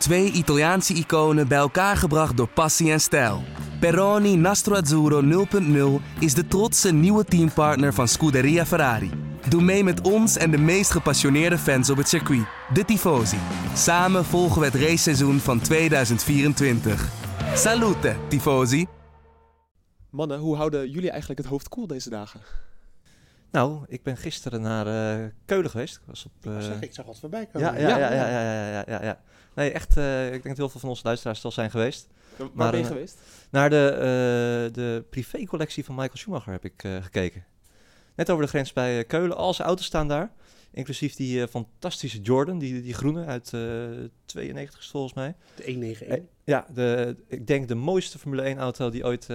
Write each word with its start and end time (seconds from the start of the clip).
Twee 0.00 0.32
Italiaanse 0.32 0.94
iconen 0.94 1.48
bij 1.48 1.58
elkaar 1.58 1.96
gebracht 1.96 2.36
door 2.36 2.48
passie 2.48 2.92
en 2.92 3.00
stijl. 3.00 3.42
Peroni 3.80 4.36
Nastro 4.36 4.74
Azzurro 4.74 5.46
0.0 6.00 6.04
is 6.18 6.34
de 6.34 6.46
trotse 6.46 6.92
nieuwe 6.92 7.24
teampartner 7.24 7.94
van 7.94 8.08
Scuderia 8.08 8.66
Ferrari. 8.66 9.10
Doe 9.48 9.62
mee 9.62 9.84
met 9.84 10.00
ons 10.00 10.36
en 10.36 10.50
de 10.50 10.58
meest 10.58 10.90
gepassioneerde 10.90 11.58
fans 11.58 11.90
op 11.90 11.96
het 11.96 12.08
circuit, 12.08 12.46
de 12.72 12.84
Tifosi. 12.84 13.38
Samen 13.74 14.24
volgen 14.24 14.60
we 14.60 14.66
het 14.66 14.74
raceseizoen 14.74 15.38
van 15.38 15.60
2024. 15.60 17.08
Salute, 17.54 18.16
Tifosi! 18.28 18.86
Mannen, 20.10 20.38
hoe 20.38 20.56
houden 20.56 20.90
jullie 20.90 21.10
eigenlijk 21.10 21.40
het 21.40 21.48
hoofd 21.50 21.68
koel 21.68 21.86
deze 21.86 22.10
dagen? 22.10 22.40
Nou, 23.50 23.84
ik 23.88 24.02
ben 24.02 24.16
gisteren 24.16 24.60
naar 24.60 24.86
uh, 25.20 25.26
Keulen 25.44 25.70
geweest. 25.70 25.96
Ik 25.96 26.02
was 26.06 26.24
op, 26.24 26.46
uh... 26.46 26.60
zeg, 26.60 26.80
ik 26.80 26.94
zag 26.94 27.06
wat 27.06 27.18
voorbij 27.18 27.46
komen. 27.46 27.72
Ja, 27.72 27.78
ja, 27.78 27.98
ja, 27.98 28.12
ja, 28.12 28.28
ja, 28.30 28.70
ja, 28.70 28.84
ja, 28.86 29.02
ja. 29.02 29.20
Nee, 29.54 29.70
echt, 29.70 29.96
uh, 29.96 30.24
ik 30.24 30.30
denk 30.30 30.44
dat 30.44 30.56
heel 30.56 30.68
veel 30.68 30.80
van 30.80 30.88
onze 30.88 31.02
luisteraars 31.04 31.44
al 31.44 31.50
zijn 31.50 31.70
geweest. 31.70 32.08
Waar 32.36 32.48
maar, 32.52 32.70
ben 32.70 32.80
je 32.80 32.86
geweest? 32.86 33.18
Naar 33.50 33.70
de, 33.70 34.68
de 34.72 35.04
privécollectie 35.10 35.84
van 35.84 35.94
Michael 35.94 36.16
Schumacher 36.16 36.52
heb 36.52 36.64
ik 36.64 36.82
gekeken. 37.02 37.44
Net 38.14 38.30
over 38.30 38.42
de 38.42 38.50
grens 38.50 38.72
bij 38.72 39.04
Keulen. 39.04 39.36
Al 39.36 39.54
zijn 39.54 39.68
auto's 39.68 39.86
staan 39.86 40.08
daar. 40.08 40.32
Inclusief 40.72 41.14
die 41.14 41.48
fantastische 41.48 42.20
Jordan, 42.20 42.58
die, 42.58 42.82
die 42.82 42.94
groene 42.94 43.24
uit 43.24 43.52
92 44.24 44.84
volgens 44.84 45.14
mij. 45.14 45.34
De 45.54 45.62
191. 45.62 46.18
ja, 46.44 46.66
de, 46.74 47.16
ik 47.26 47.46
denk 47.46 47.68
de 47.68 47.74
mooiste 47.74 48.18
Formule 48.18 48.42
1 48.42 48.58
auto 48.58 48.90
die 48.90 49.04
ooit, 49.04 49.28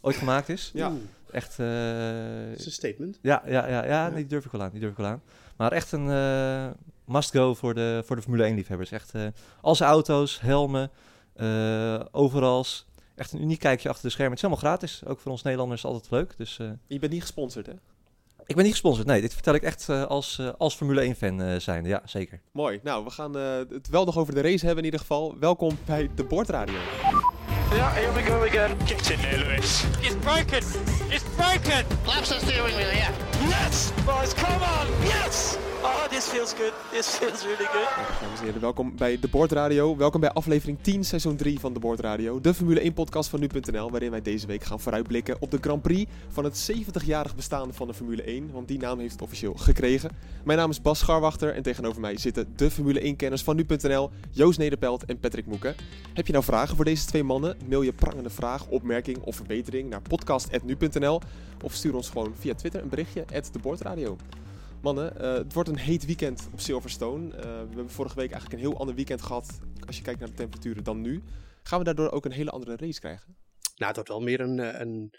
ooit 0.00 0.16
gemaakt 0.16 0.48
is. 0.48 0.70
Ja. 0.74 0.92
Echt... 1.36 1.56
dat 1.56 2.58
is 2.58 2.66
een 2.66 2.72
statement. 2.72 3.18
Ja, 3.22 3.42
ja, 3.46 3.68
ja, 3.68 3.86
ja, 3.86 4.10
die 4.10 4.26
durf 4.26 4.44
ik 4.44 4.50
wel 4.50 4.62
aan. 4.62 4.70
Die 4.70 4.80
durf 4.80 4.92
ik 4.92 4.98
wel 4.98 5.06
aan. 5.06 5.22
Maar 5.56 5.72
echt 5.72 5.92
een 5.92 6.06
uh, 6.06 6.66
must-go 7.04 7.54
voor 7.54 7.74
de, 7.74 8.02
voor 8.04 8.16
de 8.16 8.22
Formule 8.22 8.50
1-liefhebbers. 8.50 8.90
Echt 8.90 9.14
uh, 9.14 9.26
al 9.60 9.74
zijn 9.74 9.90
auto's, 9.90 10.40
helmen, 10.40 10.90
uh, 11.36 12.00
overals. 12.10 12.86
Echt 13.14 13.32
een 13.32 13.42
uniek 13.42 13.58
kijkje 13.58 13.88
achter 13.88 14.04
de 14.04 14.10
schermen. 14.10 14.36
Het 14.36 14.44
is 14.44 14.50
helemaal 14.50 14.70
gratis. 14.70 15.02
Ook 15.06 15.20
voor 15.20 15.30
ons 15.30 15.42
Nederlanders 15.42 15.84
altijd 15.84 16.10
leuk. 16.10 16.34
Dus, 16.36 16.56
Je 16.86 16.98
bent 16.98 17.12
niet 17.12 17.20
gesponsord, 17.20 17.66
hè? 17.66 17.72
Ik 18.46 18.54
ben 18.54 18.64
niet 18.64 18.72
gesponsord, 18.72 19.06
nee. 19.06 19.20
Dit 19.20 19.34
vertel 19.34 19.54
ik 19.54 19.62
echt 19.62 19.88
als, 19.88 20.40
als 20.58 20.74
Formule 20.74 21.14
1-fan 21.14 21.40
uh, 21.40 21.58
zijnde. 21.58 21.88
Ja, 21.88 22.02
zeker. 22.04 22.40
Mooi. 22.52 22.80
Nou, 22.82 23.04
we 23.04 23.10
gaan 23.10 23.34
het 23.34 23.88
wel 23.88 24.04
nog 24.04 24.18
over 24.18 24.34
de 24.34 24.40
race 24.40 24.66
hebben 24.66 24.78
in 24.78 24.84
ieder 24.84 25.00
geval. 25.00 25.38
Welkom 25.38 25.78
bij 25.86 26.10
de 26.14 26.24
Bordradio. 26.24 26.78
Yeah, 27.72 27.94
here 27.96 28.12
we 28.12 28.22
go 28.22 28.42
again. 28.44 28.78
Get 28.86 29.10
in 29.10 29.20
there, 29.22 29.38
Lewis. 29.38 29.84
It's 30.00 30.14
broken. 30.16 30.62
It's 31.12 31.24
broken. 31.36 31.84
Laps 32.06 32.28
the 32.28 32.38
steering 32.40 32.76
wheel, 32.76 32.92
yeah. 32.92 33.12
Yes, 33.42 33.90
boys, 34.06 34.32
come 34.34 34.62
on. 34.62 34.86
Yes. 35.02 35.58
Oh, 35.86 36.04
this 36.08 36.24
feels 36.24 36.54
good. 36.54 36.72
This 36.90 37.06
feels 37.06 37.42
really 37.42 37.64
good. 37.64 38.20
Dames 38.20 38.38
en 38.38 38.44
heren, 38.44 38.60
welkom 38.60 38.96
bij 38.96 39.18
de 39.20 39.28
Boordradio. 39.28 39.96
Welkom 39.96 40.20
bij 40.20 40.30
aflevering 40.30 40.78
10, 40.80 41.04
seizoen 41.04 41.36
3 41.36 41.60
van 41.60 41.72
de 41.72 41.78
Boordradio. 41.78 42.40
De 42.40 42.54
Formule 42.54 42.80
1 42.80 42.92
podcast 42.92 43.30
van 43.30 43.40
nu.nl, 43.40 43.90
waarin 43.90 44.10
wij 44.10 44.22
deze 44.22 44.46
week 44.46 44.64
gaan 44.64 44.80
vooruitblikken 44.80 45.36
op 45.40 45.50
de 45.50 45.58
Grand 45.60 45.82
Prix 45.82 46.10
van 46.28 46.44
het 46.44 46.70
70-jarig 46.72 47.36
bestaan 47.36 47.74
van 47.74 47.86
de 47.86 47.94
Formule 47.94 48.22
1. 48.22 48.50
Want 48.52 48.68
die 48.68 48.78
naam 48.78 48.98
heeft 48.98 49.12
het 49.12 49.22
officieel 49.22 49.54
gekregen. 49.54 50.10
Mijn 50.44 50.58
naam 50.58 50.70
is 50.70 50.82
Bas 50.82 50.98
Scharwachter 50.98 51.54
en 51.54 51.62
tegenover 51.62 52.00
mij 52.00 52.16
zitten 52.16 52.52
de 52.56 52.70
Formule 52.70 53.14
1-kenners 53.14 53.42
van 53.42 53.56
nu.nl, 53.56 54.10
Joost 54.30 54.58
Nederpelt 54.58 55.04
en 55.04 55.20
Patrick 55.20 55.46
Moeken. 55.46 55.74
Heb 56.14 56.26
je 56.26 56.32
nou 56.32 56.44
vragen 56.44 56.76
voor 56.76 56.84
deze 56.84 57.06
twee 57.06 57.24
mannen? 57.24 57.56
Mail 57.68 57.82
je 57.82 57.92
prangende 57.92 58.30
vraag, 58.30 58.66
opmerking 58.66 59.18
of 59.18 59.36
verbetering 59.36 59.90
naar 59.90 60.02
podcast.nu.nl 60.02 61.20
of 61.62 61.72
stuur 61.72 61.94
ons 61.94 62.08
gewoon 62.08 62.32
via 62.38 62.54
Twitter 62.54 62.82
een 62.82 62.88
berichtje, 62.88 63.24
at 63.34 63.48
de 63.52 63.58
Boordradio. 63.58 64.16
Mannen, 64.82 65.12
uh, 65.16 65.32
het 65.32 65.52
wordt 65.52 65.68
een 65.68 65.78
heet 65.78 66.06
weekend 66.06 66.48
op 66.52 66.60
Silverstone. 66.60 67.26
Uh, 67.26 67.42
we 67.42 67.48
hebben 67.48 67.90
vorige 67.90 68.16
week 68.16 68.30
eigenlijk 68.30 68.62
een 68.62 68.68
heel 68.68 68.78
ander 68.78 68.94
weekend 68.94 69.22
gehad 69.22 69.60
als 69.86 69.96
je 69.96 70.02
kijkt 70.02 70.20
naar 70.20 70.28
de 70.28 70.34
temperaturen 70.34 70.84
dan 70.84 71.00
nu. 71.00 71.22
Gaan 71.62 71.78
we 71.78 71.84
daardoor 71.84 72.10
ook 72.10 72.24
een 72.24 72.32
hele 72.32 72.50
andere 72.50 72.76
race 72.76 73.00
krijgen? 73.00 73.36
Nou, 73.76 73.86
het 73.86 73.94
wordt 73.94 74.08
wel 74.08 74.20
meer 74.20 74.40
een, 74.40 74.58
eh, 74.58 74.80
een 74.80 75.10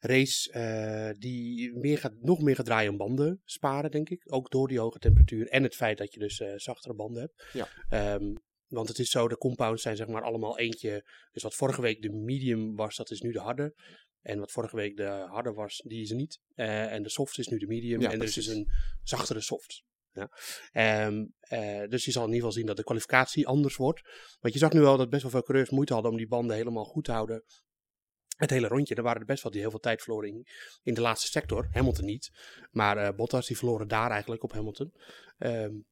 race 0.00 0.52
uh, 0.52 1.20
die 1.20 1.76
meer 1.78 1.98
gaat, 1.98 2.12
nog 2.20 2.42
meer 2.42 2.54
gaat 2.54 2.66
draaien 2.66 2.90
om 2.90 2.96
banden 2.96 3.40
sparen, 3.44 3.90
denk 3.90 4.08
ik. 4.08 4.32
Ook 4.32 4.50
door 4.50 4.68
die 4.68 4.78
hoge 4.78 4.98
temperatuur 4.98 5.48
en 5.48 5.62
het 5.62 5.74
feit 5.74 5.98
dat 5.98 6.14
je 6.14 6.20
dus 6.20 6.42
zachtere 6.56 6.94
banden 6.94 7.22
hebt. 7.22 7.44
Ja. 7.52 8.14
Um, 8.14 8.34
want 8.70 8.88
het 8.88 8.98
is 8.98 9.10
zo, 9.10 9.28
de 9.28 9.38
compounds 9.38 9.82
zijn 9.82 9.96
zeg 9.96 10.06
maar 10.06 10.22
allemaal 10.22 10.58
eentje. 10.58 11.04
Dus 11.32 11.42
wat 11.42 11.54
vorige 11.54 11.80
week 11.80 12.02
de 12.02 12.12
medium 12.12 12.76
was, 12.76 12.96
dat 12.96 13.10
is 13.10 13.20
nu 13.20 13.32
de 13.32 13.40
harde. 13.40 13.74
En 14.22 14.38
wat 14.38 14.52
vorige 14.52 14.76
week 14.76 14.96
de 14.96 15.26
harde 15.30 15.52
was, 15.52 15.82
die 15.86 16.02
is 16.02 16.10
er 16.10 16.16
niet. 16.16 16.40
Uh, 16.54 16.92
en 16.92 17.02
de 17.02 17.08
soft 17.08 17.38
is 17.38 17.48
nu 17.48 17.58
de 17.58 17.66
medium. 17.66 18.00
Ja, 18.00 18.10
en 18.10 18.18
precies. 18.18 18.36
er 18.36 18.42
is 18.42 18.48
dus 18.48 18.56
een 18.56 18.72
zachtere 19.02 19.40
soft. 19.40 19.82
Ja. 20.12 20.30
Um, 21.06 21.34
uh, 21.52 21.88
dus 21.88 22.04
je 22.04 22.10
zal 22.10 22.22
in 22.22 22.28
ieder 22.28 22.46
geval 22.46 22.52
zien 22.52 22.66
dat 22.66 22.76
de 22.76 22.84
kwalificatie 22.84 23.46
anders 23.46 23.76
wordt. 23.76 24.00
Want 24.40 24.54
je 24.54 24.60
zag 24.60 24.72
nu 24.72 24.80
wel 24.80 24.96
dat 24.96 25.10
best 25.10 25.22
wel 25.22 25.30
veel 25.30 25.42
coureurs 25.42 25.70
moeite 25.70 25.92
hadden 25.92 26.10
om 26.10 26.16
die 26.16 26.28
banden 26.28 26.56
helemaal 26.56 26.84
goed 26.84 27.04
te 27.04 27.12
houden. 27.12 27.44
Het 28.36 28.50
hele 28.50 28.68
rondje. 28.68 28.94
Er 28.94 29.02
waren 29.02 29.20
er 29.20 29.26
best 29.26 29.42
wel 29.42 29.52
die 29.52 29.60
heel 29.60 29.70
veel 29.70 29.80
tijd 29.80 30.02
verloren 30.02 30.28
in, 30.28 30.46
in 30.82 30.94
de 30.94 31.00
laatste 31.00 31.26
sector. 31.26 31.68
Hamilton 31.72 32.04
niet. 32.04 32.30
Maar 32.70 32.96
uh, 32.96 33.16
Bottas 33.16 33.46
die 33.46 33.56
verloren 33.56 33.88
daar 33.88 34.10
eigenlijk 34.10 34.42
op 34.42 34.52
Hamilton. 34.52 34.92
Um, 35.38 35.86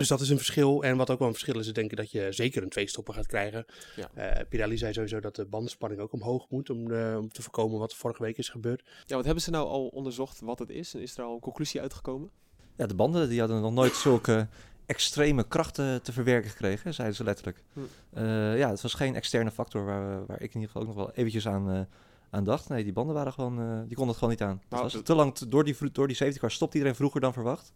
dus 0.00 0.08
dat 0.08 0.20
is 0.20 0.28
een 0.28 0.36
verschil. 0.36 0.82
En 0.82 0.96
wat 0.96 1.10
ook 1.10 1.18
wel 1.18 1.28
een 1.28 1.34
verschil 1.34 1.58
is, 1.58 1.66
is 1.66 1.72
denk 1.72 1.90
ik 1.90 1.96
dat 1.96 2.10
je 2.10 2.26
zeker 2.30 2.62
een 2.62 2.68
tweestopper 2.68 3.14
gaat 3.14 3.26
krijgen. 3.26 3.66
Ja. 3.96 4.10
Uh, 4.16 4.46
Pirelli 4.48 4.78
zei 4.78 4.92
sowieso 4.92 5.20
dat 5.20 5.36
de 5.36 5.44
bandenspanning 5.44 6.00
ook 6.00 6.12
omhoog 6.12 6.46
moet 6.48 6.70
om, 6.70 6.90
uh, 6.90 7.16
om 7.16 7.28
te 7.28 7.42
voorkomen 7.42 7.78
wat 7.78 7.94
vorige 7.94 8.22
week 8.22 8.38
is 8.38 8.48
gebeurd. 8.48 8.84
Ja, 9.06 9.16
wat 9.16 9.24
hebben 9.24 9.42
ze 9.42 9.50
nou 9.50 9.68
al 9.68 9.86
onderzocht 9.86 10.40
wat 10.40 10.58
het 10.58 10.70
is? 10.70 10.94
En 10.94 11.00
is 11.00 11.16
er 11.16 11.24
al 11.24 11.34
een 11.34 11.40
conclusie 11.40 11.80
uitgekomen? 11.80 12.30
Ja, 12.76 12.86
de 12.86 12.94
banden 12.94 13.28
die 13.28 13.38
hadden 13.38 13.60
nog 13.60 13.72
nooit 13.72 13.94
zulke 13.94 14.48
extreme 14.86 15.44
krachten 15.44 16.02
te 16.02 16.12
verwerken 16.12 16.50
gekregen, 16.50 16.94
zeiden 16.94 17.16
ze 17.16 17.24
letterlijk. 17.24 17.62
Hm. 17.72 17.80
Uh, 18.14 18.58
ja, 18.58 18.70
het 18.70 18.80
was 18.80 18.94
geen 18.94 19.14
externe 19.14 19.50
factor 19.50 19.84
waar, 19.84 20.26
waar 20.26 20.42
ik 20.42 20.54
in 20.54 20.60
ieder 20.60 20.66
geval 20.66 20.82
ook 20.82 20.88
nog 20.88 20.96
wel 20.96 21.12
eventjes 21.12 21.48
aan, 21.48 21.88
aan 22.30 22.44
dacht. 22.44 22.68
Nee, 22.68 22.84
die 22.84 22.92
banden 22.92 23.14
waren 23.14 23.32
gewoon, 23.32 23.56
die 23.86 23.96
konden 23.96 24.08
het 24.08 24.16
gewoon 24.16 24.30
niet 24.30 24.42
aan. 24.42 24.62
Nou, 24.68 24.84
het 24.84 24.92
was 24.92 25.02
te 25.02 25.14
lang, 25.14 25.38
door 25.38 25.64
die, 25.64 25.76
door 25.92 26.06
die 26.06 26.16
safety 26.16 26.38
car 26.38 26.50
stopt 26.50 26.74
iedereen 26.74 26.94
vroeger 26.94 27.20
dan 27.20 27.32
verwacht. 27.32 27.72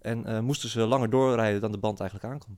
En 0.00 0.28
uh, 0.28 0.40
moesten 0.40 0.68
ze 0.68 0.80
langer 0.80 1.10
doorrijden 1.10 1.60
dan 1.60 1.72
de 1.72 1.78
band 1.78 2.00
eigenlijk 2.00 2.32
aankwam. 2.32 2.56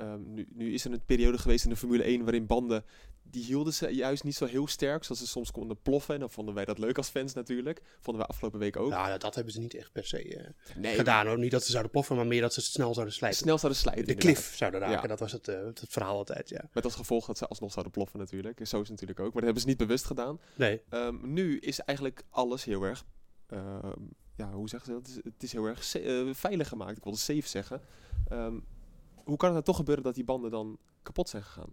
Um, 0.00 0.34
nu, 0.34 0.48
nu, 0.52 0.72
is 0.72 0.84
er 0.84 0.92
een 0.92 1.04
periode 1.04 1.38
geweest 1.38 1.64
in 1.64 1.70
de 1.70 1.76
Formule 1.76 2.02
1 2.02 2.22
waarin 2.22 2.46
banden, 2.46 2.84
die 3.22 3.44
hielden 3.44 3.74
ze 3.74 3.88
juist 3.88 4.24
niet 4.24 4.34
zo 4.34 4.46
heel 4.46 4.66
sterk, 4.66 5.04
zoals 5.04 5.20
ze 5.20 5.26
soms 5.26 5.50
konden 5.50 5.82
ploffen. 5.82 6.14
En 6.14 6.20
dan 6.20 6.30
vonden 6.30 6.54
wij 6.54 6.64
dat 6.64 6.78
leuk 6.78 6.96
als 6.96 7.08
fans 7.08 7.34
natuurlijk. 7.34 7.82
Vonden 8.00 8.22
wij 8.22 8.26
afgelopen 8.26 8.58
week 8.58 8.76
ook. 8.76 8.90
Nou, 8.90 9.18
dat 9.18 9.34
hebben 9.34 9.52
ze 9.52 9.60
niet 9.60 9.74
echt 9.74 9.92
per 9.92 10.04
se 10.04 10.24
uh, 10.24 10.46
nee, 10.76 10.94
gedaan 10.94 11.26
hoor. 11.26 11.38
Niet 11.38 11.50
dat 11.50 11.64
ze 11.64 11.70
zouden 11.70 11.92
ploffen, 11.92 12.16
maar 12.16 12.26
meer 12.26 12.40
dat 12.40 12.54
ze 12.54 12.60
snel 12.60 12.94
zouden 12.94 13.14
slijten. 13.14 13.38
Snel 13.38 13.58
zouden 13.58 13.80
slijten. 13.80 14.06
De 14.06 14.14
cliff 14.14 14.56
zouden 14.56 14.80
raken, 14.80 15.02
ja. 15.02 15.06
dat 15.06 15.20
was 15.20 15.32
het, 15.32 15.48
uh, 15.48 15.64
het, 15.64 15.84
verhaal 15.88 16.16
altijd, 16.16 16.48
ja. 16.48 16.68
Met 16.72 16.84
als 16.84 16.94
gevolg 16.94 17.26
dat 17.26 17.38
ze 17.38 17.46
alsnog 17.46 17.72
zouden 17.72 17.92
ploffen 17.92 18.18
natuurlijk. 18.18 18.60
En 18.60 18.66
zo 18.66 18.76
is 18.80 18.88
het 18.88 18.90
natuurlijk 18.90 19.20
ook. 19.20 19.32
Maar 19.32 19.42
dat 19.42 19.44
hebben 19.44 19.62
ze 19.62 19.68
niet 19.68 19.86
bewust 19.86 20.04
gedaan. 20.04 20.40
Nee. 20.54 20.82
Um, 20.90 21.20
nu 21.22 21.58
is 21.58 21.80
eigenlijk 21.80 22.24
alles 22.30 22.64
heel 22.64 22.82
erg... 22.82 23.04
Uh, 23.52 23.78
ja, 24.36 24.52
hoe 24.52 24.68
zeggen 24.68 24.92
ze 24.92 25.00
dat? 25.00 25.24
Het 25.32 25.42
is, 25.42 25.52
heel 25.52 25.66
erg 25.66 25.96
uh, 25.96 26.34
veilig 26.34 26.68
gemaakt. 26.68 26.96
Ik 26.96 27.04
wilde 27.04 27.18
safe 27.18 27.48
zeggen. 27.48 27.80
Um, 28.32 28.64
hoe 29.14 29.36
kan 29.36 29.48
het 29.48 29.52
nou 29.52 29.62
toch 29.62 29.76
gebeuren 29.76 30.04
dat 30.04 30.14
die 30.14 30.24
banden 30.24 30.50
dan 30.50 30.78
kapot 31.02 31.28
zijn 31.28 31.42
gegaan? 31.42 31.70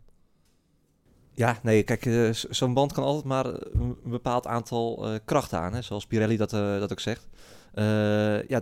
Ja, 1.31 1.59
nee, 1.63 1.83
kijk, 1.83 2.05
uh, 2.05 2.33
zo'n 2.33 2.73
band 2.73 2.93
kan 2.93 3.03
altijd 3.03 3.25
maar 3.25 3.45
een 3.45 3.97
bepaald 4.03 4.47
aantal 4.47 5.13
uh, 5.13 5.19
krachten 5.25 5.59
aan, 5.59 5.73
hè, 5.73 5.81
zoals 5.81 6.05
Pirelli 6.05 6.37
dat, 6.37 6.49
dat 6.49 6.91
ook 6.91 6.99
zegt. 6.99 7.27
ja, 8.47 8.61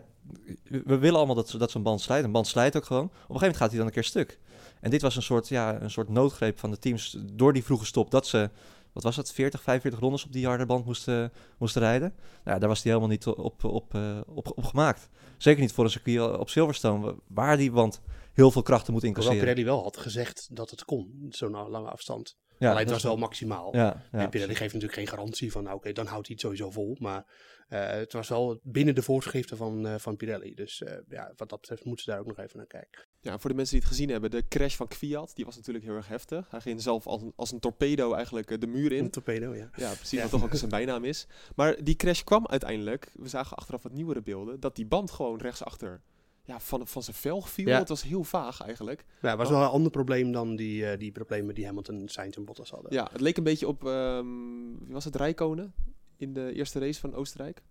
we 0.63 0.97
willen 0.97 1.17
allemaal 1.17 1.35
dat, 1.35 1.55
dat 1.57 1.71
zo'n 1.71 1.83
band 1.83 2.01
slijt. 2.01 2.23
Een 2.23 2.31
band 2.31 2.47
slijt 2.47 2.77
ook 2.77 2.85
gewoon. 2.85 3.05
Op 3.05 3.11
een 3.11 3.19
gegeven 3.19 3.39
moment 3.39 3.57
gaat 3.57 3.69
hij 3.69 3.77
dan 3.77 3.87
een 3.87 3.93
keer 3.93 4.03
stuk. 4.03 4.39
En 4.81 4.89
dit 4.89 5.01
was 5.01 5.15
een 5.15 5.21
soort, 5.21 5.47
ja, 5.47 5.81
een 5.81 5.91
soort 5.91 6.09
noodgreep 6.09 6.59
van 6.59 6.71
de 6.71 6.79
teams 6.79 7.17
door 7.33 7.53
die 7.53 7.63
vroege 7.63 7.85
stop 7.85 8.11
dat 8.11 8.27
ze 8.27 8.49
wat 8.93 9.03
was 9.03 9.15
dat, 9.15 9.31
40, 9.31 9.61
45 9.61 9.99
rondes 9.99 10.25
op 10.25 10.31
die 10.31 10.45
harde 10.45 10.65
band 10.65 10.85
moesten, 10.85 11.31
moesten 11.57 11.81
rijden. 11.81 12.13
Nou, 12.43 12.59
daar 12.59 12.69
was 12.69 12.83
hij 12.83 12.91
helemaal 12.91 13.11
niet 13.11 13.27
op, 13.27 13.63
op, 13.63 13.93
uh, 13.93 14.19
op, 14.25 14.51
op 14.55 14.63
gemaakt. 14.63 15.09
Zeker 15.37 15.61
niet 15.61 15.71
voor 15.71 15.83
een 15.83 15.89
circuit 15.89 16.37
op 16.37 16.49
Silverstone, 16.49 17.15
waar 17.27 17.57
die 17.57 17.71
band 17.71 18.01
heel 18.33 18.51
veel 18.51 18.61
krachten 18.61 18.93
moet 18.93 19.03
incasseren. 19.03 19.37
Hoewel 19.37 19.53
Pirelli 19.55 19.75
wel 19.75 19.83
had 19.83 19.97
gezegd 19.97 20.47
dat 20.51 20.69
het 20.69 20.85
kon, 20.85 21.25
zo'n 21.29 21.69
lange 21.69 21.89
afstand. 21.89 22.37
Ja, 22.59 22.69
Alleen 22.69 22.83
het 22.83 22.91
was 22.91 23.03
wel 23.03 23.17
maximaal. 23.17 23.75
Ja, 23.75 24.03
ja, 24.11 24.19
en 24.19 24.29
Pirelli 24.29 24.55
geeft 24.55 24.73
natuurlijk 24.73 24.99
geen 24.99 25.17
garantie 25.17 25.51
van, 25.51 25.63
nou 25.63 25.75
oké, 25.75 25.89
okay, 25.89 26.03
dan 26.03 26.11
houdt 26.11 26.27
hij 26.27 26.35
het 26.35 26.45
sowieso 26.45 26.71
vol. 26.71 26.97
Maar 26.99 27.25
uh, 27.69 27.87
het 27.89 28.13
was 28.13 28.29
wel 28.29 28.59
binnen 28.63 28.95
de 28.95 29.01
voorschriften 29.01 29.57
van, 29.57 29.85
uh, 29.85 29.95
van 29.97 30.15
Pirelli. 30.15 30.53
Dus 30.53 30.81
uh, 30.81 30.93
ja, 31.09 31.33
wat 31.35 31.49
dat 31.49 31.61
betreft 31.61 31.85
moeten 31.85 32.03
ze 32.03 32.11
daar 32.11 32.19
ook 32.19 32.25
nog 32.25 32.37
even 32.37 32.57
naar 32.57 32.67
kijken. 32.67 33.05
Ja, 33.19 33.39
voor 33.39 33.49
de 33.49 33.55
mensen 33.55 33.73
die 33.73 33.83
het 33.83 33.93
gezien 33.93 34.09
hebben, 34.09 34.31
de 34.31 34.47
crash 34.47 34.75
van 34.75 34.87
Kviat, 34.87 35.31
die 35.35 35.45
was 35.45 35.55
natuurlijk 35.55 35.85
heel 35.85 35.95
erg 35.95 36.07
heftig. 36.07 36.51
Hij 36.51 36.61
ging 36.61 36.81
zelf 36.81 37.07
als 37.07 37.21
een, 37.21 37.33
als 37.35 37.51
een 37.51 37.59
torpedo 37.59 38.13
eigenlijk 38.13 38.61
de 38.61 38.67
muur 38.67 38.91
in. 38.91 39.03
Een 39.03 39.09
torpedo, 39.09 39.55
ja. 39.55 39.69
Ja, 39.75 39.93
precies, 39.93 40.11
ja. 40.11 40.21
wat 40.21 40.31
toch 40.31 40.43
ook 40.43 40.55
zijn 40.55 40.69
bijnaam 40.69 41.03
is. 41.03 41.27
Maar 41.55 41.83
die 41.83 41.95
crash 41.95 42.21
kwam 42.23 42.47
uiteindelijk, 42.47 43.09
we 43.13 43.27
zagen 43.27 43.57
achteraf 43.57 43.83
wat 43.83 43.91
nieuwere 43.91 44.21
beelden, 44.21 44.59
dat 44.59 44.75
die 44.75 44.85
band 44.85 45.11
gewoon 45.11 45.39
rechtsachter 45.39 46.01
ja, 46.49 46.59
van, 46.59 46.87
van 46.87 47.03
zijn 47.03 47.15
velg 47.15 47.49
viel. 47.49 47.67
Ja. 47.67 47.77
Het 47.77 47.89
was 47.89 48.03
heel 48.03 48.23
vaag 48.23 48.61
eigenlijk. 48.61 49.05
Ja, 49.21 49.29
het 49.29 49.37
was 49.37 49.49
wel 49.49 49.61
een 49.61 49.67
ander 49.67 49.91
probleem 49.91 50.31
dan 50.31 50.55
die, 50.55 50.83
uh, 50.83 50.97
die 50.97 51.11
problemen 51.11 51.55
die 51.55 51.65
Hamilton, 51.65 52.07
Sainz 52.07 52.35
en 52.37 52.45
Bottas 52.45 52.69
hadden. 52.69 52.93
Ja, 52.93 53.07
het 53.11 53.21
leek 53.21 53.37
een 53.37 53.43
beetje 53.43 53.67
op, 53.67 53.83
um, 53.83 54.79
wie 54.85 54.93
was 54.93 55.05
het, 55.05 55.15
Rijkonen 55.15 55.73
in 56.17 56.33
de 56.33 56.53
eerste 56.53 56.79
race 56.79 56.99
van 56.99 57.15
Oostenrijk? 57.15 57.61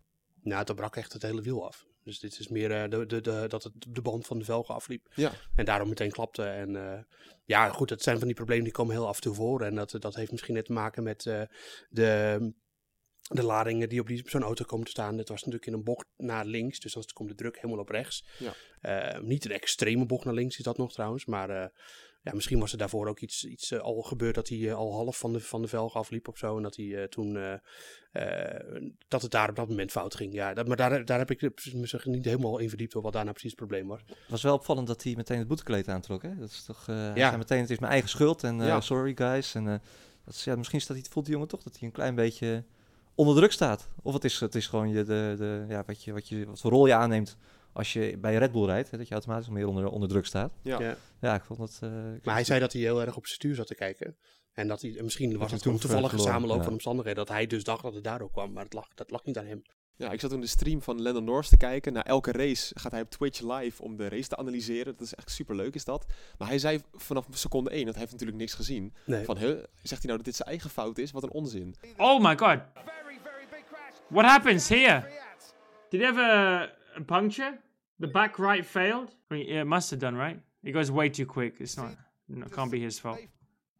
Nou, 0.43 0.65
toen 0.65 0.77
brak 0.77 0.97
echt 0.97 1.13
het 1.13 1.23
hele 1.23 1.43
wiel 1.43 1.67
af. 1.67 1.87
Dus 2.05 2.19
dit 2.19 2.39
is 2.39 2.49
meer 2.49 2.73
eh, 2.73 2.91
de, 2.91 3.07
de, 3.07 3.21
de, 3.21 3.45
dat 3.49 3.63
het 3.63 3.73
de 3.89 4.03
band 4.03 4.27
van 4.27 4.39
de 4.39 4.45
velgen 4.45 4.75
afliep. 4.75 5.09
Ja. 5.15 5.33
En 5.55 5.65
daarom 5.65 5.89
meteen 5.89 6.11
klapte. 6.11 6.43
En 6.45 6.93
eh, 6.93 7.03
ja, 7.45 7.69
goed, 7.69 7.89
dat 7.89 8.03
zijn 8.03 8.19
van 8.19 8.27
die 8.27 8.37
problemen 8.37 8.65
die 8.65 8.73
komen 8.73 8.95
heel 8.95 9.07
af 9.07 9.17
en 9.17 9.23
toe 9.23 9.35
voor. 9.35 9.61
En 9.61 9.75
dat, 9.75 9.95
dat 9.99 10.15
heeft 10.15 10.31
misschien 10.31 10.55
net 10.55 10.65
te 10.65 10.73
maken 10.73 11.03
met 11.03 11.27
eh, 11.27 11.43
de, 11.89 12.53
de 13.29 13.43
ladingen 13.43 13.89
die 13.89 14.01
op 14.01 14.07
die- 14.07 14.23
zo'n 14.27 14.43
auto 14.43 14.65
komen 14.65 14.85
te 14.85 14.91
staan. 14.91 15.19
Het 15.19 15.29
was 15.29 15.39
natuurlijk 15.39 15.67
in 15.67 15.73
een 15.73 15.85
bocht 15.85 16.07
naar 16.17 16.45
links, 16.45 16.81
dus 16.81 16.93
dan 16.93 17.05
komt 17.13 17.29
de 17.29 17.35
druk 17.35 17.55
helemaal 17.57 17.79
op 17.79 17.89
rechts. 17.89 18.25
Ja. 18.39 18.53
Eh, 18.81 19.21
niet 19.23 19.45
een 19.45 19.51
extreme 19.53 20.07
bocht 20.07 20.25
naar 20.25 20.35
links 20.35 20.59
is 20.59 20.65
dat 20.65 20.79
nog 20.79 20.93
trouwens, 20.93 21.25
maar 21.25 21.51
eh, 21.51 21.69
ja, 22.23 22.35
misschien 22.35 22.59
was 22.59 22.73
er 22.73 22.79
daarvoor 22.79 23.09
ook 23.09 23.21
iets, 23.21 23.45
iets 23.45 23.71
eh, 23.71 23.81
al 23.81 24.03
gebeurd 24.03 24.35
dat 24.35 24.49
hij 24.49 24.75
al 24.75 24.93
half 24.93 25.19
van 25.19 25.33
de, 25.33 25.41
van 25.41 25.63
de 25.63 25.69
velg 25.69 25.95
afliep 25.95 26.29
of 26.29 26.39
zo. 26.39 26.57
En 26.57 26.63
dat 26.63 26.77
hij 26.77 26.97
eh, 26.97 27.05
toen, 27.05 27.33
dat 29.09 29.23
het 29.23 29.31
daar 29.31 29.49
op 29.49 29.57
dat 29.57 29.69
moment 29.69 29.91
fout 29.91 30.15
ging. 30.15 30.33
Ja, 30.33 30.55
dat, 30.55 30.67
maar 30.67 30.77
daar, 30.77 31.05
daar 31.05 31.19
heb 31.19 31.31
ik 31.31 31.43
me 31.43 31.89
niet 32.05 32.25
helemaal 32.25 32.59
in 32.59 32.69
verdiept 32.69 32.93
hoor, 32.93 33.03
wat 33.03 33.13
daar 33.13 33.23
nou 33.25 33.35
precies 33.35 33.51
het 33.57 33.61
probleem 33.61 33.89
was. 33.89 34.01
Het 34.07 34.17
was 34.29 34.43
wel 34.43 34.55
opvallend 34.55 34.87
dat 34.87 35.03
hij 35.03 35.15
meteen 35.17 35.39
het 35.39 35.49
boetekleed 35.49 35.89
aantrok. 35.89 36.23
Hè? 36.23 36.37
Dat 36.37 36.51
is 36.51 36.65
toch, 36.65 36.89
eh, 36.89 36.95
hij 36.97 37.13
Ja. 37.15 37.27
zei 37.27 37.37
meteen, 37.37 37.61
het 37.61 37.71
is 37.71 37.79
mijn 37.79 37.93
eigen 37.93 38.11
schuld 38.11 38.43
en 38.45 38.61
eh, 38.61 38.67
Ja. 38.67 38.81
sorry 38.81 39.13
guys. 39.15 39.55
En, 39.55 39.69
eh, 39.69 39.79
dat 40.25 40.35
is, 40.35 40.45
ja, 40.45 40.57
misschien 40.57 40.81
staat 40.81 40.97
hij, 40.97 41.07
voelt 41.11 41.25
die 41.25 41.35
jongen 41.35 41.49
toch 41.51 41.63
dat 41.63 41.79
hij 41.79 41.89
een 41.89 41.95
klein 41.95 42.15
beetje 42.15 42.65
onder 43.19 43.37
druk 43.37 43.53
staat. 43.53 43.89
Of 44.03 44.13
het 44.15 44.25
is, 44.25 44.41
het 44.41 44.55
is 44.55 44.67
gewoon 44.67 44.89
je, 44.89 45.05
de, 45.05 45.35
de, 45.39 45.65
ja, 45.69 45.83
wat, 45.87 46.05
je, 46.05 46.13
wat, 46.13 46.29
je, 46.29 46.47
wat 46.47 46.61
voor 46.61 46.71
rol 46.71 46.87
je 46.87 46.95
aanneemt 46.95 47.37
als 47.73 47.93
je 47.93 48.17
bij 48.19 48.37
Red 48.37 48.53
Bull 48.53 48.65
rijdt. 48.65 48.91
Hè? 48.91 48.99
Dat 48.99 49.07
je 49.09 49.13
automatisch 49.15 49.49
meer 49.49 49.67
onder, 49.67 49.89
onder 49.89 50.09
druk 50.09 50.27
staat. 50.27 50.53
Ja. 50.63 50.81
Ja. 50.81 50.97
Ja, 51.21 51.35
ik 51.35 51.43
vond 51.45 51.59
dat... 51.59 51.79
eh, 51.81 52.15
ik- 52.15 52.25
Maar 52.25 52.35
hij 52.35 52.45
zei 52.45 52.61
dat 52.61 52.73
hij 52.73 52.83
heel 52.83 53.01
erg 53.01 53.17
op 53.17 53.25
zijn 53.27 53.35
stuur 53.39 53.55
zat 53.55 53.67
te 53.67 53.75
kijken. 53.75 54.17
En 54.53 54.69
dat 54.69 54.83
hij, 54.83 54.97
en 54.97 55.05
misschien 55.05 55.39
was 55.39 55.53
het 55.53 55.65
een 55.65 55.79
toevallige 55.79 56.19
samenloop 56.19 56.57
ja. 56.57 56.63
van 56.63 56.73
omstandigheden. 56.73 57.27
Dat 57.27 57.35
hij 57.37 57.47
dus 57.47 57.65
dacht 57.65 57.83
dat 57.83 57.95
het 57.95 58.05
daardoor 58.05 58.31
kwam. 58.31 58.53
Maar 58.53 58.65
het 58.65 58.73
lag, 58.73 58.89
dat 58.95 59.11
lag 59.11 59.25
niet 59.25 59.39
aan 59.39 59.47
hem. 59.47 59.63
Ja, 59.97 60.11
ik 60.13 60.21
zat 60.21 60.31
toen 60.31 60.41
de 60.41 60.47
stream 60.47 60.83
van 60.83 61.03
Lennon 61.03 61.25
Norris 61.25 61.49
te 61.49 61.57
kijken. 61.57 61.93
Na 61.93 62.05
elke 62.05 62.33
race 62.33 62.75
gaat 62.79 62.93
hij 62.93 63.01
op 63.01 63.11
Twitch 63.11 63.41
live 63.41 63.83
om 63.83 63.97
de 63.97 64.09
race 64.09 64.29
te 64.29 64.37
analyseren. 64.37 64.93
Dat 64.97 65.07
is 65.07 65.15
echt 65.15 65.31
super 65.31 65.57
leuk, 65.57 65.75
is 65.75 65.85
dat. 65.85 66.07
Maar 66.39 66.49
hij 66.49 66.59
zei 66.59 66.81
vanaf 66.93 67.27
seconde 67.31 67.71
1, 67.71 67.81
dat 67.85 67.91
hij 67.91 68.01
heeft 68.01 68.13
natuurlijk 68.13 68.39
niks 68.39 68.55
gezien. 68.55 68.95
Nee. 69.05 69.25
Van, 69.25 69.37
huh, 69.39 69.49
zegt 69.83 70.03
hij 70.03 70.03
nou 70.03 70.17
dat 70.17 70.25
dit 70.25 70.35
zijn 70.37 70.49
eigen 70.49 70.71
fout 70.71 70.99
is? 70.99 71.11
Wat 71.11 71.23
een 71.23 71.31
onzin. 71.31 71.75
Oh 71.97 72.23
my 72.23 72.37
god. 72.39 72.59
What 74.11 74.25
happens 74.25 74.69
here? 74.69 75.05
Did 75.91 76.01
he 76.01 76.07
have 76.07 76.19
a, 76.19 76.71
a 76.97 77.01
puncture? 77.01 77.59
The 78.01 78.07
back 78.07 78.39
right 78.39 78.65
failed? 78.65 79.11
I 79.31 79.35
mean, 79.35 79.47
yeah, 79.49 79.61
it 79.63 79.67
must 79.67 79.91
have 79.91 80.01
done, 80.01 80.15
right? 80.15 80.41
It 80.65 80.73
goes 80.73 80.91
way 80.91 81.09
too 81.09 81.27
quick. 81.27 81.57
It's 81.61 81.77
not, 81.77 81.93
no, 82.29 82.47
it 82.47 82.53
can't 82.53 82.71
be 82.71 82.81
his 82.81 82.99
fault. 82.99 83.21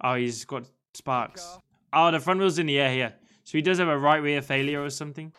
Oh, 0.03 0.15
he's 0.15 0.45
got 0.45 0.65
sparks. 0.95 1.59
Oh, 1.93 2.11
the 2.11 2.21
front 2.21 2.41
wheel's 2.41 2.59
in 2.59 2.67
the 2.67 2.79
air 2.79 2.93
here. 2.93 3.15
So 3.45 3.59
he 3.59 3.63
does 3.63 3.79
have 3.79 3.89
a 3.89 3.99
right 3.99 4.19
rear 4.19 4.43
failure 4.43 4.83
or 4.83 4.91
something. 4.91 5.33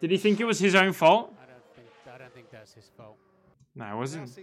Did 0.00 0.10
he 0.10 0.18
think 0.18 0.40
it 0.40 0.44
was 0.44 0.58
his 0.58 0.74
own 0.74 0.92
fault? 0.92 1.34
I 1.42 1.46
don't 1.46 1.64
think 1.74 1.88
I 2.14 2.18
don't 2.18 2.34
think 2.34 2.50
that's 2.50 2.72
his 2.72 2.90
fault. 2.96 3.16
No, 3.78 3.86
it 3.90 3.94
wasn't. 3.98 4.38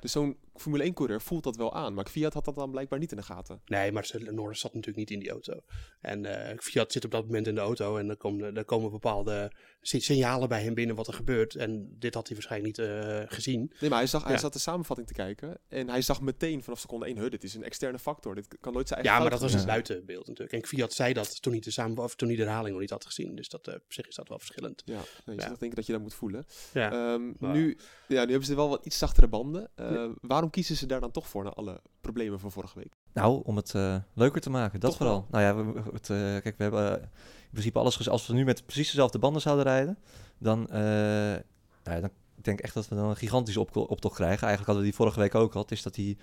Dus 0.00 0.12
zo'n 0.12 0.36
Formule 0.54 0.90
1-coureur 0.90 1.20
voelt 1.20 1.44
dat 1.44 1.56
wel 1.56 1.74
aan. 1.74 1.94
Maar 1.94 2.06
Fiat 2.06 2.34
had 2.34 2.44
dat 2.44 2.54
dan 2.54 2.70
blijkbaar 2.70 2.98
niet 2.98 3.10
in 3.10 3.16
de 3.16 3.22
gaten. 3.22 3.60
Nee, 3.66 3.92
maar 3.92 4.10
Norris 4.30 4.60
zat 4.60 4.74
natuurlijk 4.74 4.98
niet 4.98 5.10
in 5.10 5.18
die 5.18 5.30
auto. 5.30 5.60
En 6.00 6.24
eh, 6.48 6.58
Fiat 6.58 6.92
zit 6.92 7.04
op 7.04 7.10
dat 7.10 7.24
moment 7.24 7.46
in 7.46 7.54
de 7.54 7.60
auto. 7.60 7.96
En 7.96 8.08
er 8.08 8.16
komen, 8.16 8.56
er 8.56 8.64
komen 8.64 8.90
bepaalde 8.90 9.52
si- 9.80 10.00
signalen 10.00 10.48
bij 10.48 10.62
hem 10.62 10.74
binnen 10.74 10.96
wat 10.96 11.06
er 11.06 11.14
gebeurt. 11.14 11.54
En 11.54 11.96
dit 11.98 12.14
had 12.14 12.26
hij 12.26 12.36
waarschijnlijk 12.36 12.76
niet 12.78 12.86
eh, 12.86 13.20
gezien. 13.26 13.72
Nee, 13.80 13.90
maar 13.90 13.98
hij, 13.98 14.06
zag, 14.08 14.22
hij 14.24 14.32
Ja. 14.32 14.38
zat 14.38 14.52
de 14.52 14.58
samenvatting 14.58 15.08
te 15.08 15.14
kijken. 15.14 15.58
En 15.68 15.88
hij 15.88 16.02
zag 16.02 16.20
meteen 16.20 16.62
vanaf 16.62 16.78
seconde 16.78 17.06
1, 17.06 17.18
huh, 17.18 17.30
dit 17.30 17.44
is 17.44 17.54
een 17.54 17.64
externe 17.64 17.98
factor. 17.98 18.34
Dit 18.34 18.56
kan 18.60 18.72
nooit 18.72 18.88
zijn 18.88 19.00
Ja, 19.02 19.06
eigen 19.06 19.22
maar 19.30 19.38
dat 19.40 19.50
was 19.50 19.58
het 19.58 19.66
buitenbeeld 19.66 20.26
natuurlijk. 20.26 20.52
En 20.62 20.66
Fiat 20.68 20.92
zei 20.92 21.12
dat 21.12 21.42
toen 21.42 21.52
hij 21.52 21.60
de, 21.60 21.70
samen, 21.70 22.02
of 22.02 22.14
toen 22.14 22.28
hij 22.28 22.36
de 22.36 22.42
herhaling 22.42 22.70
nog 22.72 22.80
niet 22.80 22.90
had 22.90 23.04
gezien. 23.06 23.34
Dus 23.34 23.48
dat, 23.48 23.66
eh, 23.68 23.74
op 23.74 23.92
zich 23.92 24.08
is 24.08 24.14
dat 24.14 24.28
wel 24.28 24.38
verschillend. 24.38 24.82
Ja, 24.84 25.00
nee, 25.24 25.36
je 25.36 25.42
Ja. 25.42 25.48
denken 25.48 25.74
dat 25.74 25.86
je 25.86 25.92
dat 25.92 26.02
moet 26.02 26.14
voelen. 26.14 26.46
Ja. 26.72 26.92
Ehm, 26.92 27.32
Maar- 27.38 27.52
nu, 27.52 27.76
ja, 28.08 28.24
nu 28.24 28.30
hebben 28.30 28.44
ze 28.48 28.54
wel 28.54 28.69
wat 28.70 28.86
iets 28.86 28.98
zachtere 28.98 29.28
banden. 29.28 29.68
Eh, 29.74 30.04
Waarom 30.20 30.50
kiezen 30.50 30.76
ze 30.76 30.86
daar 30.86 31.00
dan 31.00 31.10
toch 31.10 31.26
voor 31.28 31.44
na 31.44 31.50
alle 31.50 31.80
problemen 32.00 32.40
van 32.40 32.50
vorige 32.52 32.78
week? 32.78 32.92
Nou, 33.12 33.42
om 33.44 33.56
het 33.56 33.74
eh, 33.74 33.96
leuker 34.14 34.40
te 34.40 34.50
maken, 34.50 34.80
dat 34.80 34.90
Toch 34.90 34.98
vooral. 34.98 35.26
Nou 35.30 35.44
ja, 35.44 35.56
we, 35.56 35.80
het, 35.92 36.10
eh, 36.10 36.16
kijk, 36.16 36.54
we 36.56 36.62
hebben 36.62 37.00
in 37.00 37.50
principe 37.50 37.78
alles 37.78 37.96
gezien. 37.96 38.12
Als 38.12 38.26
we 38.26 38.34
nu 38.34 38.44
met 38.44 38.66
precies 38.66 38.86
dezelfde 38.86 39.18
banden 39.18 39.42
zouden 39.42 39.64
rijden, 39.64 39.98
dan, 40.38 40.66
nou 40.70 41.42
ja, 41.84 42.00
dan 42.00 42.10
ik 42.36 42.44
denk 42.46 42.60
echt 42.60 42.74
dat 42.74 42.88
we 42.88 42.94
dan 42.94 43.08
een 43.08 43.16
gigantische 43.16 43.60
op 43.60 43.76
optocht 43.76 44.14
krijgen. 44.14 44.46
Eigenlijk 44.46 44.66
hadden 44.66 44.76
we 44.84 44.90
die 44.90 44.94
vorige 44.94 45.20
week 45.20 45.34
ook 45.34 45.54
al. 45.54 45.62
Het 45.62 45.70
is 45.70 45.82
dat 45.82 45.94
die 45.94 46.16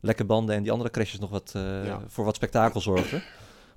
lekke 0.00 0.24
banden 0.24 0.54
en 0.54 0.62
die 0.62 0.72
andere 0.72 0.90
crashes 0.90 1.18
nog 1.18 1.30
wat, 1.30 1.50
Ja. 1.54 2.00
voor 2.06 2.24
wat 2.24 2.34
spektakel 2.34 2.80
zorgden. 2.80 3.22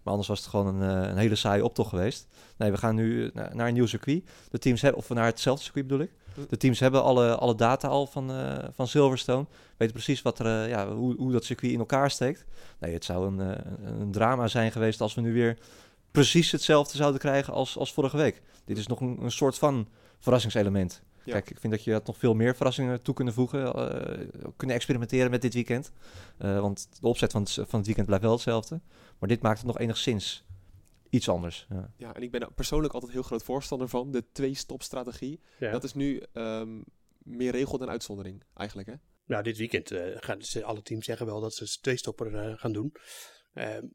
Maar 0.02 0.16
anders 0.16 0.28
was 0.28 0.40
het 0.40 0.48
gewoon 0.50 0.82
een, 0.82 1.10
een 1.10 1.18
hele 1.18 1.36
saaie 1.36 1.64
optocht 1.64 1.90
geweest. 1.90 2.28
Nee, 2.58 2.72
we 2.72 2.78
gaan 2.78 2.96
nu 2.96 3.32
naar, 3.34 3.56
naar 3.56 3.68
een 3.68 3.74
nieuw 3.74 3.86
circuit. 3.86 4.30
De 4.50 4.58
teams 4.58 4.82
hebben, 4.82 5.02
of 5.02 5.10
naar 5.10 5.26
hetzelfde 5.26 5.64
circuit 5.64 5.88
bedoel 5.88 6.04
ik. 6.04 6.12
De 6.50 6.58
teams 6.58 6.80
hebben 6.80 7.04
alle, 7.04 7.36
alle 7.36 7.56
data 7.56 7.88
al 7.88 8.08
van, 8.08 8.32
eh, 8.32 8.58
van 8.74 8.88
Silverstone. 8.88 9.46
Weten 9.78 9.94
precies 9.94 10.22
wat 10.22 10.40
er, 10.40 10.46
eh, 10.46 10.70
ja, 10.70 10.88
hoe, 10.88 11.16
hoe 11.16 11.32
dat 11.32 11.46
circuit 11.46 11.72
in 11.72 11.80
elkaar 11.80 12.12
steekt. 12.12 12.46
Nee, 12.80 12.94
het 12.94 13.06
zou 13.06 13.28
een, 13.28 13.56
eh, 13.56 13.72
een 14.00 14.12
drama 14.12 14.48
zijn 14.48 14.72
geweest 14.72 15.02
als 15.02 15.14
we 15.14 15.22
nu 15.22 15.34
weer 15.34 15.58
precies 16.12 16.52
hetzelfde 16.52 16.98
zouden 16.98 17.20
krijgen 17.20 17.54
als, 17.54 17.78
als 17.78 17.94
vorige 17.94 18.18
week. 18.18 18.42
Dit 18.66 18.78
is 18.78 18.88
nog 18.88 19.00
een, 19.00 19.18
een 19.22 19.32
soort 19.32 19.58
van 19.58 19.88
verrassingselement. 20.20 21.02
Ja. 21.24 21.34
Kijk, 21.34 21.50
ik 21.50 21.60
vind 21.60 21.74
dat 21.74 21.84
je 21.84 21.92
dat 21.92 22.08
nog 22.08 22.18
veel 22.18 22.34
meer 22.34 22.56
verrassingen 22.56 23.02
toe 23.02 23.14
kunnen 23.14 23.34
voegen. 23.34 23.74
kunnen 24.56 24.76
experimenteren 24.76 25.32
met 25.32 25.42
dit 25.42 25.54
weekend. 25.54 25.92
Want 26.38 26.88
de 27.00 27.08
opzet 27.08 27.32
van 27.32 27.42
het, 27.42 27.52
van 27.54 27.78
het 27.78 27.86
weekend 27.86 28.06
blijft 28.06 28.24
wel 28.24 28.34
hetzelfde. 28.34 28.80
Maar 29.20 29.30
dit 29.30 29.42
maakt 29.42 29.58
het 29.58 29.68
nog 29.68 29.80
enigszins 29.80 30.46
iets 31.10 31.30
anders. 31.30 31.66
Ja. 31.70 31.94
Ja, 31.98 32.16
en 32.16 32.22
ik 32.22 32.32
ben 32.32 32.42
er 32.42 32.52
persoonlijk 32.52 32.94
altijd 32.94 33.12
heel 33.12 33.22
groot 33.22 33.44
voorstander 33.44 33.88
van. 33.88 34.12
De 34.12 34.32
twee-stop-strategie. 34.32 35.42
Ja. 35.60 35.72
Dat 35.72 35.84
is 35.84 35.94
nu 35.94 36.24
ehm, 36.34 36.82
meer 37.18 37.52
regel 37.52 37.78
dan 37.78 37.90
uitzondering, 37.90 38.44
eigenlijk, 38.54 38.88
hè? 38.88 38.94
Nou, 39.26 39.44
dit 39.44 39.58
weekend 39.58 39.92
eh, 39.92 40.16
gaan 40.16 40.42
ze, 40.42 40.64
alle 40.64 40.82
teams 40.82 41.06
zeggen 41.06 41.26
wel 41.26 41.42
dat 41.42 41.54
ze 41.54 41.80
twee-stopper 41.82 42.36
eh, 42.36 42.58
gaan 42.58 42.72
doen. 42.72 42.94
Ehm, 43.54 43.86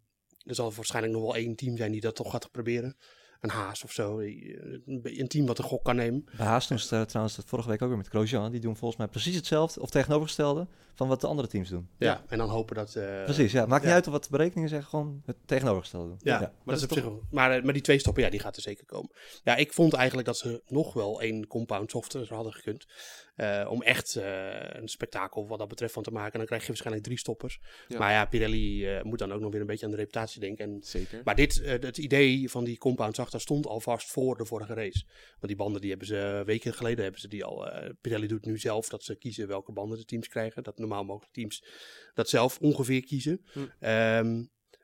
er 0.45 0.55
zal 0.55 0.73
waarschijnlijk 0.73 1.15
nog 1.15 1.23
wel 1.23 1.37
één 1.37 1.57
team 1.57 1.77
zijn 1.77 1.93
die 1.93 2.01
dat 2.01 2.17
toch 2.17 2.31
gaat 2.31 2.51
proberen. 2.51 2.97
Een 3.43 3.51
Haas 3.51 3.85
of 3.85 3.93
zo. 3.93 4.19
eh, 4.19 4.79
Een, 5.03 5.29
team 5.29 5.47
wat 5.47 5.59
een 5.59 5.65
gok 5.65 5.85
kan 5.85 5.97
nemen. 5.97 6.25
Bij 6.37 6.47
Haas 6.47 6.69
doen 6.69 6.79
ze 6.79 6.85
het, 6.85 7.03
eh, 7.03 7.09
trouwens 7.09 7.37
dat 7.37 7.45
vorige 7.49 7.69
week 7.69 7.83
ook 7.83 7.89
weer 7.89 7.97
met 7.97 8.09
Grosjean. 8.09 8.51
Die 8.51 8.61
doen 8.61 8.77
volgens 8.77 8.99
mij 9.01 9.09
precies 9.09 9.35
hetzelfde 9.37 9.81
of 9.81 9.91
tegenovergestelde 9.91 10.67
van 10.95 11.09
wat 11.09 11.21
de 11.21 11.27
andere 11.27 11.49
teams 11.49 11.69
doen. 11.69 11.89
Ja. 11.99 12.23
En 12.29 12.39
dan 12.39 12.49
hopen 12.49 12.77
dat... 12.77 12.95
eh, 12.95 13.25
Precies, 13.25 13.53
ja. 13.53 13.67
Maakt 13.67 13.85
niet 13.85 13.93
uit 13.93 14.07
of 14.07 14.13
wat 14.13 14.23
de 14.25 14.31
berekeningen 14.31 14.69
zeggen, 14.69 14.89
gewoon 14.89 15.23
het 15.27 15.37
tegenovergestelde 15.45 16.09
doen. 16.09 16.19
Ja, 16.23 16.39
maar 16.39 16.41
dat 16.41 16.57
dat 16.65 16.75
is 16.75 16.81
zich 16.97 17.03
wel- 17.05 17.23
maar, 17.31 17.65
maar 17.65 17.73
die 17.73 17.83
twee 17.83 17.99
stoppen, 17.99 18.23
ja, 18.23 18.31
die 18.31 18.41
gaat 18.41 18.57
er 18.57 18.63
zeker 18.63 18.85
komen. 18.87 19.11
Ja, 19.45 19.57
ik 19.57 19.73
vond 19.73 19.93
eigenlijk 19.93 20.27
dat 20.27 20.39
ze 20.39 20.63
nog 20.67 20.93
wel 20.93 21.21
één 21.21 21.47
compound 21.47 21.91
software 21.91 22.35
hadden 22.35 22.53
gekund. 22.53 22.87
Eh, 23.35 23.67
om 23.71 23.83
echt 23.83 24.17
eh, 24.17 24.25
een 24.63 24.89
spektakel 24.89 25.49
wat 25.49 25.59
dat 25.59 25.69
betreft 25.69 25.93
van 25.93 26.03
te 26.03 26.11
maken. 26.11 26.33
En 26.33 26.39
dan 26.39 26.47
krijg 26.47 26.63
je 26.63 26.69
waarschijnlijk 26.69 27.05
drie 27.05 27.19
stoppers. 27.19 27.61
Ja. 27.89 27.99
Maar 27.99 28.13
ja, 28.13 28.25
Pirelli 28.25 28.87
eh, 28.87 29.03
moet 29.03 29.19
dan 29.19 29.33
ook 29.33 29.41
nog 29.41 29.53
weer 29.53 29.61
een 29.61 29.67
beetje 29.67 29.85
aan 29.85 29.91
de 29.91 29.97
reputatie 29.97 30.41
denken. 30.41 30.65
En, 30.65 30.83
Zeker. 30.83 31.21
maar 31.25 31.35
dit, 31.35 31.63
het 31.65 31.99
idee 31.99 32.51
van 32.51 32.65
die 32.65 32.79
compound 32.79 33.19
achter 33.19 33.41
stond 33.41 33.67
al 33.67 33.81
vast 33.81 34.11
voor 34.11 34.37
de 34.37 34.45
vorige 34.45 34.75
race. 34.75 35.05
Want 35.31 35.47
die 35.47 35.57
banden 35.57 35.81
die 35.81 35.91
hebben 35.91 36.09
ze 36.09 36.43
weken 36.47 36.75
geleden 36.75 37.03
hebben 37.03 37.21
ze 37.21 37.29
die 37.29 37.45
al. 37.45 37.71
Pirelli 38.01 38.27
doet 38.27 38.45
nu 38.45 38.59
zelf 38.59 38.89
dat 38.89 39.05
ze 39.05 39.17
kiezen 39.17 39.49
welke 39.49 39.73
banden 39.73 39.99
de 39.99 40.05
teams 40.05 40.29
krijgen. 40.29 40.63
Dat 40.63 40.79
normaal 40.79 41.05
mogelijk 41.05 41.33
teams 41.33 41.65
dat 42.15 42.29
zelf 42.29 42.59
ongeveer 42.59 43.05
kiezen. 43.05 43.45
Hm. 43.53 43.61
Ehm, 43.81 44.43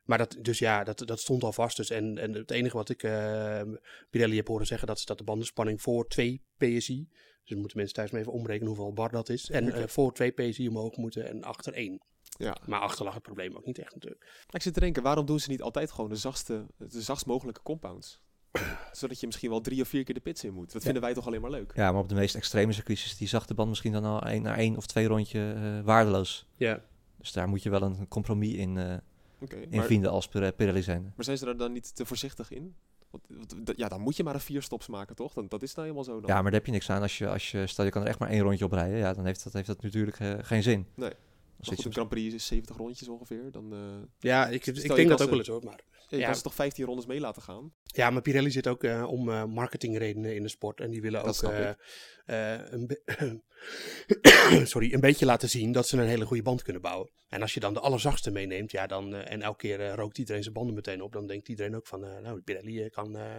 maar 0.09 0.19
dat, 0.19 0.37
dus 0.43 0.59
ja, 0.59 0.85
dat, 0.85 1.03
dat 1.07 1.21
stond 1.21 1.43
al 1.43 1.53
vast. 1.53 1.77
Dus 1.77 1.91
en, 1.91 2.19
en 2.19 2.33
het 2.33 2.51
enige 2.51 2.77
wat 2.77 2.89
ik 2.89 3.03
eh, 3.03 3.63
Pirelli 4.11 4.37
heb 4.37 4.49
horen 4.49 4.67
zeggen, 4.67 4.87
dat 4.87 4.99
is 4.99 5.05
dat 5.05 5.19
de 5.19 5.25
bandenspanning 5.25 5.83
voor 5.83 6.09
2 6.09 6.43
PSI. 6.57 7.09
Dus 7.45 7.57
moeten 7.59 7.77
mensen 7.77 7.95
thuis 7.95 8.11
maar 8.11 8.21
even 8.21 8.33
omrekenen 8.33 8.67
hoeveel 8.67 8.93
bar 8.93 9.11
dat 9.11 9.29
is. 9.29 9.51
En 9.51 9.73
eh, 9.73 9.87
voor 9.87 10.13
2 10.13 10.31
PSI 10.31 10.69
omhoog 10.69 10.97
moeten 10.97 11.29
en 11.29 11.43
achter 11.43 11.73
1. 11.73 12.01
Ja. 12.23 12.57
Maar 12.67 12.81
achter 12.81 13.05
lag 13.05 13.15
het 13.15 13.23
probleem 13.23 13.57
ook 13.57 13.65
niet 13.65 13.79
echt 13.79 13.95
natuurlijk. 13.95 14.45
Ik 14.51 14.63
zit 14.63 14.75
te 14.75 14.81
denken, 14.81 15.03
waarom 15.03 15.27
doen 15.27 15.41
ze 15.41 15.51
niet 15.51 15.63
altijd 15.63 15.91
gewoon 15.91 16.11
de 16.11 16.17
zachtste, 16.17 16.67
de 16.77 17.03
zachtst 17.03 17.27
mogelijke 17.27 17.63
compounds? 17.63 18.21
Zodat 18.93 19.21
je 19.21 19.27
misschien 19.27 19.51
wel 19.51 19.61
drie 19.61 19.81
of 19.81 19.89
vier 19.89 20.05
keer 20.05 20.15
de 20.15 20.21
pits 20.21 20.45
in 20.45 20.55
moet. 20.55 20.73
Dat 20.73 20.83
vinden 20.83 21.03
wij 21.03 21.15
toch 21.15 21.27
alleen 21.27 21.41
maar 21.41 21.51
leuk. 21.51 21.73
Ja, 21.75 21.93
maar 21.93 22.03
op 22.03 22.09
de 22.09 22.15
meest 22.15 22.35
extreme 22.35 22.73
circuits 22.73 23.05
is 23.05 23.17
die 23.17 23.29
zachte 23.29 23.55
band 23.55 23.69
misschien 23.69 23.93
dan 23.93 24.05
al 24.05 24.23
één, 24.23 24.43
na 24.43 24.57
één 24.57 24.77
of 24.77 24.87
twee 24.87 25.07
rondje 25.07 25.53
eh, 25.53 25.85
waardeloos. 25.85 26.47
Ja. 26.57 26.83
Dus 27.19 27.33
daar 27.33 27.49
moet 27.49 27.63
je 27.63 27.71
wel 27.71 27.83
een 27.83 28.09
compromis 28.09 28.55
in, 28.55 28.79
eh, 28.79 28.97
Oké, 29.41 29.57
in 29.57 29.77
maar, 29.77 29.85
vinden 29.87 30.11
als 30.11 30.29
Pire- 30.29 30.53
Pirelli 30.53 30.83
zijn. 30.83 31.13
maar 31.17 31.25
zijn 31.25 31.39
ze 31.39 31.47
er 31.47 31.57
dan 31.57 31.73
niet 31.73 31.95
te 31.97 32.07
voorzichtig 32.07 32.51
in? 32.51 32.75
Want, 33.11 33.25
want 33.29 33.67
dat- 33.67 33.77
ja, 33.77 33.89
dan 33.89 34.01
moet 34.01 34.17
je 34.17 34.25
maar 34.25 34.35
een 34.35 34.41
vier 34.41 34.63
stops 34.63 34.87
maken, 34.89 35.17
toch? 35.17 35.33
Dan, 35.33 35.49
dat 35.49 35.63
is 35.63 35.75
nou 35.75 35.83
helemaal 35.87 36.05
zo 36.07 36.21
dan. 36.21 36.29
Ja, 36.31 36.35
maar 36.35 36.43
daar 36.45 36.53
heb 36.53 36.67
je 36.67 36.73
niks 36.73 36.91
aan. 36.91 37.03
Als 37.03 37.19
je, 37.19 37.29
als 37.29 37.51
je, 37.51 37.67
stel 37.67 37.85
je 37.85 37.91
kan 37.91 38.03
er 38.03 38.09
echt 38.09 38.19
maar 38.19 38.29
één 38.29 38.41
rondje 38.43 38.65
op 38.65 38.73
rijden, 38.73 38.99
ja, 38.99 39.13
dan 39.13 39.25
heeft 39.25 39.45
dat, 39.45 39.53
heeft 39.53 39.67
dat 39.67 39.83
natuurlijk 39.83 40.19
eh, 40.21 40.35
geen 40.41 40.63
zin. 40.63 40.87
Nee. 40.95 41.13
Als 41.59 41.69
goed, 41.69 41.85
een 41.85 41.93
Grand 41.93 42.09
Prix 42.09 42.35
is 42.35 42.47
70 42.47 42.77
rondjes 42.77 43.09
ongeveer. 43.09 43.51
Dan, 43.53 43.73
eh 43.73 43.79
Ja, 44.19 44.47
ik, 44.49 44.65
je 44.65 44.73
ik 44.73 44.95
denk 44.95 45.09
dat 45.09 45.23
ook 45.23 45.29
wel 45.31 45.39
eens 45.39 45.49
hoor. 45.49 45.65
Maar, 45.65 45.81
je 46.09 46.17
Ja. 46.17 46.27
kan 46.27 46.35
ze 46.37 46.43
toch 46.43 46.55
15 46.55 46.85
rondes 46.85 47.07
mee 47.07 47.21
laten 47.21 47.43
gaan? 47.43 47.73
ja, 47.85 48.11
maar 48.11 48.23
Pirelli 48.23 48.51
zit 48.51 48.67
ook 48.67 48.85
eh, 48.85 49.05
om 49.09 49.31
eh, 49.31 49.45
marketingredenen 49.45 50.35
in 50.35 50.43
de 50.43 50.49
sport. 50.49 50.81
En 50.81 50.91
die 50.91 51.01
willen 51.03 51.25
Dat 51.25 51.45
ook 51.45 51.53
eh, 51.53 52.55
eh, 52.55 52.61
een, 52.71 52.87
be- 52.87 53.41
sorry, 54.73 54.93
een 54.95 55.01
beetje 55.01 55.27
laten 55.27 55.49
zien 55.49 55.73
dat 55.73 55.89
ze 55.89 55.97
een 55.97 56.07
hele 56.09 56.25
goede 56.27 56.43
band 56.43 56.63
kunnen 56.63 56.83
bouwen. 56.83 57.11
En 57.29 57.43
als 57.43 57.55
je 57.55 57.61
dan 57.61 57.75
de 57.75 57.81
allerzachtste 57.81 58.31
meeneemt, 58.31 58.71
ja, 58.71 58.87
dan, 58.87 59.15
eh, 59.15 59.33
en 59.33 59.43
elke 59.43 59.59
keer 59.59 59.95
rookt 59.95 60.19
iedereen 60.19 60.43
zijn 60.43 60.55
banden 60.55 60.75
meteen 60.75 61.03
op, 61.03 61.13
dan 61.13 61.27
denkt 61.27 61.49
iedereen 61.49 61.77
ook 61.77 61.87
van, 61.87 62.05
eh, 62.05 62.19
nou, 62.19 62.41
Pirelli 62.41 62.89
kan, 62.91 63.17
eh, 63.17 63.37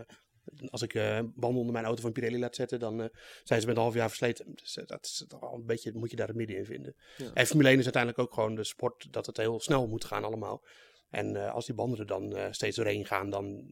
Als 0.69 0.81
ik 0.81 0.93
eh, 0.93 1.19
banden 1.35 1.59
onder 1.59 1.73
mijn 1.73 1.85
auto 1.85 2.01
van 2.01 2.11
Pirelli 2.11 2.39
laat 2.39 2.55
zetten, 2.55 2.79
dan 2.79 3.01
eh, 3.01 3.07
zijn 3.43 3.61
ze 3.61 3.67
met 3.67 3.75
een 3.75 3.81
half 3.81 3.93
jaar 3.93 4.07
versleten. 4.07 4.45
Dus 4.55 4.79
dat 4.85 5.05
is 5.05 5.25
toch 5.27 5.39
wel 5.39 5.53
een 5.53 5.65
beetje, 5.65 5.91
moet 5.93 6.09
je 6.09 6.15
daar 6.15 6.27
het 6.27 6.35
midden 6.35 6.57
in 6.57 6.65
vinden. 6.65 6.95
Ja. 7.17 7.31
En 7.33 7.45
Formule 7.45 7.69
1 7.69 7.77
is 7.77 7.83
uiteindelijk 7.83 8.23
ook 8.23 8.33
gewoon 8.33 8.55
de 8.55 8.63
sport 8.63 9.07
dat 9.13 9.25
het 9.25 9.38
heel 9.38 9.59
snel 9.59 9.88
moet 9.88 10.05
gaan 10.05 10.23
allemaal. 10.23 10.63
En 11.09 11.35
eh, 11.45 11.53
als 11.53 11.65
die 11.65 11.75
banden 11.75 11.99
er 11.99 12.05
dan 12.05 12.35
eh, 12.35 12.45
steeds 12.51 12.75
doorheen 12.75 13.05
gaan, 13.05 13.29
dan 13.29 13.63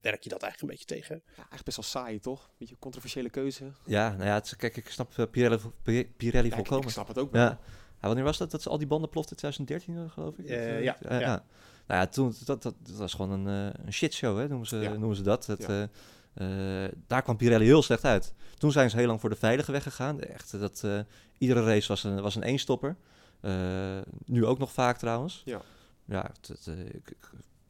werk 0.00 0.22
je 0.22 0.28
dat 0.28 0.42
eigenlijk 0.42 0.60
een 0.72 0.78
beetje 0.78 0.94
tegen. 1.00 1.22
Ja, 1.26 1.32
eigenlijk 1.36 1.64
best 1.64 1.76
wel 1.76 1.84
saai, 1.86 2.18
toch? 2.18 2.50
Beetje 2.58 2.76
controversiële 2.78 3.30
keuze. 3.30 3.72
Ja, 3.84 4.08
nou 4.10 4.24
ja, 4.24 4.34
het, 4.34 4.44
is- 4.46 4.56
kijk, 4.56 4.76
ik 4.76 4.88
snap 4.88 5.18
eh, 5.18 5.24
Pirelli, 5.30 5.58
Pi- 5.82 6.12
Pirelli 6.16 6.48
Ja, 6.48 6.50
ik, 6.50 6.54
volkomen. 6.58 6.84
ik 6.84 6.90
snap 6.92 7.08
het 7.08 7.18
ook 7.18 7.32
wel. 7.32 7.42
Ja. 7.42 7.58
ja, 8.00 8.06
wanneer 8.06 8.24
was 8.24 8.38
dat? 8.38 8.50
Dat 8.50 8.62
ze 8.62 8.68
al 8.68 8.78
die 8.78 8.86
banden 8.86 9.10
ploften? 9.10 9.36
2013 9.36 9.96
eh, 10.04 10.10
geloof 10.12 10.38
ik? 10.38 10.48
Ja, 10.48 10.60
ja, 10.60 10.96
ja. 11.20 11.44
Nou 11.86 12.00
ja, 12.00 12.06
toen, 12.06 12.34
dat, 12.44 12.62
dat, 12.62 12.74
dat 12.82 12.96
was 12.96 13.14
gewoon 13.14 13.46
een, 13.46 13.72
eh, 13.74 13.84
een 13.86 13.92
shitshow, 13.92 14.38
hè, 14.38 14.48
noemen, 14.48 14.66
ze, 14.66 14.76
Ja. 14.76 14.90
noemen 14.92 15.16
ze 15.16 15.22
dat. 15.22 15.46
Het, 15.46 15.62
Ja. 15.68 15.88
eh, 16.34 16.84
eh, 16.84 16.92
daar 17.06 17.22
kwam 17.22 17.36
Pirelli 17.36 17.64
heel 17.64 17.82
slecht 17.82 18.04
uit. 18.04 18.34
Toen 18.58 18.72
zijn 18.72 18.90
ze 18.90 18.96
heel 18.96 19.06
lang 19.06 19.20
voor 19.20 19.30
de 19.30 19.36
veilige 19.36 19.72
weg 19.72 19.82
gegaan. 19.82 20.20
Echt, 20.20 20.60
dat, 20.60 20.82
eh, 20.84 21.00
iedere 21.38 21.64
race 21.64 21.88
was 21.88 22.04
een, 22.04 22.20
was 22.20 22.34
een 22.34 22.42
eenstopper. 22.42 22.96
Eh, 23.40 23.98
nu 24.24 24.46
ook 24.46 24.58
nog 24.58 24.72
vaak 24.72 24.98
trouwens. 24.98 25.42
Ja. 25.44 25.60
Ja, 26.04 26.30
het, 26.36 26.48
het, 26.48 26.66
eh, 26.66 26.78
ik- 26.94 27.16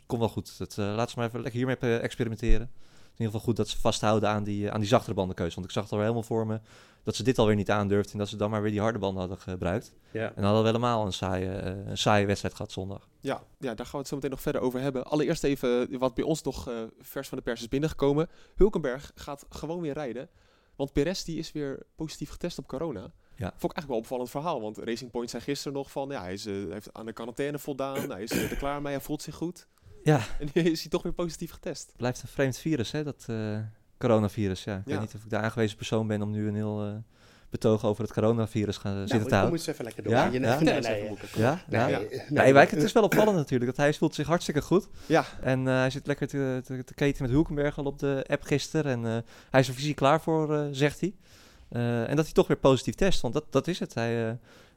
komt 0.07 0.21
wel 0.21 0.31
goed. 0.31 0.59
Het, 0.59 0.79
eh, 0.79 0.95
laat 0.95 1.11
ze 1.11 1.19
maar 1.19 1.27
even 1.29 1.41
lekker 1.43 1.61
hiermee 1.67 1.99
experimenteren. 1.99 2.61
Het 2.61 2.71
is 2.71 3.19
in 3.19 3.25
ieder 3.25 3.27
geval 3.27 3.41
goed 3.41 3.57
dat 3.57 3.69
ze 3.69 3.79
vasthouden 3.79 4.29
aan 4.29 4.45
die, 4.45 4.67
eh, 4.67 4.73
aan 4.75 4.81
die 4.81 4.89
zachtere 4.89 5.15
bandenkeuze. 5.15 5.55
Want 5.55 5.67
ik 5.67 5.73
zag 5.73 5.83
het 5.83 5.93
al 5.93 5.99
helemaal 6.01 6.23
voor 6.23 6.47
me 6.47 6.61
dat 7.03 7.15
ze 7.17 7.23
dit 7.23 7.39
alweer 7.39 7.55
niet 7.57 7.71
aandurfden. 7.71 8.13
En 8.13 8.19
dat 8.19 8.29
ze 8.29 8.37
dan 8.37 8.51
maar 8.51 8.63
weer 8.63 8.71
die 8.71 8.81
harde 8.81 8.99
banden 8.99 9.21
hadden 9.21 9.39
gebruikt. 9.39 9.93
Ja. 10.11 10.27
En 10.27 10.33
dan 10.35 10.45
hadden 10.45 10.63
we 10.63 10.69
helemaal 10.69 11.07
een 11.07 11.13
saaie, 11.13 11.47
een 11.49 11.99
saaie 11.99 12.27
wedstrijd 12.27 12.55
gehad 12.55 12.73
zondag. 12.73 13.09
Ja, 13.21 13.43
ja, 13.59 13.75
daar 13.75 13.85
gaan 13.87 13.91
we 13.93 13.99
het 13.99 14.09
zo 14.09 14.15
meteen 14.15 14.31
nog 14.31 14.41
verder 14.41 14.61
over 14.61 14.81
hebben. 14.81 15.05
Allereerst 15.05 15.45
even 15.45 15.99
wat 15.99 16.15
bij 16.15 16.25
ons 16.25 16.43
nog 16.43 16.71
vers 17.01 17.29
van 17.29 17.39
de 17.39 17.45
pers 17.45 17.61
is 17.61 17.69
binnengekomen. 17.69 18.29
Hulkenberg 18.55 19.13
gaat 19.15 19.47
gewoon 19.49 19.81
weer 19.81 19.93
rijden. 19.95 20.29
Want 20.77 20.93
Perez 20.93 21.23
die 21.23 21.39
is 21.39 21.53
weer 21.53 21.83
positief 21.95 22.31
getest 22.31 22.59
op 22.59 22.67
corona. 22.67 23.13
Ja. 23.37 23.53
Vond 23.57 23.73
ik 23.73 23.79
eigenlijk 23.79 23.87
wel 23.89 23.97
een 23.97 24.03
opvallend 24.03 24.31
verhaal. 24.31 24.61
Want 24.61 24.79
Racing 24.79 25.11
Point 25.11 25.31
zei 25.31 25.43
gisteren 25.43 25.73
nog 25.73 25.91
van... 25.91 26.09
Ja, 26.09 26.23
hij, 26.23 26.33
is, 26.33 26.47
eh, 26.47 26.55
heeft 26.71 26.89
aan 26.93 27.07
de 27.07 27.13
quarantaine 27.13 27.59
voldaan. 27.59 28.11
hij 28.11 28.23
is 28.23 28.31
eh, 28.31 28.51
er 28.51 28.57
klaar 28.57 28.83
mee. 28.83 28.93
Hij 28.93 29.03
voelt 29.03 29.23
zich 29.23 29.35
goed. 29.35 29.67
Ja. 30.03 30.21
En 30.39 30.49
nu 30.55 30.63
is 30.63 30.81
hij 30.81 30.91
toch 30.91 31.03
weer 31.03 31.13
positief 31.13 31.51
getest. 31.53 31.93
Blijft 31.97 32.23
een 32.23 32.29
vreemd 32.29 32.57
virus, 32.59 32.91
hè, 32.91 33.05
dat 33.05 33.25
eh, 33.27 33.59
coronavirus. 33.99 34.65
Ja. 34.65 34.77
Ik 34.77 34.83
Ja. 34.85 34.91
weet 34.93 35.01
niet 35.01 35.15
of 35.15 35.23
ik 35.25 35.31
de 35.31 35.37
aangewezen 35.37 35.77
persoon 35.77 36.07
ben 36.07 36.23
om 36.23 36.31
nu 36.31 36.49
een 36.49 36.55
heel 36.55 36.85
eh, 36.85 36.93
betoog 37.51 37.85
over 37.85 38.03
het 38.05 38.13
coronavirus 38.13 38.77
gaan 38.77 39.09
zitten 39.09 39.17
nou, 39.19 39.19
te 39.19 39.25
ik 39.25 39.31
kom 39.31 39.39
houden. 39.39 39.59
eens 39.59 39.67
even 39.67 39.85
lekker 39.85 40.03
door. 40.03 40.13
Ja? 40.13 40.25
Je- 40.27 40.41
Ja? 40.41 40.61
nee, 40.61 40.81
nee, 40.81 40.95
even 40.95 41.09
boeken. 41.09 41.29
Ja? 41.37 41.63
nee, 41.69 41.81
ja. 41.91 41.99
Nee, 42.29 42.53
nee, 42.53 42.55
het 42.67 42.73
is 42.83 42.93
wel 42.93 43.03
opvallend 43.03 43.37
natuurlijk. 43.37 43.71
Dat 43.71 43.79
hij 43.85 43.95
voelt 43.95 44.15
zich 44.15 44.27
hartstikke 44.27 44.63
goed. 44.63 44.89
Ja, 45.07 45.25
En 45.41 45.69
eh, 45.69 45.75
hij 45.75 45.91
zit 45.91 46.07
lekker 46.07 46.29
te, 46.29 46.61
te, 46.65 46.85
te 46.85 46.95
keten 46.95 47.23
met 47.23 47.31
Hulkenberg 47.31 47.79
al 47.79 47.85
op 47.85 47.99
de 47.99 48.25
app 48.29 48.43
gisteren. 48.43 48.93
En 49.05 49.17
eh, 49.17 49.23
hij 49.51 49.61
is 49.61 49.69
er 49.69 49.75
fysiek 49.75 49.97
klaar 49.97 50.21
voor, 50.21 50.55
eh, 50.57 50.67
zegt 50.71 51.01
hij. 51.01 51.15
Eh, 51.73 52.09
en 52.09 52.17
dat 52.17 52.25
hij 52.25 52.35
toch 52.35 52.47
weer 52.47 52.57
positief 52.57 52.95
test. 52.95 53.21
Want 53.21 53.35
dat, 53.35 53.45
dat 53.51 53.67
is 53.67 53.79
het. 53.79 53.95
Hij, 53.95 54.15
eh, 54.15 54.31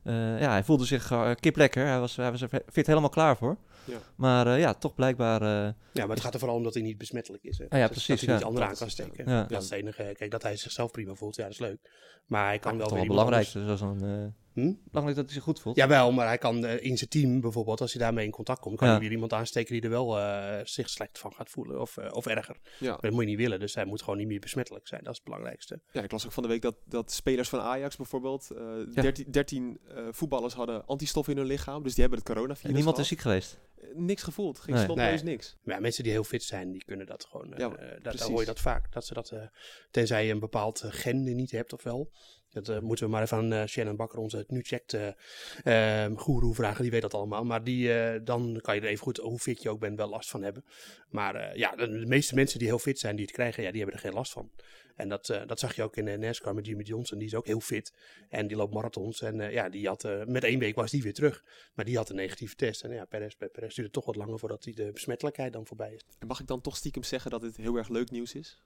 eh, 0.03 0.41
ja, 0.41 0.49
hij 0.49 0.63
voelde 0.63 0.85
zich 0.85 1.35
kip 1.39 1.55
lekker. 1.55 1.85
Hij 1.85 1.99
was, 1.99 2.15
hij 2.15 2.31
was 2.31 2.41
er 2.41 2.49
fit 2.71 2.87
helemaal 2.87 3.09
klaar 3.09 3.37
voor. 3.37 3.57
Ja. 3.86 3.98
Maar 4.15 4.48
eh, 4.48 4.60
ja, 4.60 4.74
toch 4.74 4.96
blijkbaar... 4.96 5.42
eh, 5.42 5.48
Ja, 5.94 6.06
maar 6.06 6.10
het 6.15 6.20
gaat 6.20 6.34
er 6.34 6.39
vooral 6.39 6.58
om 6.58 6.63
dat 6.63 6.74
hij 6.74 6.84
niet 6.84 6.98
besmettelijk 6.98 7.44
is. 7.44 7.58
Hè? 7.58 7.65
Ah, 7.70 7.80
ja, 7.80 7.88
Dus 7.88 7.89
precies, 7.89 8.08
Dat 8.08 8.20
hij 8.20 8.27
ja. 8.30 8.36
niet 8.36 8.44
anderen 8.46 8.68
aan 8.68 8.75
kan 8.75 8.88
is- 8.88 8.94
steken. 8.94 9.30
ja. 9.32 9.44
Dat 9.44 9.62
is 9.63 9.70
het 9.70 9.80
enige. 9.80 10.12
Kijk, 10.18 10.32
dat 10.32 10.44
hij 10.44 10.56
zichzelf 10.56 10.92
prima 10.92 11.13
voelt, 11.13 11.36
ja, 11.36 11.44
dat 11.44 11.51
is 11.51 11.60
leuk. 11.60 12.04
Maar 12.25 12.46
hij 12.46 12.60
kan 12.60 12.72
wel 12.77 12.82
is 12.82 12.88
toch 12.92 12.98
weer 13.00 13.08
wel 13.08 13.18
iemand 13.18 13.30
belangrijk. 13.30 13.56
anders- 13.56 13.80
Dus 13.80 13.92
dat 13.92 14.01
is 14.01 14.10
een, 14.12 14.24
eh, 14.24 14.63
Hm? 14.63 14.74
belangrijk 14.84 15.15
dat 15.18 15.25
hij 15.25 15.34
zich 15.34 15.44
goed 15.44 15.60
voelt. 15.60 15.75
Jawel, 15.75 16.12
maar 16.12 16.27
hij 16.27 16.38
kan 16.38 16.65
in 16.65 16.98
zijn 16.98 17.10
team 17.10 17.42
bijvoorbeeld, 17.42 17.82
als 17.82 17.94
hij 17.94 18.01
daarmee 18.01 18.25
in 18.25 18.32
contact 18.32 18.60
komt, 18.60 18.77
kan 18.77 18.88
Ja. 18.88 18.94
hij 18.94 19.01
weer 19.04 19.12
iemand 19.12 19.34
aansteken 19.34 19.74
die 19.74 19.82
er 19.82 19.89
wel 19.89 20.20
eh, 20.20 20.60
zich 20.63 20.89
slecht 20.89 21.20
van 21.20 21.34
gaat 21.34 21.50
voelen. 21.50 21.82
Of, 21.82 21.98
of 21.98 22.25
erger. 22.25 22.56
ja. 22.80 22.98
Dat 23.01 23.12
moet 23.12 23.22
je 23.22 23.27
niet 23.30 23.38
willen. 23.38 23.60
Dus 23.60 23.75
hij 23.75 23.86
moet 23.86 24.01
gewoon 24.01 24.18
niet 24.18 24.27
meer 24.27 24.39
besmettelijk 24.39 24.88
zijn. 24.88 25.01
Dat 25.04 25.12
is 25.12 25.18
het 25.18 25.25
belangrijkste. 25.27 25.80
ja, 25.92 26.01
ik 26.04 26.12
las 26.12 26.25
ook 26.25 26.32
van 26.32 26.44
de 26.44 26.50
week 26.50 26.62
dat, 26.62 26.75
dat 26.86 27.12
spelers 27.12 27.50
van 27.50 27.60
Ajax 27.60 27.96
bijvoorbeeld... 27.96 28.51
eh 28.51 28.63
Ja. 28.94 29.01
13, 29.01 29.25
13 29.32 29.80
eh, 29.88 30.04
voetballers 30.12 30.54
hadden 30.54 30.86
antistoffen 30.86 31.34
in 31.34 31.39
hun 31.39 31.48
lichaam. 31.50 31.84
Dus 31.84 31.92
die 31.94 32.01
hebben 32.01 32.20
het 32.20 32.27
coronavirus 32.30 32.70
En 32.70 32.75
niemand 32.75 32.98
is 32.98 33.08
ziek 33.08 33.20
geweest. 33.20 33.60
Niks 33.94 34.24
gevoeld. 34.24 34.60
Geen 34.60 34.75
Nee. 34.75 34.96
Nee. 34.96 35.24
niks. 35.24 35.58
Maar 35.63 35.75
ja, 35.75 35.82
mensen 35.82 36.04
die 36.04 36.12
heel 36.12 36.24
fit 36.24 36.44
zijn, 36.44 36.72
die 36.72 36.84
kunnen 36.86 37.06
dat 37.06 37.25
gewoon. 37.25 37.54
eh, 37.54 37.60
Ja, 37.60 37.75
eh, 37.75 38.04
dan 38.04 38.32
hoor 38.32 38.39
je 38.39 38.46
dat 38.46 38.60
vaak. 38.60 38.92
Dat 38.92 39.06
ze 39.06 39.13
dat, 39.13 39.32
eh, 39.32 39.48
tenzij 39.92 40.25
je 40.25 40.32
een 40.32 40.39
bepaald 40.39 40.84
gen 40.88 41.24
niet 41.36 41.51
hebt 41.51 41.74
of 41.74 41.84
wel. 41.84 42.12
Dat 42.55 42.69
eh, 42.69 42.79
moeten 42.79 43.05
we 43.05 43.12
maar 43.12 43.21
even 43.21 43.38
aan 43.38 43.53
eh, 43.53 43.65
Shannon 43.65 43.95
Bakker, 43.95 44.19
onze 44.19 44.45
nu 44.47 44.62
checkt 44.62 44.93
eh 44.93 46.05
eh, 46.05 46.12
goeroe 46.15 46.55
vragen. 46.55 46.81
Die 46.81 46.91
weet 46.91 47.01
dat 47.01 47.13
allemaal. 47.13 47.43
Maar 47.43 47.63
die, 47.63 48.24
dan 48.24 48.59
kan 48.62 48.75
je 48.75 48.81
er 48.81 48.88
even 48.88 49.03
goed, 49.03 49.17
hoe 49.17 49.39
fit 49.39 49.62
je 49.62 49.69
ook 49.69 49.79
bent, 49.79 49.97
wel 49.97 50.09
last 50.09 50.29
van 50.29 50.43
hebben. 50.43 50.65
Maar 51.09 51.57
ja, 51.57 51.75
de, 51.75 51.88
meeste 51.88 52.35
mensen 52.35 52.59
die 52.59 52.67
heel 52.67 52.79
fit 52.79 53.00
zijn, 53.00 53.15
die 53.15 53.25
het 53.25 53.33
krijgen, 53.33 53.63
ja, 53.63 53.69
die 53.69 53.81
hebben 53.81 53.97
er 53.97 54.05
geen 54.05 54.13
last 54.13 54.31
van. 54.31 54.51
En 54.95 55.09
dat, 55.09 55.25
dat 55.45 55.59
zag 55.59 55.75
je 55.75 55.83
ook 55.83 55.97
in 55.97 56.19
NASCAR 56.19 56.53
met 56.53 56.65
Jimmy 56.65 56.83
Johnson. 56.83 57.17
Die 57.17 57.27
is 57.27 57.35
ook 57.35 57.45
heel 57.45 57.59
fit. 57.59 57.93
En 58.29 58.47
die 58.47 58.57
loopt 58.57 58.74
marathons. 58.74 59.21
En 59.21 59.51
ja, 59.51 59.69
die 59.69 59.88
had, 59.88 60.07
met 60.25 60.43
één 60.43 60.59
week 60.59 60.75
was 60.75 60.91
die 60.91 61.03
weer 61.03 61.13
terug. 61.13 61.43
Maar 61.74 61.85
die 61.85 61.97
had 61.97 62.09
een 62.09 62.15
negatieve 62.15 62.55
test. 62.55 62.83
En 62.83 62.91
ja, 62.91 63.05
Perez, 63.05 63.35
Perez 63.35 63.53
duurde 63.59 63.81
het 63.81 63.91
toch 63.91 64.05
wat 64.05 64.15
langer 64.15 64.39
voordat 64.39 64.63
die 64.63 64.75
de 64.75 64.91
besmettelijkheid 64.91 65.53
dan 65.53 65.65
voorbij 65.65 65.93
is. 65.93 66.01
En 66.19 66.27
mag 66.27 66.39
ik 66.39 66.47
dan 66.47 66.62
toch 66.62 66.75
stiekem 66.75 67.03
zeggen 67.03 67.31
dat 67.31 67.41
dit 67.41 67.57
heel 67.57 67.75
erg 67.75 67.89
leuk 67.89 68.12
nieuws 68.12 68.33
is? 68.33 68.63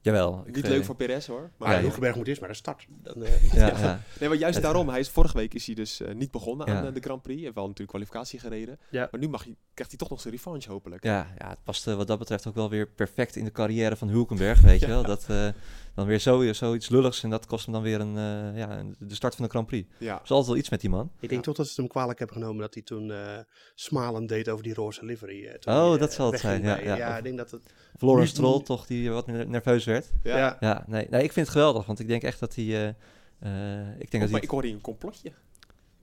Jawel. 0.00 0.42
ik, 0.46 0.54
Niet 0.56 0.66
leuk 0.68 0.84
voor 0.84 0.94
Perez 0.96 1.26
hoor. 1.26 1.50
Maar 1.56 1.72
ja. 1.74 1.80
Hulkenberg 1.80 2.16
moet 2.16 2.26
eerst 2.28 2.40
maar 2.40 2.48
een 2.50 2.54
start. 2.56 2.86
Dan, 3.02 3.22
eh, 3.24 3.52
Ja, 3.52 3.66
Ja. 3.66 3.78
ja. 3.78 4.00
Nee, 4.20 4.28
maar 4.28 4.38
juist 4.38 4.62
daarom. 4.62 4.88
Hij 4.88 5.00
is, 5.00 5.08
vorige 5.08 5.36
week 5.36 5.54
is 5.54 5.66
hij 5.66 5.74
dus 5.74 6.00
eh, 6.00 6.14
niet 6.14 6.30
begonnen 6.30 6.66
Ja. 6.66 6.78
aan 6.78 6.86
eh, 6.86 6.94
de 6.94 7.00
Grand 7.00 7.22
Prix. 7.22 7.34
Hij 7.36 7.42
heeft 7.44 7.54
wel 7.54 7.64
natuurlijk 7.66 7.90
kwalificatie 7.90 8.38
gereden. 8.40 8.78
Ja. 8.90 9.08
Maar 9.10 9.20
nu 9.20 9.28
mag 9.28 9.44
hij, 9.44 9.56
krijgt 9.74 9.90
hij 9.92 10.00
toch 10.00 10.10
nog 10.10 10.20
zijn 10.20 10.34
revanche 10.34 10.70
hopelijk. 10.70 11.04
Ja, 11.04 11.26
ja, 11.38 11.48
het 11.48 11.62
past 11.64 11.84
wat 11.84 12.06
dat 12.06 12.18
betreft 12.18 12.46
ook 12.46 12.54
wel 12.54 12.70
weer 12.70 12.86
perfect 12.88 13.36
in 13.36 13.44
de 13.44 13.52
carrière 13.52 13.96
van 13.96 14.08
Hulkenberg, 14.08 14.60
weet 14.60 14.80
je 14.84 14.86
wel. 14.86 15.02
Dat, 15.02 15.24
eh, 15.28 15.48
dan 15.94 16.06
weer 16.06 16.18
zo, 16.18 16.52
zoiets 16.52 16.88
lulligs 16.88 17.22
en 17.22 17.30
dat 17.30 17.46
kost 17.46 17.64
hem 17.64 17.74
dan 17.74 17.82
weer 17.82 18.00
een, 18.00 18.16
eh, 18.16 18.58
ja, 18.58 18.82
de 18.98 19.14
start 19.14 19.34
van 19.34 19.44
de 19.44 19.50
Grand 19.50 19.66
Prix. 19.66 19.88
Er 19.98 20.04
Ja. 20.04 20.14
is 20.22 20.30
altijd 20.30 20.46
wel 20.46 20.56
iets 20.56 20.70
met 20.70 20.80
die 20.80 20.90
man. 20.90 21.10
ik 21.20 21.28
denk 21.28 21.42
toch 21.42 21.54
dat 21.56 21.64
ze 21.66 21.70
het 21.70 21.80
hem 21.80 21.88
kwalijk 21.90 22.18
hebben 22.18 22.36
genomen 22.36 22.60
dat 22.60 22.74
hij 22.74 22.82
toen 22.82 23.10
eh 23.10 23.38
smalend 23.74 24.28
deed 24.28 24.48
over 24.48 24.62
die 24.64 24.74
roze 24.74 25.04
livery. 25.04 25.46
eh, 25.46 25.74
Oh, 25.76 25.88
hij, 25.90 25.98
dat 25.98 26.12
zal 26.12 26.30
het 26.32 26.40
zijn, 26.40 26.62
ja, 26.62 26.78
ja. 26.80 27.16
ik 27.16 27.22
denk 27.24 27.36
dat 27.36 27.50
het... 27.50 27.72
Florence 27.98 28.40
nu- 28.42 28.62
toch, 28.62 28.86
die 28.86 29.10
wat 29.10 29.26
meer 29.26 29.48
nerveus 29.48 29.84
werd. 29.84 30.10
Ja. 30.22 30.56
Ja. 30.60 30.84
Nee, 30.86 31.06
nee, 31.10 31.22
ik 31.22 31.32
vind 31.32 31.46
het 31.46 31.54
geweldig, 31.56 31.86
want 31.86 31.98
ik 31.98 32.08
denk 32.08 32.22
echt 32.22 32.40
dat 32.40 32.54
hij... 32.54 32.64
eh, 32.64 32.88
eh, 32.88 33.88
ik 33.98 34.10
denk 34.10 34.12
Oh, 34.14 34.20
dat 34.20 34.20
maar 34.20 34.30
hij 34.30 34.40
ik 34.40 34.50
hoor 34.50 34.62
hier 34.62 34.72
een 34.74 34.80
complotje. 34.80 35.32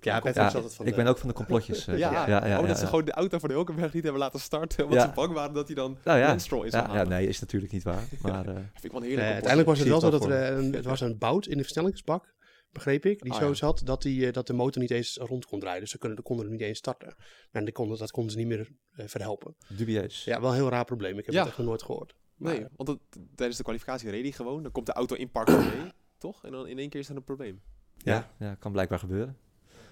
Ja, 0.02 0.20
van 0.22 0.86
ik 0.86 0.92
de- 0.92 0.96
ben 0.96 1.08
ook 1.08 1.18
van 1.18 1.28
de 1.28 1.34
complotjes. 1.34 1.88
eh, 1.88 1.98
Ja, 2.04 2.12
ja, 2.12 2.28
ja, 2.28 2.48
ja, 2.48 2.60
oh, 2.60 2.68
dat 2.68 2.80
ze 2.80 2.86
gewoon 2.86 3.06
de 3.06 3.12
auto 3.12 3.40
van 3.40 3.50
de 3.50 3.56
Hulkenberg 3.56 3.94
niet 3.94 4.04
hebben 4.04 4.22
laten 4.22 4.40
starten. 4.40 4.84
Omdat 4.84 5.00
Ja. 5.00 5.06
ze 5.08 5.14
bang 5.14 5.34
waren 5.34 5.54
dat 5.54 5.66
hij 5.68 5.76
dan 5.76 5.98
Nou 6.04 6.20
ja, 6.20 6.28
Lance 6.28 6.46
Stroll 6.46 6.66
is 6.66 6.74
ja, 6.74 6.90
ja, 6.94 7.04
nee, 7.04 7.28
is 7.28 7.40
natuurlijk 7.40 7.72
niet 7.72 7.84
waar. 7.84 8.04
Maar 8.22 8.46
eh, 8.48 8.54
Vind 8.56 8.84
ik 8.84 8.92
wel 8.92 9.02
een 9.04 9.08
Nee, 9.08 9.18
uiteindelijk 9.18 9.68
was 9.68 9.80
het 9.80 9.88
wel 9.88 10.00
zo 10.00 10.10
dat 10.10 10.26
er, 10.26 10.52
een, 10.58 10.74
het 10.74 10.86
was 10.86 11.02
een 11.02 11.18
bout 11.18 11.48
in 11.48 11.58
de 11.58 11.64
versnellingsbak, 11.64 12.34
begreep 12.76 13.06
ik, 13.06 13.22
die 13.22 13.32
Ah, 13.32 13.40
zo 13.40 13.48
ja. 13.48 13.54
zat 13.54 13.82
dat, 13.86 14.02
die, 14.02 14.28
eh, 14.28 14.34
dat 14.34 14.48
de 14.48 14.54
motor 14.54 14.82
niet 14.82 14.92
eens 14.92 15.18
rond 15.22 15.46
kon 15.46 15.60
draaien. 15.60 15.82
Dus 15.82 15.90
ze 15.90 15.98
kunnen, 15.98 16.24
konden 16.24 16.46
er 16.46 16.52
niet 16.52 16.62
eens 16.62 16.78
starten. 16.78 17.16
En 17.52 17.64
die 17.64 17.74
konden, 17.74 17.98
dat 17.98 18.12
konden 18.12 18.32
ze 18.32 18.38
niet 18.38 18.48
meer 18.48 18.70
eh, 18.92 19.08
verhelpen. 19.08 19.56
dubieus. 19.78 20.24
Ja, 20.24 20.42
wel 20.42 20.50
een 20.50 20.56
heel 20.56 20.70
raar 20.70 20.86
probleem. 20.86 21.18
Ik 21.18 21.26
heb 21.26 21.34
Ja. 21.34 21.40
het 21.40 21.50
echt 21.50 21.58
nog 21.58 21.68
nooit 21.68 21.84
gehoord. 21.84 22.16
Maar, 22.36 22.54
Nee, 22.54 22.66
want 22.76 22.90
het- 22.90 23.20
tijdens 23.36 23.58
de 23.58 23.64
kwalificatie 23.64 24.10
reed 24.10 24.22
hij 24.24 24.32
gewoon. 24.32 24.64
Dan 24.64 24.72
komt 24.72 24.86
de 24.86 24.94
auto 24.94 25.16
in 25.16 25.30
park 25.32 25.48
mee, 25.48 25.92
toch? 26.18 26.46
En 26.46 26.52
dan 26.52 26.68
in 26.68 26.78
één 26.80 26.90
keer 26.90 27.00
is 27.00 27.10
er 27.10 27.16
een 27.16 27.24
probleem. 27.24 27.62
Ja, 27.98 28.32
ja, 28.40 28.56
kan 28.56 28.72
blijkbaar 28.72 29.00
gebeuren. 29.00 29.38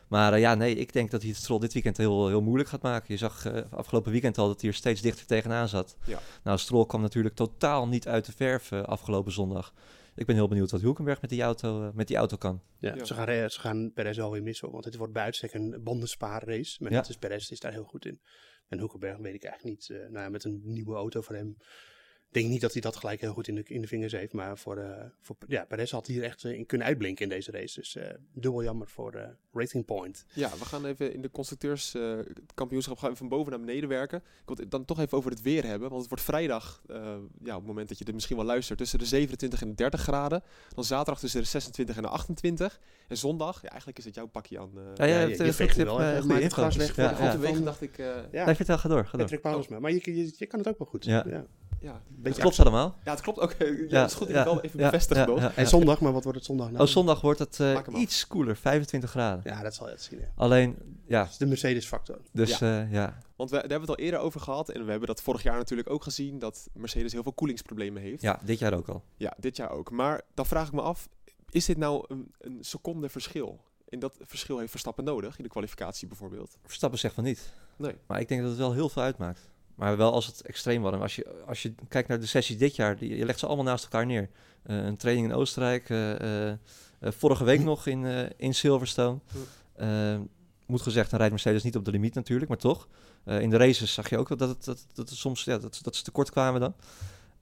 Maar 0.07 0.33
eh, 0.33 0.39
ja, 0.39 0.55
nee, 0.55 0.75
ik 0.75 0.93
denk 0.93 1.11
dat 1.11 1.21
hij 1.21 1.29
het 1.29 1.39
Stroll 1.39 1.59
dit 1.59 1.73
weekend 1.73 1.97
heel, 1.97 2.27
heel 2.27 2.41
moeilijk 2.41 2.69
gaat 2.69 2.81
maken. 2.81 3.05
Je 3.13 3.17
zag 3.17 3.45
afgelopen 3.69 4.11
weekend 4.11 4.37
al 4.37 4.47
dat 4.47 4.61
hij 4.61 4.69
er 4.69 4.75
steeds 4.75 5.01
dichter 5.01 5.25
tegenaan 5.25 5.67
zat. 5.69 5.97
Ja. 6.05 6.19
Nou, 6.43 6.57
Stroll 6.57 6.85
kwam 6.85 7.01
natuurlijk 7.01 7.35
totaal 7.35 7.87
niet 7.87 8.07
uit 8.07 8.25
de 8.25 8.31
verf 8.31 8.73
afgelopen 8.73 9.31
zondag. 9.31 9.73
Ik 10.15 10.25
ben 10.25 10.35
heel 10.35 10.47
benieuwd 10.47 10.71
wat 10.71 10.81
Hulkenberg 10.81 11.21
met 11.21 11.29
die 11.29 11.41
auto, 11.41 11.83
eh, 11.87 11.93
met 11.93 12.07
die 12.07 12.17
auto 12.17 12.37
kan. 12.37 12.61
Ja, 12.77 12.95
Ja. 12.95 13.03
Ze, 13.05 13.13
gaan, 13.13 13.25
re- 13.25 13.49
ze 13.49 13.59
gaan 13.59 13.91
Perez 13.93 14.17
wel 14.17 14.31
weer 14.31 14.43
missen, 14.43 14.71
want 14.71 14.85
het 14.85 14.95
wordt 14.95 15.13
bij 15.13 15.23
uitstek 15.23 15.53
een 15.53 15.79
bandenspaarrace. 15.83 16.77
Maar 16.83 16.91
Ja. 16.91 16.97
net 16.97 17.09
is 17.09 17.17
Perez 17.17 17.49
is 17.51 17.59
daar 17.59 17.71
heel 17.71 17.83
goed 17.83 18.05
in. 18.05 18.21
En 18.67 18.79
Hoekenberg 18.79 19.17
weet 19.17 19.33
ik 19.33 19.43
eigenlijk 19.43 19.77
niet. 19.77 19.89
eh, 19.89 19.97
nou 20.09 20.23
ja, 20.23 20.29
met 20.29 20.43
een 20.43 20.61
nieuwe 20.63 20.95
auto 20.95 21.21
voor 21.21 21.35
hem. 21.35 21.57
Ik 22.33 22.39
denk 22.39 22.51
niet 22.51 22.61
dat 22.61 22.71
hij 22.73 22.81
dat 22.81 22.95
gelijk 22.95 23.21
heel 23.21 23.33
goed 23.33 23.47
in 23.47 23.55
de, 23.55 23.63
in 23.67 23.81
de 23.81 23.87
vingers 23.87 24.11
heeft. 24.13 24.33
Maar 24.33 24.57
voor, 24.57 24.77
eh, 24.77 25.03
voor 25.21 25.35
ja, 25.47 25.65
Perez 25.65 25.91
had 25.91 26.07
hier 26.07 26.23
echt 26.23 26.43
eh, 26.43 26.51
in 26.53 26.65
kunnen 26.65 26.87
uitblinken 26.87 27.23
in 27.23 27.29
deze 27.29 27.51
race. 27.51 27.79
Dus 27.79 27.95
eh, 27.95 28.09
dubbel 28.33 28.63
jammer 28.63 28.87
voor 28.87 29.13
eh 29.13 29.27
Rating 29.53 29.85
Point. 29.85 30.25
Ja, 30.33 30.49
we 30.59 30.65
gaan 30.65 30.85
even 30.85 31.13
in 31.13 31.21
de 31.21 31.31
constructeurskampioenschap 31.31 32.97
gaan 32.97 33.09
we 33.11 33.15
van 33.15 33.27
boven 33.29 33.51
naar 33.51 33.59
beneden 33.59 33.89
werken. 33.89 34.17
Ik 34.17 34.23
wil 34.45 34.55
het 34.55 34.71
dan 34.71 34.85
toch 34.85 34.99
even 34.99 35.17
over 35.17 35.31
het 35.31 35.41
weer 35.41 35.63
hebben. 35.65 35.87
Want 35.89 35.99
het 36.01 36.09
wordt 36.09 36.23
vrijdag, 36.23 36.83
eh, 36.87 36.95
ja, 37.43 37.53
op 37.53 37.59
het 37.59 37.67
moment 37.67 37.87
dat 37.89 37.97
je 37.97 38.05
dit 38.05 38.13
misschien 38.13 38.35
wel 38.37 38.45
luistert, 38.45 38.77
tussen 38.77 38.99
de 38.99 39.05
27 39.05 39.61
en 39.61 39.67
de 39.69 39.75
30 39.75 40.01
graden. 40.01 40.43
Dan 40.75 40.83
zaterdag 40.83 41.19
tussen 41.19 41.41
de 41.41 41.47
26 41.47 41.95
en 41.95 42.01
de 42.01 42.07
28. 42.07 42.79
En 43.07 43.17
zondag, 43.17 43.61
ja, 43.61 43.69
eigenlijk 43.69 43.97
is 43.99 44.05
het 44.05 44.15
jouw 44.15 44.27
pakje 44.27 44.59
aan. 44.59 44.71
eh 44.75 44.83
Ja, 44.95 45.05
ja, 45.05 45.19
je- 45.21 45.27
het, 45.29 45.37
je 45.45 45.53
veegt 45.53 45.75
wel 45.85 46.01
even, 46.01 46.21
goede 46.53 46.77
weg 46.77 46.95
Ja, 46.95 47.03
ja. 47.33 47.59
dacht 47.65 47.81
ik... 47.81 47.97
eh, 47.97 48.05
Ja, 48.31 48.45
Nee, 48.45 48.55
vertel, 48.55 48.77
ga 48.77 48.89
door, 48.89 49.05
ga 49.05 49.17
door. 49.17 49.27
Maar 49.81 49.91
je, 49.91 50.15
je, 50.15 50.33
je 50.37 50.45
kan 50.45 50.59
het 50.59 50.67
ook 50.67 50.77
wel 50.77 50.87
goed. 50.87 51.05
Ja. 51.05 51.45
Ja. 51.83 52.01
Dat 52.09 52.37
klopt 52.37 52.59
allemaal. 52.59 52.95
ja, 53.03 53.11
het 53.11 53.21
klopt 53.21 53.39
ook. 53.39 53.55
ja, 53.59 54.01
het 54.01 54.11
is 54.11 54.17
goed 54.17 54.27
het 54.27 54.43
wel 54.43 54.61
even 54.61 54.79
ja, 54.79 54.85
bevestigd, 54.89 55.19
ja, 55.19 55.25
Boog. 55.25 55.39
ja, 55.39 55.51
En 55.55 55.63
ja. 55.63 55.69
zondag, 55.69 55.99
maar 56.01 56.13
wat 56.13 56.23
wordt 56.23 56.37
het 56.37 56.47
zondag 56.47 56.71
nou? 56.71 56.83
Oh, 56.83 56.87
zondag 56.89 57.21
wordt 57.21 57.39
het 57.39 57.59
eh, 57.59 57.79
iets 57.95 58.27
koeler, 58.27 58.55
25 58.55 59.09
graden. 59.09 59.41
Ja, 59.53 59.61
dat 59.61 59.73
zal 59.73 59.85
je 59.85 59.91
het 59.91 60.01
zien. 60.01 60.19
Ja. 60.19 60.25
Alleen, 60.35 60.77
ja, 61.07 61.21
Dat 61.21 61.31
is 61.31 61.37
de 61.37 61.45
Mercedes 61.45 61.85
factor. 61.85 62.19
dus 62.31 62.57
ja. 62.57 62.87
ja. 62.91 63.17
Want 63.35 63.49
we, 63.49 63.55
daar 63.55 63.69
hebben 63.69 63.87
we 63.87 63.91
het 63.91 63.99
al 63.99 64.05
eerder 64.05 64.19
over 64.19 64.39
gehad. 64.39 64.69
En 64.69 64.85
we 64.85 64.89
hebben 64.89 65.07
dat 65.07 65.21
vorig 65.21 65.43
jaar 65.43 65.57
natuurlijk 65.57 65.89
ook 65.89 66.03
gezien. 66.03 66.39
Dat 66.39 66.69
Mercedes 66.73 67.11
heel 67.11 67.23
veel 67.23 67.33
koelingsproblemen 67.33 68.01
heeft. 68.01 68.21
ja, 68.21 68.39
dit 68.43 68.59
jaar 68.59 68.73
ook 68.73 68.87
al. 68.87 69.03
Ja, 69.17 69.33
dit 69.39 69.55
jaar 69.57 69.69
ook. 69.69 69.91
Maar 69.91 70.21
dan 70.33 70.45
vraag 70.45 70.67
ik 70.67 70.73
me 70.73 70.81
af, 70.81 71.09
is 71.49 71.65
dit 71.65 71.77
nou 71.77 72.05
een, 72.07 72.31
een 72.39 72.57
seconde 72.61 73.09
verschil? 73.09 73.59
En 73.89 73.99
dat 73.99 74.17
verschil 74.21 74.57
heeft 74.57 74.71
Verstappen 74.71 75.03
nodig, 75.03 75.37
in 75.37 75.43
de 75.43 75.49
kwalificatie 75.49 76.07
bijvoorbeeld. 76.07 76.57
Verstappen 76.63 76.99
zegt 76.99 77.13
van 77.13 77.23
niet. 77.23 77.53
Nee. 77.77 77.95
Maar 78.07 78.19
ik 78.19 78.27
denk 78.27 78.41
dat 78.41 78.49
het 78.49 78.59
wel 78.59 78.73
heel 78.73 78.89
veel 78.89 79.01
uitmaakt. 79.01 79.49
Maar 79.75 79.97
wel 79.97 80.13
als 80.13 80.25
het 80.25 80.41
extreem. 80.41 80.85
En 80.85 81.01
Als 81.01 81.15
je, 81.15 81.43
als 81.47 81.61
je 81.61 81.73
kijkt 81.87 82.07
naar 82.07 82.19
de 82.19 82.25
sessies 82.25 82.57
dit 82.57 82.75
jaar, 82.75 82.97
die, 82.97 83.17
je 83.17 83.25
legt 83.25 83.39
ze 83.39 83.45
allemaal 83.45 83.65
naast 83.65 83.83
elkaar 83.83 84.05
neer. 84.05 84.29
Eh, 84.63 84.85
een 84.85 84.97
training 84.97 85.27
in 85.27 85.33
Oostenrijk, 85.33 85.89
eh, 85.89 86.49
eh, 86.49 86.57
vorige 86.99 87.43
week 87.43 87.63
nog 87.63 87.87
in, 87.87 88.31
in 88.37 88.53
Silverstone. 88.53 89.19
Eh, 89.75 90.15
moet 90.65 90.81
gezegd, 90.81 91.09
dan 91.09 91.19
rijdt 91.19 91.33
Mercedes 91.33 91.63
niet 91.63 91.75
op 91.75 91.85
de 91.85 91.91
limiet 91.91 92.13
natuurlijk, 92.13 92.49
maar 92.49 92.57
toch. 92.57 92.87
In 93.25 93.49
de 93.49 93.57
races 93.57 93.93
zag 93.93 94.09
je 94.09 94.17
ook 94.17 94.37
dat 94.37 94.49
het, 94.49 94.65
dat, 94.65 94.85
dat 94.93 95.09
het 95.09 95.17
soms 95.17 95.43
ja, 95.43 95.57
dat, 95.57 95.79
dat 95.81 95.95
ze 95.95 96.03
tekort 96.03 96.31
kwamen 96.31 96.61
dan. 96.61 96.75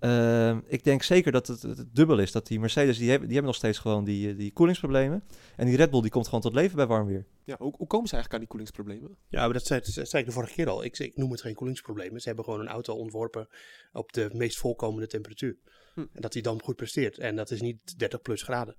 Eh, 0.02 0.58
ik 0.66 0.84
denk 0.84 1.04
zeker 1.04 1.32
dat 1.32 1.48
het, 1.48 1.62
het, 1.62 1.78
het 1.78 1.96
dubbel 1.96 2.20
is. 2.20 2.32
Dat 2.32 2.48
die 2.48 2.60
Mercedes, 2.60 2.98
die 2.98 3.10
hebben, 3.10 3.28
die 3.28 3.38
hebben 3.38 3.54
nog 3.54 3.62
steeds 3.62 3.78
gewoon 3.78 4.04
die, 4.04 4.30
eh, 4.30 4.38
die 4.38 4.52
koelingsproblemen. 4.52 5.24
En 5.56 5.66
die 5.66 5.76
Red 5.76 5.90
Bull, 5.90 6.02
die 6.02 6.10
komt 6.10 6.26
gewoon 6.26 6.42
tot 6.42 6.54
leven 6.54 6.76
bij 6.76 6.88
warm 6.88 7.08
weer. 7.08 7.26
Ja, 7.44 7.56
hoe, 7.60 7.74
hoe 7.78 7.88
komen 7.88 8.08
ze 8.08 8.14
eigenlijk 8.16 8.34
aan 8.34 8.40
die 8.40 8.48
koelingsproblemen? 8.48 9.18
Ja, 9.28 9.44
maar 9.44 9.54
dat 9.54 9.66
zei, 9.66 9.80
dat 9.80 10.10
zei 10.10 10.22
ik 10.22 10.26
de 10.26 10.34
vorige 10.34 10.54
keer 10.54 10.70
al. 10.70 10.84
Ik, 10.84 11.00
ik 11.00 11.18
noem 11.18 11.32
het 11.32 11.42
geen 11.42 11.56
koelingsproblemen. 11.56 12.22
Ze 12.22 12.28
hebben 12.28 12.46
gewoon 12.46 12.60
een 12.60 12.68
auto 12.68 12.94
ontworpen 12.94 13.48
op 13.92 14.14
de 14.14 14.30
meest 14.34 14.58
voorkomende 14.58 15.08
temperatuur. 15.08 15.58
Hm. 15.94 16.00
En 16.00 16.22
dat 16.22 16.34
die 16.34 16.42
dan 16.42 16.62
goed 16.62 16.76
presteert. 16.76 17.18
En 17.18 17.36
dat 17.36 17.52
is 17.52 17.62
niet 17.62 18.00
30 18.00 18.22
plus 18.22 18.44
graden. 18.44 18.76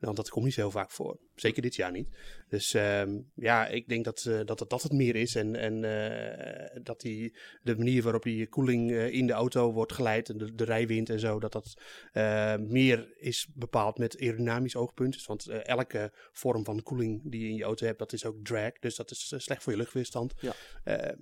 Want 0.00 0.16
dat 0.16 0.28
komt 0.28 0.44
niet 0.44 0.54
zo 0.54 0.60
heel 0.60 0.70
vaak 0.70 0.90
voor. 0.90 1.18
Zeker 1.34 1.62
dit 1.62 1.74
jaar 1.74 1.90
niet. 1.90 2.16
Dus 2.48 2.74
ehm, 2.74 3.18
ja, 3.34 3.66
ik 3.66 3.88
denk 3.88 4.04
dat, 4.04 4.24
eh, 4.24 4.40
dat, 4.44 4.60
het, 4.60 4.70
dat 4.70 4.82
het 4.82 4.92
meer 4.92 5.16
is. 5.16 5.34
En, 5.34 5.56
en 5.56 5.84
eh, 5.84 6.80
dat 6.82 7.00
die, 7.00 7.36
de 7.62 7.76
manier 7.76 8.02
waarop 8.02 8.22
die 8.22 8.48
koeling 8.48 8.90
eh, 8.90 9.12
in 9.12 9.26
de 9.26 9.32
auto 9.32 9.72
wordt 9.72 9.92
geleid. 9.92 10.28
En 10.28 10.38
de, 10.38 10.54
de 10.54 10.64
rijwind 10.64 11.10
en 11.10 11.20
zo. 11.20 11.40
Dat 11.40 11.52
dat 11.52 11.74
eh, 12.12 12.56
meer 12.56 13.14
is 13.18 13.48
bepaald 13.54 13.98
met 13.98 14.20
aerodynamisch 14.20 14.76
oogpunt. 14.76 15.12
Dus 15.12 15.26
want 15.26 15.48
elke 15.48 16.12
vorm 16.32 16.64
van 16.64 16.82
koeling 16.82 17.30
die 17.30 17.40
je 17.40 17.48
in 17.48 17.56
je 17.56 17.64
auto 17.64 17.86
hebt, 17.86 17.98
dat 17.98 18.12
is 18.12 18.24
ook 18.24 18.36
drag. 18.42 18.72
Dus 18.72 18.96
dat 18.96 19.10
is 19.10 19.32
slecht 19.36 19.62
voor 19.62 19.72
je 19.72 19.78
luchtweerstand. 19.78 20.34
Ja. 20.40 20.54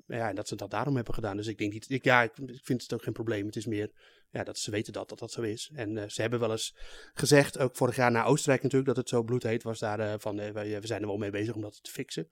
Ja, 0.07 0.29
en 0.29 0.35
dat 0.35 0.49
ze 0.49 0.57
dat 0.57 0.71
daarom 0.71 0.95
hebben 0.95 1.15
gedaan. 1.15 1.37
Dus 1.37 1.47
ik 1.47 1.59
denk 1.59 1.73
niet. 1.73 1.91
Ik, 1.91 2.05
ja, 2.05 2.23
ik, 2.23 2.39
ik 2.39 2.65
vind 2.65 2.83
het 2.83 2.93
ook 2.93 3.03
geen 3.03 3.13
probleem. 3.13 3.47
Het 3.47 3.57
is 3.57 3.67
meer 3.67 3.91
ja, 4.35 4.45
dat 4.45 4.59
ze 4.59 4.71
weten 4.71 4.93
dat, 4.93 5.09
dat 5.09 5.19
dat 5.19 5.33
zo 5.33 5.43
is. 5.43 5.71
En 5.75 6.11
ze 6.11 6.21
hebben 6.21 6.41
wel 6.41 6.51
eens 6.51 6.77
gezegd, 7.15 7.59
ook 7.59 7.77
vorig 7.77 7.97
jaar 7.97 8.11
na 8.11 8.25
Oostenrijk 8.25 8.63
natuurlijk, 8.65 8.87
dat 8.87 8.97
het 8.97 9.09
zo 9.09 9.23
bloedheet 9.23 9.63
was 9.63 9.79
daar 9.79 10.01
eh, 10.01 10.15
van 10.19 10.41
eh, 10.41 10.51
we, 10.51 10.81
we 10.81 10.87
zijn 10.87 11.01
er 11.01 11.07
wel 11.07 11.17
mee 11.17 11.31
bezig 11.31 11.55
om 11.55 11.61
dat 11.61 11.85
te 11.85 11.91
fixen. 11.91 12.29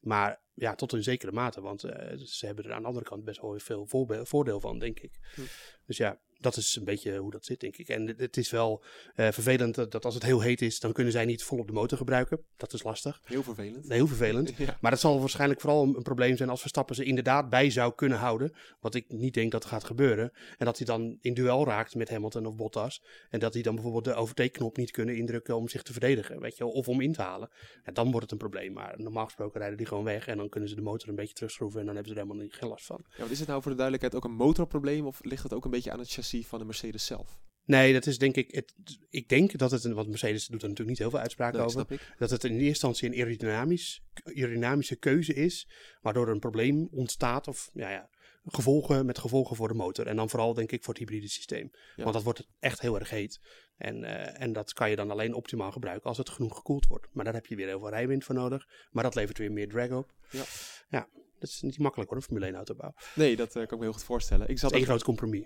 Maar 0.00 0.40
ja, 0.54 0.74
tot 0.74 0.92
een 0.92 1.02
zekere 1.02 1.32
mate, 1.32 1.60
want 1.60 1.84
eh, 1.84 2.16
ze 2.16 2.46
hebben 2.46 2.64
er 2.64 2.72
aan 2.72 2.80
de 2.80 2.88
andere 2.88 3.04
kant 3.04 3.24
best 3.24 3.40
wel 3.40 3.58
veel 3.58 3.86
voordeel 4.24 4.60
van, 4.60 4.78
denk 4.78 5.00
ik. 5.00 5.18
Hm. 5.34 5.40
Dus 5.86 5.96
ja, 5.96 6.20
dat 6.46 6.56
is 6.56 6.76
een 6.76 6.84
beetje 6.84 7.16
hoe 7.16 7.30
dat 7.30 7.44
zit, 7.44 7.60
denk 7.60 7.76
ik. 7.76 7.88
En 7.88 8.06
het- 8.16 8.36
is 8.36 8.50
wel 8.50 8.82
eh, 9.14 9.28
vervelend 9.30 9.74
dat, 9.74 9.90
dat 9.90 10.04
als 10.04 10.14
het 10.14 10.22
heel 10.22 10.40
heet 10.40 10.62
is, 10.62 10.80
dan 10.80 10.92
kunnen 10.92 11.12
zij 11.12 11.24
niet 11.24 11.42
volop 11.42 11.66
de 11.66 11.72
motor 11.72 11.98
gebruiken. 11.98 12.40
Dat 12.56 12.72
is 12.72 12.82
lastig. 12.82 13.20
Heel 13.24 13.42
vervelend. 13.42 13.88
Heel 13.88 14.06
vervelend. 14.06 14.52
Ja. 14.66 14.76
Maar 14.80 14.90
dat 14.90 15.00
zal 15.00 15.20
waarschijnlijk 15.20 15.60
vooral 15.60 15.82
een, 15.82 15.96
een 15.96 16.02
probleem 16.02 16.36
zijn 16.36 16.48
als 16.48 16.60
Verstappen 16.60 16.94
ze 16.94 17.04
inderdaad 17.04 17.48
bij 17.50 17.70
zou 17.70 17.94
kunnen 17.94 18.18
houden. 18.18 18.52
Wat 18.80 18.94
ik 18.94 19.04
niet 19.08 19.34
denk 19.34 19.52
dat 19.52 19.64
gaat 19.64 19.84
gebeuren. 19.84 20.32
En 20.58 20.66
dat 20.66 20.76
hij 20.76 20.86
dan 20.86 21.18
in 21.20 21.34
duel 21.34 21.64
raakt 21.66 21.94
met 21.94 22.10
Hamilton 22.10 22.46
of 22.46 22.54
Bottas. 22.54 23.02
En 23.30 23.38
dat 23.40 23.54
hij 23.54 23.62
dan 23.62 23.74
bijvoorbeeld 23.74 24.04
de 24.04 24.14
overtake-knop 24.14 24.76
niet 24.76 24.90
kunnen 24.90 25.16
indrukken 25.16 25.56
om 25.56 25.68
zich 25.68 25.82
te 25.82 25.92
verdedigen. 25.92 26.40
Weet 26.40 26.56
je, 26.56 26.64
of 26.66 26.88
om 26.88 27.00
in 27.00 27.12
te 27.12 27.22
halen. 27.22 27.48
Ja, 27.84 27.92
dan 27.92 28.06
wordt 28.06 28.22
het 28.22 28.30
een 28.32 28.38
probleem. 28.48 28.72
Maar 28.72 28.94
normaal 28.96 29.24
gesproken 29.24 29.58
rijden 29.60 29.78
die 29.78 29.86
gewoon 29.86 30.04
weg. 30.04 30.26
En 30.26 30.36
dan 30.36 30.48
kunnen 30.48 30.68
ze 30.68 30.74
de 30.74 30.82
motor 30.82 31.08
een 31.08 31.14
beetje 31.14 31.34
terugschroeven. 31.34 31.80
En 31.80 31.86
dan 31.86 31.94
hebben 31.94 32.12
ze 32.14 32.20
er 32.20 32.26
helemaal 32.26 32.48
geen 32.50 32.68
last 32.68 32.86
van. 32.86 33.04
Ja, 33.10 33.18
want 33.18 33.30
is 33.30 33.38
het 33.38 33.48
nou 33.48 33.62
voor 33.62 33.70
de 33.70 33.76
duidelijkheid 33.76 34.14
ook 34.24 34.30
een 34.30 34.36
motorprobleem 34.36 35.06
of 35.06 35.18
ligt 35.24 35.42
het 35.42 35.52
ook 35.52 35.64
een 35.64 35.70
beetje 35.70 35.92
aan 35.92 35.98
het 35.98 36.10
chassis 36.10 36.35
van 36.44 36.58
de 36.58 36.64
Mercedes 36.64 37.06
zelf? 37.06 37.38
Nee, 37.64 37.92
dat 37.92 38.06
is 38.06 38.18
denk 38.18 38.36
ik. 38.36 38.54
Het, 38.54 38.74
ik 39.10 39.28
denk 39.28 39.58
dat 39.58 39.70
het 39.70 39.84
een. 39.84 39.94
Want 39.94 40.08
Mercedes 40.08 40.46
doet 40.46 40.62
er 40.62 40.68
natuurlijk 40.68 40.88
niet 40.88 40.98
heel 40.98 41.10
veel 41.10 41.18
uitspraken 41.18 41.58
Nee, 41.58 41.66
over. 41.66 42.14
dat 42.18 42.30
het 42.30 42.44
in 42.44 42.50
eerste 42.50 42.66
instantie 42.66 43.08
een 43.08 43.14
aerodynamisch, 43.14 44.02
aerodynamische 44.24 44.96
keuze 44.96 45.34
is, 45.34 45.68
waardoor 46.00 46.26
er 46.26 46.32
een 46.32 46.40
probleem 46.40 46.88
ontstaat 46.90 47.48
of 47.48 47.70
ja, 47.72 47.90
ja, 47.90 48.10
gevolgen 48.44 49.06
met 49.06 49.18
gevolgen 49.18 49.56
voor 49.56 49.68
de 49.68 49.74
motor. 49.74 50.06
En 50.06 50.16
dan 50.16 50.30
vooral 50.30 50.54
denk 50.54 50.72
ik 50.72 50.84
voor 50.84 50.94
het 50.94 51.02
hybride 51.02 51.28
systeem. 51.28 51.70
Ja. 51.96 52.02
Want 52.02 52.14
dat 52.14 52.22
wordt 52.22 52.46
echt 52.58 52.80
heel 52.80 52.98
erg 52.98 53.10
heet. 53.10 53.40
En, 53.76 54.04
eh, 54.04 54.42
en 54.42 54.52
dat 54.52 54.72
kan 54.72 54.90
je 54.90 54.96
dan 54.96 55.10
alleen 55.10 55.34
optimaal 55.34 55.72
gebruiken 55.72 56.08
als 56.08 56.18
het 56.18 56.30
genoeg 56.30 56.56
gekoeld 56.56 56.86
wordt. 56.86 57.06
Maar 57.12 57.24
daar 57.24 57.34
heb 57.34 57.46
je 57.46 57.56
weer 57.56 57.66
heel 57.66 57.78
veel 57.78 57.88
rijwind 57.88 58.24
voor 58.24 58.34
nodig. 58.34 58.68
Maar 58.90 59.02
dat 59.02 59.14
levert 59.14 59.38
weer 59.38 59.52
meer 59.52 59.68
drag 59.68 59.90
op. 59.90 60.14
Ja. 60.30 60.44
ja 60.88 61.08
dat 61.38 61.48
is 61.48 61.60
niet 61.60 61.78
makkelijk 61.78 62.10
hoor, 62.10 62.18
een 62.18 62.24
Formule 62.24 62.46
1 62.46 62.54
autobouw. 62.54 62.94
Nee, 63.14 63.36
dat 63.36 63.48
eh, 63.48 63.54
kan 63.54 63.62
ik 63.62 63.70
me 63.70 63.82
heel 63.82 63.92
goed 63.92 64.04
voorstellen. 64.04 64.48
Ik 64.48 64.58
zat 64.58 64.74
ook 64.74 64.82
groot 64.82 65.04
compromis. 65.04 65.44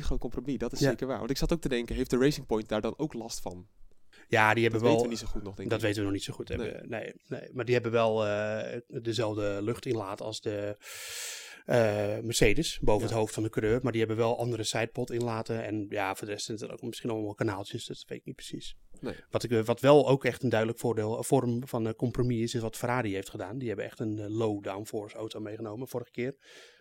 Groot 0.00 0.18
compromis, 0.20 0.58
dat 0.58 0.72
is 0.72 0.78
Ja. 0.80 0.88
zeker 0.88 1.06
waar. 1.06 1.18
Want 1.18 1.30
ik 1.30 1.36
zat 1.36 1.52
ook 1.52 1.60
te 1.60 1.68
denken, 1.68 1.96
heeft 1.96 2.10
de 2.10 2.18
Racing 2.18 2.46
Point 2.46 2.68
daar 2.68 2.80
dan 2.80 2.94
ook 2.96 3.12
last 3.12 3.40
van? 3.40 3.66
Ja, 4.28 4.54
die 4.54 4.62
Dat 4.62 4.72
hebben 4.72 4.80
weten 4.80 4.94
wel. 4.94 5.02
we 5.02 5.08
niet 5.08 5.18
zo 5.18 5.26
goed 5.26 5.42
nog, 5.42 5.54
denk 5.54 5.70
Dat 5.70 5.78
ik. 5.78 5.84
weten 5.84 5.98
we 6.00 6.04
nog 6.06 6.14
niet 6.16 6.24
zo 6.24 6.32
goed. 6.32 6.48
Hebben. 6.48 6.88
Nee. 6.88 7.14
Nee, 7.28 7.48
Maar 7.52 7.64
die 7.64 7.74
hebben 7.74 7.92
wel 7.92 8.26
eh, 8.26 8.80
dezelfde 8.86 9.58
luchtinlaat 9.62 10.20
als 10.20 10.40
de 10.40 10.76
eh, 11.66 12.18
Mercedes 12.22 12.78
boven 12.80 13.02
Ja. 13.02 13.06
het 13.08 13.18
hoofd 13.18 13.34
van 13.34 13.42
de 13.42 13.48
coureur. 13.50 13.78
Maar 13.82 13.92
die 13.92 14.00
hebben 14.00 14.18
wel 14.18 14.38
andere 14.38 14.62
sidepot 14.64 15.10
inlaten. 15.10 15.64
En 15.64 15.86
ja, 15.88 16.14
voor 16.14 16.26
de 16.26 16.32
rest 16.32 16.44
zijn 16.44 16.58
het 16.58 16.70
ook 16.70 16.82
misschien 16.82 17.10
allemaal 17.10 17.34
kanaaltjes. 17.34 17.86
Dat 17.86 18.04
weet 18.06 18.18
ik 18.18 18.24
niet 18.24 18.34
precies. 18.36 18.76
Nee. 19.00 19.14
Wat, 19.30 19.42
ik, 19.42 19.50
eh, 19.50 19.60
wat 19.64 19.80
wel 19.80 20.08
ook 20.08 20.24
echt 20.24 20.42
een 20.42 20.48
duidelijk 20.48 20.78
voordeel, 20.80 21.16
een 21.18 21.24
vorm 21.24 21.66
van 21.66 21.86
eh, 21.86 21.94
compromis 21.94 22.40
is, 22.42 22.54
is 22.54 22.60
wat 22.60 22.76
Ferrari 22.76 23.12
heeft 23.14 23.30
gedaan. 23.30 23.58
Die 23.58 23.68
hebben 23.68 23.86
echt 23.86 24.00
een 24.00 24.30
low 24.30 24.62
downforce 24.64 25.16
auto 25.16 25.40
meegenomen 25.40 25.88
vorige 25.88 26.10
keer. 26.10 26.36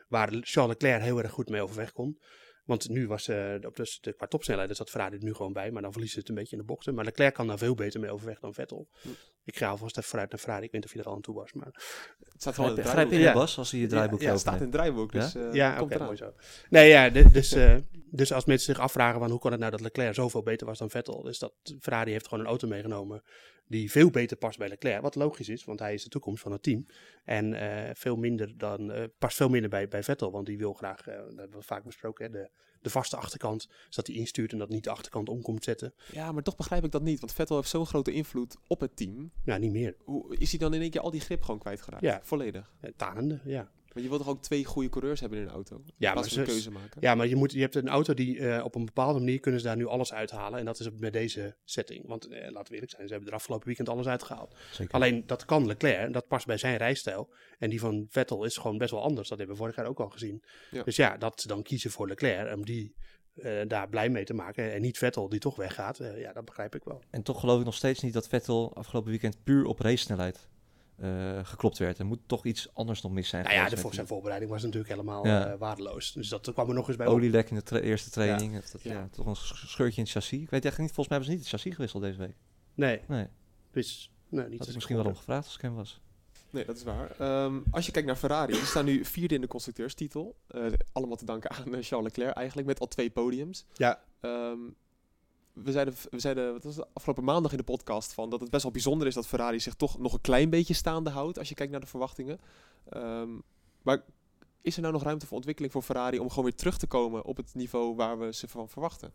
Waar 0.08 0.28
Charles 0.30 0.72
Leclerc 0.74 1.02
heel 1.02 1.22
erg 1.22 1.32
goed 1.32 1.50
mee 1.50 1.62
overweg 1.62 1.92
kon. 1.92 2.20
Want 2.64 2.90
nu 2.90 3.08
was 3.08 3.28
eh, 3.28 3.54
op 3.66 3.76
de, 3.76 3.98
de, 4.02 4.14
qua 4.14 4.28
topsnelheid 4.28 4.76
zat 4.76 4.90
Ferrari 4.90 5.18
er 5.18 5.24
nu 5.24 5.34
gewoon 5.34 5.54
bij. 5.54 5.72
Maar 5.72 5.82
dan 5.82 5.92
verliezen 5.92 6.16
ze 6.16 6.20
het 6.20 6.30
een 6.30 6.42
beetje 6.42 6.56
in 6.56 6.62
de 6.62 6.68
bochten. 6.68 6.94
Maar 6.94 7.06
Leclerc 7.06 7.34
kan 7.34 7.48
daar 7.48 7.58
veel 7.58 7.76
beter 7.76 8.00
mee 8.00 8.12
overweg 8.12 8.40
dan 8.40 8.54
Vettel. 8.54 8.88
Hm. 9.02 9.10
Ik 9.44 9.58
ga 9.58 9.70
alvast 9.70 9.98
even 9.98 10.10
vooruit 10.10 10.30
naar 10.32 10.40
Ferrari. 10.40 10.66
Ik 10.66 10.72
weet 10.72 10.82
niet 10.82 10.90
of 10.90 10.96
je 10.96 11.02
er 11.04 11.10
al 11.10 11.16
aan 11.16 11.22
toe 11.22 11.36
was. 11.36 11.54
Maar 11.54 11.68
Het 12.30 12.42
staat 12.42 12.58
wel 12.58 12.70
in 12.70 12.76
het 12.76 12.86
draaiboek. 12.86 13.14
Ja. 13.20 13.34
Bas, 13.34 13.58
als 13.58 13.72
hij 13.72 13.80
je 13.80 13.88
draaiboek 13.88 14.22
Ja, 14.22 14.32
het 14.32 14.40
staat 14.40 14.56
in 14.56 14.62
het 14.62 14.72
draaiboek, 14.72 15.12
dus 15.12 15.36
eh, 15.36 15.54
ja, 15.54 15.70
komt 15.70 15.82
oké, 15.82 15.94
eraan. 15.94 16.06
mooi 16.06 16.18
zo. 16.18 16.34
Nee, 16.70 16.90
ja, 16.90 17.10
dus, 17.10 17.52
eh, 17.52 17.76
dus 17.94 18.34
als 18.34 18.46
mensen 18.46 18.74
zich 18.74 18.84
afvragen 18.84 19.20
van 19.20 19.30
hoe 19.30 19.40
kan 19.40 19.52
het 19.52 19.60
nou 19.60 19.72
dat 19.72 19.82
Leclerc 19.82 20.14
zoveel 20.14 20.44
beter 20.44 20.68
was 20.68 20.78
dan 20.78 20.90
Vettel. 20.90 21.22
Dus 21.24 21.40
dat 21.40 21.54
Ferrari 21.80 22.12
heeft 22.12 22.28
gewoon 22.28 22.44
een 22.44 22.50
auto 22.50 22.68
meegenomen 22.68 23.24
die 23.72 23.92
veel 23.92 24.10
beter 24.10 24.38
past 24.38 24.58
bij 24.58 24.68
Leclerc. 24.68 25.02
Wat 25.02 25.16
logisch 25.16 25.50
is, 25.50 25.64
want 25.64 25.80
hij 25.80 25.94
is 25.94 26.04
de 26.04 26.10
toekomst 26.10 26.42
van 26.42 26.52
het 26.52 26.64
team. 26.64 26.86
En 27.24 27.54
eh, 27.54 27.90
veel 27.94 28.16
minder 28.16 28.58
dan, 28.58 28.92
eh, 28.92 29.04
past 29.18 29.38
veel 29.38 29.50
minder 29.50 29.70
bij, 29.70 29.88
bij 29.88 30.04
Vettel, 30.04 30.32
want 30.32 30.46
die 30.46 30.58
wil 30.58 30.74
graag, 30.74 31.08
eh, 31.08 31.16
dat 31.16 31.38
hebben 31.38 31.60
we 31.60 31.66
vaak 31.66 31.84
besproken, 31.84 32.26
hè, 32.26 32.32
de, 32.32 32.50
de 32.82 32.90
vaste 32.90 33.18
achterkant. 33.18 33.70
Zodat 33.90 34.08
hij 34.08 34.16
instuurt 34.16 34.52
en 34.52 34.58
dat 34.58 34.70
niet 34.70 34.84
de 34.84 34.90
achterkant 34.90 35.30
om 35.30 35.42
komt 35.42 35.64
zetten. 35.64 35.94
Ja, 36.12 36.32
maar 36.32 36.44
toch 36.44 36.56
begrijp 36.56 36.84
ik 36.84 36.92
dat 36.92 37.02
niet. 37.02 37.20
Want 37.20 37.34
Vettel 37.34 37.56
heeft 37.56 37.70
zo'n 37.70 37.86
grote 37.86 38.12
invloed 38.12 38.58
op 38.68 38.80
het 38.80 38.96
team. 38.96 39.32
Ja, 39.44 39.58
niet 39.58 39.72
meer. 39.72 39.96
Hoe, 40.04 40.38
is 40.38 40.50
hij 40.50 40.60
dan 40.60 40.74
in 40.74 40.82
één 40.82 40.90
keer 40.90 41.02
al 41.02 41.12
die 41.12 41.22
grip 41.22 41.42
gewoon 41.42 41.60
kwijtgeraakt? 41.60 42.04
Ja. 42.04 42.20
Volledig. 42.24 42.74
Tanende, 42.96 43.40
ja. 43.44 43.72
Want 43.94 44.06
je 44.06 44.12
wilt 44.12 44.22
toch 44.26 44.30
ook 44.36 44.42
twee 44.42 44.66
goede 44.66 44.90
coureurs 44.90 45.20
hebben 45.20 45.40
in 45.40 45.44
een 45.46 45.52
auto? 45.52 45.84
Ja, 45.98 46.14
maar 46.14 46.24
een 46.24 46.30
ze- 46.30 46.44
keuze 46.44 46.72
maken. 46.72 47.02
Ja, 47.02 47.16
maar 47.16 47.28
je, 47.28 47.36
moet, 47.36 47.52
je 47.52 47.60
hebt 47.60 47.76
een 47.76 47.88
auto 47.88 48.14
die 48.14 48.40
eh, 48.40 48.64
op 48.64 48.76
een 48.76 48.86
bepaalde 48.86 49.20
manier 49.20 49.40
kunnen 49.40 49.60
ze 49.60 49.66
daar 49.68 49.76
nu 49.76 49.86
alles 49.86 50.14
uithalen. 50.14 50.60
En 50.60 50.66
dat 50.66 50.80
is 50.80 50.90
met 50.98 51.14
deze 51.14 51.58
setting. 51.64 52.08
Want 52.08 52.28
eh, 52.28 52.52
laten 52.52 52.68
we 52.68 52.74
eerlijk 52.74 52.92
zijn, 52.92 53.08
ze 53.08 53.14
hebben 53.14 53.30
er 53.32 53.36
afgelopen 53.36 53.68
weekend 53.68 53.90
alles 53.90 54.08
uitgehaald. 54.08 54.56
Zeker. 54.72 54.94
Alleen 54.94 55.24
dat 55.26 55.46
kan 55.46 55.66
Leclerc, 55.66 56.14
dat 56.14 56.28
past 56.28 56.46
bij 56.46 56.58
zijn 56.58 56.78
rijstijl. 56.78 57.34
En 57.58 57.70
die 57.70 57.80
van 57.80 58.06
Vettel 58.10 58.44
is 58.44 58.58
gewoon 58.58 58.78
best 58.78 58.92
wel 58.92 59.02
anders. 59.04 59.30
Dat 59.30 59.38
hebben 59.38 59.56
we 59.56 59.62
vorig 59.62 59.76
jaar 59.76 59.86
ook 59.88 60.00
al 60.00 60.10
gezien. 60.10 60.44
Ja. 60.72 60.84
Dus 60.84 60.96
ja, 60.96 61.18
dat 61.18 61.42
ze 61.42 61.48
dan 61.48 61.64
kiezen 61.64 61.92
voor 61.92 62.08
Leclerc 62.08 62.56
om 62.56 62.66
die 62.66 62.96
eh, 63.34 63.62
daar 63.68 63.90
blij 63.90 64.10
mee 64.10 64.24
te 64.26 64.34
maken. 64.34 64.72
En 64.74 64.82
niet 64.82 64.98
Vettel 64.98 65.30
die 65.30 65.40
toch 65.40 65.56
weggaat. 65.56 66.00
eh, 66.00 66.20
ja, 66.20 66.34
dat 66.34 66.46
begrijp 66.46 66.76
ik 66.76 66.84
wel. 66.84 67.04
En 67.10 67.24
toch 67.24 67.40
geloof 67.40 67.60
ik 67.60 67.66
nog 67.66 67.76
steeds 67.76 68.02
niet 68.02 68.14
dat 68.14 68.28
Vettel 68.28 68.76
afgelopen 68.76 69.10
weekend 69.10 69.44
puur 69.44 69.66
op 69.66 69.80
racesnelheid 69.80 70.50
eh 71.02 71.40
geklopt 71.44 71.78
werd. 71.78 72.00
Er 72.00 72.06
moet 72.06 72.20
toch 72.26 72.46
iets 72.46 72.70
anders 72.74 73.02
nog 73.02 73.12
mis 73.12 73.30
zijn. 73.30 73.44
Nou 73.44 73.56
ja, 73.56 73.70
de, 73.70 73.78
voor 73.78 73.94
zijn 73.94 74.08
voorbereiding 74.08 74.52
was 74.52 74.62
natuurlijk 74.64 74.90
helemaal 74.90 75.26
Ja. 75.28 75.52
eh, 75.52 75.58
waardeloos. 75.58 76.12
Dus 76.14 76.30
dat 76.30 76.52
kwam 76.54 76.68
er 76.70 76.74
nog 76.76 76.88
eens 76.88 76.98
bij 76.98 77.08
olielek 77.08 77.50
in 77.50 77.56
de 77.56 77.64
tra- 77.64 77.80
eerste 77.80 78.10
training. 78.10 78.54
Dat, 78.54 78.70
dat- 78.72 78.82
Ja. 78.84 78.92
ja. 78.94 79.08
toch 79.12 79.26
een 79.26 79.36
sch- 79.36 79.66
scheurtje 79.68 79.98
in 79.98 80.04
het 80.04 80.12
chassis. 80.12 80.42
Ik 80.42 80.50
weet 80.50 80.66
echt 80.66 80.78
niet, 80.78 80.92
volgens 80.92 81.08
mij 81.08 81.18
hebben 81.18 81.26
ze 81.26 81.32
niet 81.32 81.40
het 81.40 81.50
chassis 81.50 81.74
gewisseld 81.76 82.04
deze 82.04 82.18
week. 82.18 82.36
Nee, 82.74 83.02
Nee, 83.08 83.28
dus, 83.72 84.12
nee 84.30 84.42
niet 84.42 84.50
had 84.50 84.60
dat 84.60 84.68
ik 84.68 84.74
misschien 84.76 84.96
wel 84.96 85.06
om 85.06 85.16
gevraagd 85.16 85.46
als 85.46 85.56
ik 85.56 85.62
hem 85.62 85.76
was. 85.76 86.02
Nee, 86.50 86.66
dat 86.66 86.76
is 86.76 86.84
waar. 86.84 87.12
Ehm, 87.20 87.60
als 87.72 87.86
je 87.86 87.92
kijkt 87.92 88.08
naar 88.08 88.18
Ferrari, 88.18 88.54
die 88.54 88.66
staan 88.66 88.86
nu 88.86 89.06
vierde 89.06 89.36
in 89.36 89.42
de 89.42 89.48
constructeurstitel. 89.48 90.36
Eh, 90.48 90.66
allemaal 90.92 91.16
te 91.18 91.26
danken 91.26 91.50
aan 91.52 91.64
Charles 91.84 92.04
Leclerc 92.04 92.36
eigenlijk, 92.36 92.68
met 92.68 92.80
al 92.80 92.88
twee 92.88 93.10
podiums. 93.10 93.66
Ja. 93.74 94.02
Ehm, 94.22 94.58
we 95.54 95.72
zeiden, 95.72 95.94
we 96.10 96.20
zeiden 96.20 96.52
wat 96.54 96.64
was 96.64 96.76
het, 96.76 96.88
afgelopen 96.94 97.24
maandag 97.24 97.52
in 97.52 97.58
de 97.58 97.64
podcast 97.64 98.14
van 98.14 98.30
dat 98.30 98.40
het 98.42 98.50
best 98.50 98.64
wel 98.64 98.72
bijzonder 98.72 99.08
is 99.08 99.14
dat 99.14 99.28
Ferrari 99.28 99.60
zich 99.60 99.74
toch 99.74 100.00
nog 100.00 100.14
een 100.14 100.22
klein 100.22 100.50
beetje 100.50 100.74
staande 100.74 101.10
houdt 101.10 101.38
als 101.40 101.50
je 101.50 101.56
kijkt 101.56 101.72
naar 101.72 101.82
de 101.82 101.88
verwachtingen. 101.88 102.40
Ehm, 102.90 103.30
maar 103.82 104.04
is 104.62 104.76
er 104.76 104.82
nou 104.82 104.94
nog 104.94 105.04
ruimte 105.04 105.26
voor 105.28 105.36
ontwikkeling 105.36 105.74
voor 105.74 105.82
Ferrari 105.82 106.20
om 106.20 106.30
gewoon 106.30 106.44
weer 106.44 106.56
terug 106.56 106.78
te 106.78 106.88
komen 106.88 107.26
op 107.26 107.38
het 107.38 107.56
niveau 107.56 107.96
waar 107.96 108.20
we 108.20 108.34
ze 108.34 108.48
van 108.48 108.70
verwachten? 108.70 109.14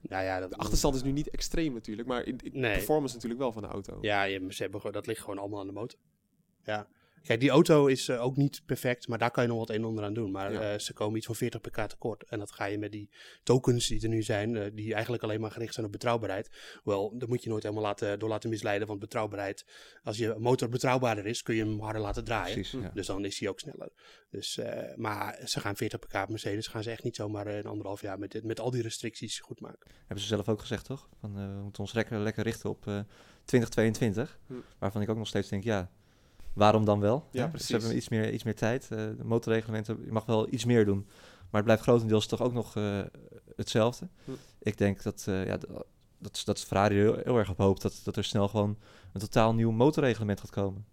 Nou 0.00 0.24
ja, 0.24 0.40
dat, 0.40 0.50
De 0.50 0.56
achterstand 0.56 0.94
is 0.94 1.02
nu 1.02 1.12
niet 1.12 1.30
extreem 1.30 1.72
natuurlijk, 1.72 2.08
maar 2.08 2.24
in, 2.24 2.38
in 2.38 2.60
Nee. 2.60 2.72
performance 2.72 3.14
natuurlijk 3.14 3.40
wel 3.40 3.52
van 3.52 3.62
de 3.62 3.68
auto. 3.68 3.98
Ja, 4.00 4.22
je, 4.22 4.46
ze 4.48 4.62
hebben, 4.62 4.92
dat 4.92 5.06
ligt 5.06 5.20
gewoon 5.20 5.38
allemaal 5.38 5.60
aan 5.60 5.66
de 5.66 5.72
motor. 5.72 5.98
Ja. 6.62 6.86
Kijk, 7.22 7.40
die 7.40 7.50
auto 7.50 7.86
is 7.86 8.08
eh, 8.08 8.22
ook 8.24 8.36
niet 8.36 8.62
perfect, 8.66 9.08
maar 9.08 9.18
daar 9.18 9.30
kan 9.30 9.42
je 9.42 9.48
nog 9.48 9.58
wat 9.58 9.68
een 9.70 9.74
en 9.76 9.84
ander 9.84 10.04
aan 10.04 10.14
doen. 10.14 10.30
Maar 10.30 10.52
Ja. 10.52 10.72
eh, 10.72 10.78
ze 10.78 10.92
komen 10.92 11.16
iets 11.16 11.26
van 11.26 11.34
40 11.34 11.60
pk 11.60 11.76
tekort. 11.86 12.22
En 12.24 12.38
dat 12.38 12.52
ga 12.52 12.64
je 12.64 12.78
met 12.78 12.92
die 12.92 13.10
tokens 13.42 13.86
die 13.86 14.02
er 14.02 14.08
nu 14.08 14.22
zijn, 14.22 14.56
eh, 14.56 14.70
die 14.74 14.92
eigenlijk 14.94 15.22
alleen 15.22 15.40
maar 15.40 15.50
gericht 15.50 15.74
zijn 15.74 15.86
op 15.86 15.92
betrouwbaarheid. 15.92 16.50
Wel, 16.84 17.18
dat 17.18 17.28
moet 17.28 17.42
je 17.42 17.48
nooit 17.48 17.62
helemaal 17.62 17.84
laten, 17.84 18.18
door 18.18 18.28
laten 18.28 18.50
misleiden, 18.50 18.88
want 18.88 19.00
betrouwbaarheid, 19.00 19.64
als 20.02 20.18
je 20.18 20.34
motor 20.38 20.68
betrouwbaarder 20.68 21.26
is, 21.26 21.42
kun 21.42 21.54
je 21.54 21.64
hem 21.64 21.80
harder 21.80 22.02
laten 22.02 22.24
draaien. 22.24 22.54
Precies. 22.54 22.80
Ja. 22.80 22.90
Dus 22.94 23.06
dan 23.06 23.24
is 23.24 23.38
hij 23.38 23.48
ook 23.48 23.60
sneller. 23.60 23.90
Dus, 24.30 24.58
eh, 24.58 24.96
maar 24.96 25.40
ze 25.44 25.60
gaan 25.60 25.76
40 25.76 25.98
pk 25.98 26.14
op 26.14 26.28
Mercedes, 26.28 26.66
gaan 26.66 26.82
ze 26.82 26.90
echt 26.90 27.02
niet 27.02 27.16
zomaar 27.16 27.46
in 27.46 27.66
anderhalf 27.66 28.00
jaar 28.00 28.18
met, 28.18 28.30
dit, 28.30 28.44
met 28.44 28.60
al 28.60 28.70
die 28.70 28.82
restricties 28.82 29.40
goed 29.40 29.60
maken. 29.60 29.90
Hebben 29.98 30.20
ze 30.20 30.26
zelf 30.26 30.48
ook 30.48 30.60
gezegd, 30.60 30.84
toch? 30.84 31.08
Van, 31.20 31.38
eh, 31.38 31.46
we 31.56 31.62
moeten 31.62 31.82
ons 31.82 31.92
lekker, 31.92 32.18
lekker 32.18 32.44
richten 32.44 32.70
op 32.70 32.86
eh 32.86 33.00
2022. 33.44 34.38
Hm. 34.46 34.54
Waarvan 34.78 35.02
ik 35.02 35.08
ook 35.08 35.16
nog 35.16 35.26
steeds 35.26 35.48
denk, 35.48 35.64
ja, 35.64 35.90
waarom 36.58 36.84
dan 36.84 37.00
wel? 37.00 37.28
Ja, 37.30 37.42
Hè? 37.44 37.48
precies. 37.48 37.66
Ze 37.68 37.76
hebben 37.76 37.96
iets 37.96 38.08
meer, 38.08 38.32
iets 38.32 38.44
meer 38.44 38.54
tijd. 38.54 38.82
Eh, 38.90 38.96
de 38.98 39.24
motorreglementen, 39.24 39.98
je 40.04 40.12
mag 40.12 40.24
wel 40.24 40.52
iets 40.52 40.64
meer 40.64 40.84
doen. 40.84 41.06
Maar 41.38 41.46
het 41.60 41.64
blijft 41.64 41.82
grotendeels 41.82 42.26
toch 42.26 42.42
ook 42.42 42.52
nog 42.52 42.76
eh, 42.76 43.00
hetzelfde. 43.56 44.08
Hm. 44.24 44.30
Ik 44.58 44.78
denk 44.78 45.02
dat, 45.02 45.24
eh 45.28 45.46
ja, 45.46 45.58
dat, 46.18 46.42
dat 46.44 46.60
Ferrari 46.64 46.96
er 46.98 47.02
heel, 47.02 47.20
heel 47.24 47.38
erg 47.38 47.50
op 47.50 47.58
hoopt 47.58 47.82
dat, 47.82 48.00
dat 48.04 48.16
er 48.16 48.24
snel 48.24 48.48
gewoon 48.48 48.78
een 49.12 49.20
totaal 49.20 49.54
nieuw 49.54 49.70
motorreglement 49.70 50.40
gaat 50.40 50.50
komen. 50.50 50.84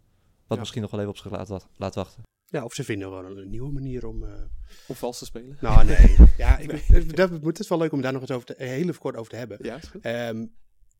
Wat 0.47 0.53
Ja. 0.53 0.59
misschien 0.59 0.81
nog 0.81 0.91
wel 0.91 0.99
even 0.99 1.11
op 1.11 1.17
zich 1.17 1.31
laat, 1.31 1.67
laat 1.77 1.95
wachten. 1.95 2.23
Ja, 2.45 2.63
of 2.63 2.73
ze 2.73 2.83
vinden 2.83 3.07
gewoon 3.07 3.37
een 3.37 3.49
nieuwe 3.49 3.71
manier 3.71 4.07
om... 4.07 4.23
eh, 4.23 4.33
Om 4.87 4.95
vals 4.95 5.17
te 5.19 5.25
spelen. 5.25 5.57
Nou, 5.61 5.85
nee. 5.85 6.15
Ja, 6.37 6.57
ik, 6.57 6.71
ik- 6.71 7.15
dat, 7.15 7.29
het 7.43 7.59
is 7.59 7.67
wel 7.67 7.77
leuk 7.77 7.91
om 7.91 8.01
daar 8.01 8.11
nog 8.11 8.21
eens 8.21 8.31
over 8.31 8.45
te, 8.45 8.55
heel 8.57 8.87
even 8.87 8.97
kort 8.99 9.15
over 9.17 9.31
te 9.31 9.35
hebben. 9.37 9.57
Ja, 9.61 9.75
is 9.75 9.87
goed. 9.87 10.01
Ehm, 10.01 10.45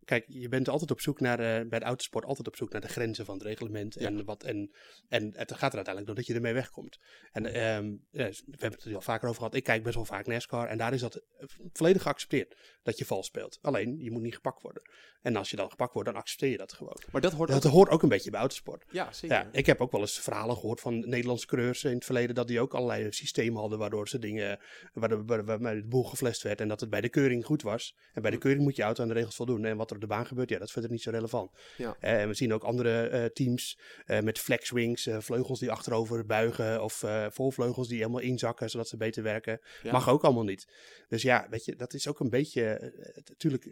kijk, 0.06 0.26
je 0.28 0.50
bent 0.50 0.70
altijd 0.70 0.92
op 0.92 1.02
zoek 1.02 1.20
naar, 1.20 1.40
eh, 1.40 1.68
bij 1.68 1.80
de 1.80 1.86
autosport 1.86 2.26
altijd 2.26 2.48
op 2.48 2.56
zoek 2.56 2.72
naar 2.72 2.82
de 2.82 2.88
grenzen 2.88 3.26
van 3.26 3.36
het 3.38 3.44
reglement. 3.44 3.94
Ja. 4.00 4.06
En, 4.08 4.26
wat, 4.26 4.44
en, 4.44 4.72
en 5.08 5.24
het 5.24 5.52
gaat 5.52 5.70
er 5.72 5.76
uiteindelijk 5.76 6.06
door 6.06 6.16
dat 6.16 6.26
je 6.26 6.34
ermee 6.34 6.54
wegkomt. 6.54 7.00
En 7.32 7.46
ehm, 7.46 7.94
we 8.12 8.34
hebben 8.50 8.80
het 8.80 8.84
er 8.84 8.96
al 8.96 9.02
vaker 9.02 9.28
over 9.28 9.40
gehad. 9.40 9.56
Ik 9.56 9.64
kijk 9.64 9.84
best 9.84 9.96
wel 9.96 10.06
vaak 10.06 10.28
NASCAR 10.28 10.68
en 10.68 10.78
daar 10.78 10.94
is 10.94 11.02
dat 11.02 11.16
eh, 11.16 11.48
volledig 11.74 12.02
geaccepteerd 12.02 12.56
dat 12.84 12.98
je 12.98 13.06
vals 13.06 13.26
speelt. 13.26 13.60
Alleen, 13.62 13.98
je 14.00 14.12
moet 14.12 14.22
niet 14.22 14.36
gepakt 14.36 14.62
worden. 14.62 14.82
En 15.22 15.36
als 15.36 15.50
je 15.50 15.56
dan 15.56 15.70
gepakt 15.70 15.94
wordt, 15.94 16.10
dan 16.10 16.18
accepteer 16.18 16.50
je 16.50 16.58
dat 16.58 16.74
gewoon. 16.74 16.98
Maar 17.12 17.22
dat 17.22 17.32
hoort 17.32 17.50
Dat 17.50 17.66
ook... 17.66 17.72
hoort 17.72 17.90
ook 17.90 18.04
een 18.04 18.10
beetje 18.10 18.30
bij 18.30 18.40
autosport. 18.40 18.86
Ja, 18.92 19.12
zeker. 19.14 19.38
Ja, 19.38 19.50
ik 19.52 19.66
heb 19.66 19.82
ook 19.82 19.92
wel 19.92 20.02
eens 20.02 20.20
verhalen 20.20 20.56
gehoord 20.56 20.80
van 20.80 21.10
Nederlandse 21.10 21.48
coureurs 21.48 21.84
in 21.84 21.94
het 21.94 22.06
verleden 22.06 22.36
dat 22.36 22.48
die 22.48 22.60
ook 22.60 22.74
allerlei 22.74 23.12
systemen 23.12 23.60
hadden 23.60 23.80
waardoor 23.80 24.08
ze 24.08 24.20
dingen, 24.20 24.60
waardoor, 24.94 25.26
waar- 25.26 25.46
waarmee 25.46 25.82
de 25.82 25.88
boel 25.88 26.04
geflesd 26.04 26.42
werd 26.42 26.62
en 26.62 26.68
dat 26.68 26.80
het 26.80 26.90
bij 26.90 27.02
de 27.02 27.10
keuring 27.10 27.46
goed 27.46 27.62
was. 27.62 27.96
En 28.14 28.22
bij 28.22 28.32
de 28.32 28.38
keuring 28.38 28.64
moet 28.64 28.76
je 28.76 28.84
auto 28.84 29.02
aan 29.02 29.08
de 29.08 29.14
regels 29.14 29.36
voldoen. 29.36 29.66
En 29.66 29.78
wat 29.78 29.92
er 29.92 29.95
op 29.96 30.02
de 30.02 30.08
baan 30.08 30.26
gebeurt, 30.26 30.50
ja, 30.50 30.58
dat 30.58 30.68
is 30.68 30.74
verder 30.74 30.92
niet 30.92 31.02
zo 31.02 31.10
relevant. 31.10 31.52
Ja. 31.78 31.96
Eh, 32.00 32.22
en 32.22 32.28
we 32.28 32.34
zien 32.34 32.54
ook 32.54 32.64
andere 32.64 33.08
eh, 33.08 33.26
teams 33.26 33.80
eh, 34.06 34.20
met 34.20 34.40
flexwings, 34.40 35.10
vleugels 35.18 35.60
die 35.60 35.72
achterover 35.72 36.26
buigen 36.26 36.84
of 36.84 37.04
voorvleugels 37.30 37.88
die 37.88 37.98
helemaal 37.98 38.20
inzakken 38.20 38.70
zodat 38.70 38.88
ze 38.88 38.98
beter 38.98 39.24
werken. 39.24 39.60
Ja. 39.84 39.92
Mag 39.92 40.10
ook 40.10 40.24
allemaal 40.24 40.44
niet. 40.44 40.68
Dus 41.08 41.22
ja, 41.22 41.48
weet 41.50 41.66
je, 41.66 41.76
dat 41.76 41.94
is 41.94 42.08
ook 42.08 42.20
een 42.20 42.30
beetje, 42.30 42.94
natuurlijk 43.26 43.66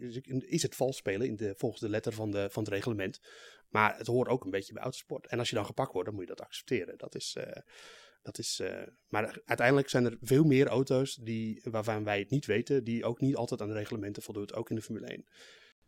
is 0.44 0.62
het 0.62 0.74
vals 0.74 0.96
spelen 0.96 1.26
in 1.26 1.36
de, 1.36 1.54
volgens 1.56 1.80
de 1.80 1.88
letter 1.88 2.12
van, 2.12 2.30
de, 2.30 2.48
van 2.50 2.62
het 2.62 2.72
reglement. 2.72 3.20
Maar 3.68 3.96
het 3.96 4.06
hoort 4.06 4.28
ook 4.28 4.44
een 4.44 4.50
beetje 4.50 4.72
bij 4.72 4.82
autosport. 4.82 5.26
En 5.26 5.38
als 5.38 5.48
je 5.48 5.54
dan 5.54 5.66
gepakt 5.66 5.92
wordt, 5.92 6.08
dan 6.08 6.16
moet 6.16 6.28
je 6.28 6.34
dat 6.34 6.46
accepteren. 6.46 6.98
Dat 6.98 7.14
is, 7.14 7.36
dat 8.22 8.38
is, 8.38 8.62
maar 9.08 9.40
uiteindelijk 9.44 9.88
zijn 9.88 10.04
er 10.04 10.16
veel 10.20 10.44
meer 10.44 10.66
auto's 10.66 11.14
die, 11.14 11.60
waarvan 11.64 12.04
wij 12.04 12.18
het 12.18 12.30
niet 12.30 12.46
weten, 12.46 12.84
die 12.84 13.04
ook 13.04 13.20
niet 13.20 13.36
altijd 13.36 13.60
aan 13.60 13.68
de 13.68 13.74
reglementen 13.74 14.22
voldoet, 14.22 14.54
ook 14.54 14.70
in 14.70 14.76
de 14.76 14.82
Formule 14.82 15.06
1. 15.06 15.24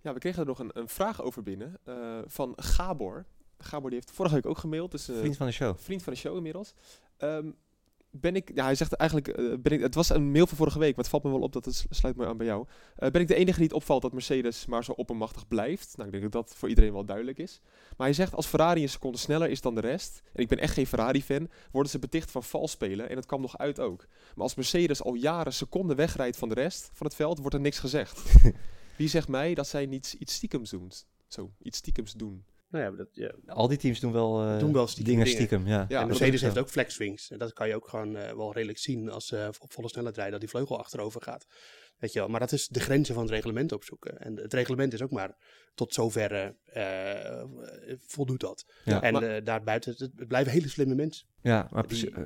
Ja, 0.01 0.13
we 0.13 0.19
kregen 0.19 0.41
er 0.41 0.47
nog 0.47 0.59
een, 0.59 0.71
een 0.73 0.89
vraag 0.89 1.23
over 1.23 1.43
binnen 1.43 1.79
eh, 1.85 2.19
van 2.27 2.53
Gabor. 2.57 3.25
Gabor 3.59 3.91
die 3.91 3.99
heeft 3.99 4.13
vorige 4.17 4.35
week 4.35 4.47
ook 4.47 4.59
gemaild. 4.59 4.91
Dus, 4.91 5.09
eh, 5.09 5.19
Vriend 5.19 5.37
van 5.37 5.47
de 5.47 5.53
show. 5.53 5.77
vriend 5.79 6.03
van 6.03 6.13
de 6.13 6.19
show 6.19 6.37
inmiddels. 6.37 6.75
Ehm, 7.17 7.51
ben 8.11 8.37
ik, 8.37 8.51
ja, 8.55 8.65
hij 8.65 8.75
zegt 8.75 8.93
eigenlijk, 8.93 9.29
eh, 9.29 9.45
ben 9.59 9.73
ik, 9.73 9.81
het 9.81 9.95
was 9.95 10.09
een 10.09 10.31
mail 10.31 10.47
van 10.47 10.57
vorige 10.57 10.79
week, 10.79 10.91
maar 10.91 11.05
het 11.05 11.09
valt 11.09 11.23
me 11.23 11.31
wel 11.31 11.41
op 11.41 11.53
dat 11.53 11.65
het 11.65 11.87
sluit 11.91 12.17
me 12.17 12.27
aan 12.27 12.37
bij 12.37 12.47
jou. 12.47 12.67
Ben 12.97 13.21
ik 13.21 13.29
de 13.29 13.35
enige 13.35 13.57
die 13.59 13.67
het 13.67 13.77
opvalt 13.77 14.03
dat 14.03 14.13
Mercedes 14.13 14.67
maar 14.67 14.85
zo 14.85 14.93
oppermachtig 14.93 15.49
blijft? 15.49 15.93
Nou, 15.97 16.09
ik 16.09 16.21
denk 16.21 16.33
dat 16.33 16.47
dat 16.47 16.57
voor 16.57 16.69
iedereen 16.69 16.93
wel 16.93 17.05
duidelijk 17.05 17.39
is. 17.39 17.61
Maar 17.97 18.07
hij 18.07 18.17
zegt, 18.17 18.35
als 18.35 18.47
Ferrari 18.47 18.83
een 18.83 18.89
seconde 18.89 19.19
sneller 19.19 19.49
is 19.49 19.61
dan 19.61 19.75
de 19.75 19.81
rest, 19.81 20.23
en 20.33 20.43
ik 20.43 20.49
ben 20.49 20.59
echt 20.59 20.75
geen 20.75 20.87
Ferrari-fan, 20.87 21.49
worden 21.71 21.91
ze 21.91 21.99
beticht 21.99 22.31
van 22.31 22.43
vals 22.43 22.71
spelen, 22.71 23.09
en 23.09 23.15
dat 23.15 23.27
kwam 23.27 23.41
nog 23.41 23.59
uit 23.59 23.81
ook. 23.81 24.07
Maar 24.35 24.45
als 24.45 24.55
Mercedes 24.55 25.03
al 25.03 25.15
jaren 25.15 25.53
seconden 25.53 25.97
wegrijdt 25.97 26.37
van 26.37 26.49
de 26.49 26.55
rest 26.55 26.91
van 26.93 27.07
het 27.07 27.15
veld, 27.15 27.39
wordt 27.39 27.55
er 27.55 27.61
niks 27.61 27.79
gezegd. 27.79 28.23
Wie 28.97 29.09
zegt 29.09 29.29
mij 29.29 29.55
dat 29.55 29.69
zij 29.69 29.87
niet 29.87 30.17
iets 30.19 30.35
stiekems 30.35 30.71
doen? 30.71 30.93
Zo, 31.29 31.53
iets 31.63 31.79
stiekems 31.79 32.13
doen. 32.13 32.45
Nou 32.71 32.85
ja, 32.85 32.91
dat, 32.91 33.09
ja. 33.13 33.33
Al 33.47 33.69
die 33.69 33.79
teams 33.79 34.01
doen 34.01 34.13
wel, 34.13 34.43
eh, 34.43 34.59
Doen 34.59 34.73
wel 34.73 34.87
stiekem 34.87 35.13
dingen 35.13 35.25
dingen. 35.25 35.39
stiekem. 35.47 35.67
Ja. 35.67 35.73
Ja, 35.89 36.01
en 36.01 36.09
dat 36.09 36.19
Mercedes 36.19 36.41
heeft 36.41 36.59
ook 36.59 36.69
flexwings. 36.69 37.31
En 37.31 37.39
dat 37.39 37.53
kan 37.53 37.69
je 37.69 37.75
ook 37.75 37.89
gewoon 37.89 38.17
eh, 38.17 38.33
wel 38.33 38.53
redelijk 38.53 38.79
zien 38.79 39.11
als 39.11 39.27
ze 39.27 39.51
op 39.59 39.73
volle 39.73 39.89
snelheid 39.89 40.15
rijden, 40.15 40.33
dat 40.33 40.41
die 40.41 40.51
vleugel 40.51 40.79
achterover 40.79 41.23
gaat. 41.23 41.47
Weet 41.99 42.13
je 42.13 42.19
wel, 42.19 42.29
maar 42.29 42.41
dat 42.41 42.53
is 42.53 42.69
de 42.69 42.81
grenzen 42.81 43.15
van 43.15 43.23
het 43.23 43.33
reglement 43.33 43.73
opzoeken. 43.73 44.19
En 44.19 44.37
het 44.37 44.53
reglement 44.53 44.93
is 44.93 45.03
ook 45.03 45.11
maar 45.11 45.37
tot 45.75 45.95
zover 45.95 46.55
eh, 46.65 47.41
eh, 47.41 47.49
voldoet 48.07 48.41
dat. 48.41 48.65
Ja, 48.85 49.03
en 49.03 49.13
maar- 49.13 49.23
eh, 49.23 49.45
daarbuiten, 49.45 49.95
het, 49.97 50.27
blijven 50.29 50.53
hele 50.53 50.69
slimme 50.69 50.95
mensen. 50.95 51.27
Ja, 51.43 51.69
maar 51.71 51.87
Die- 51.87 52.11
eh, 52.11 52.23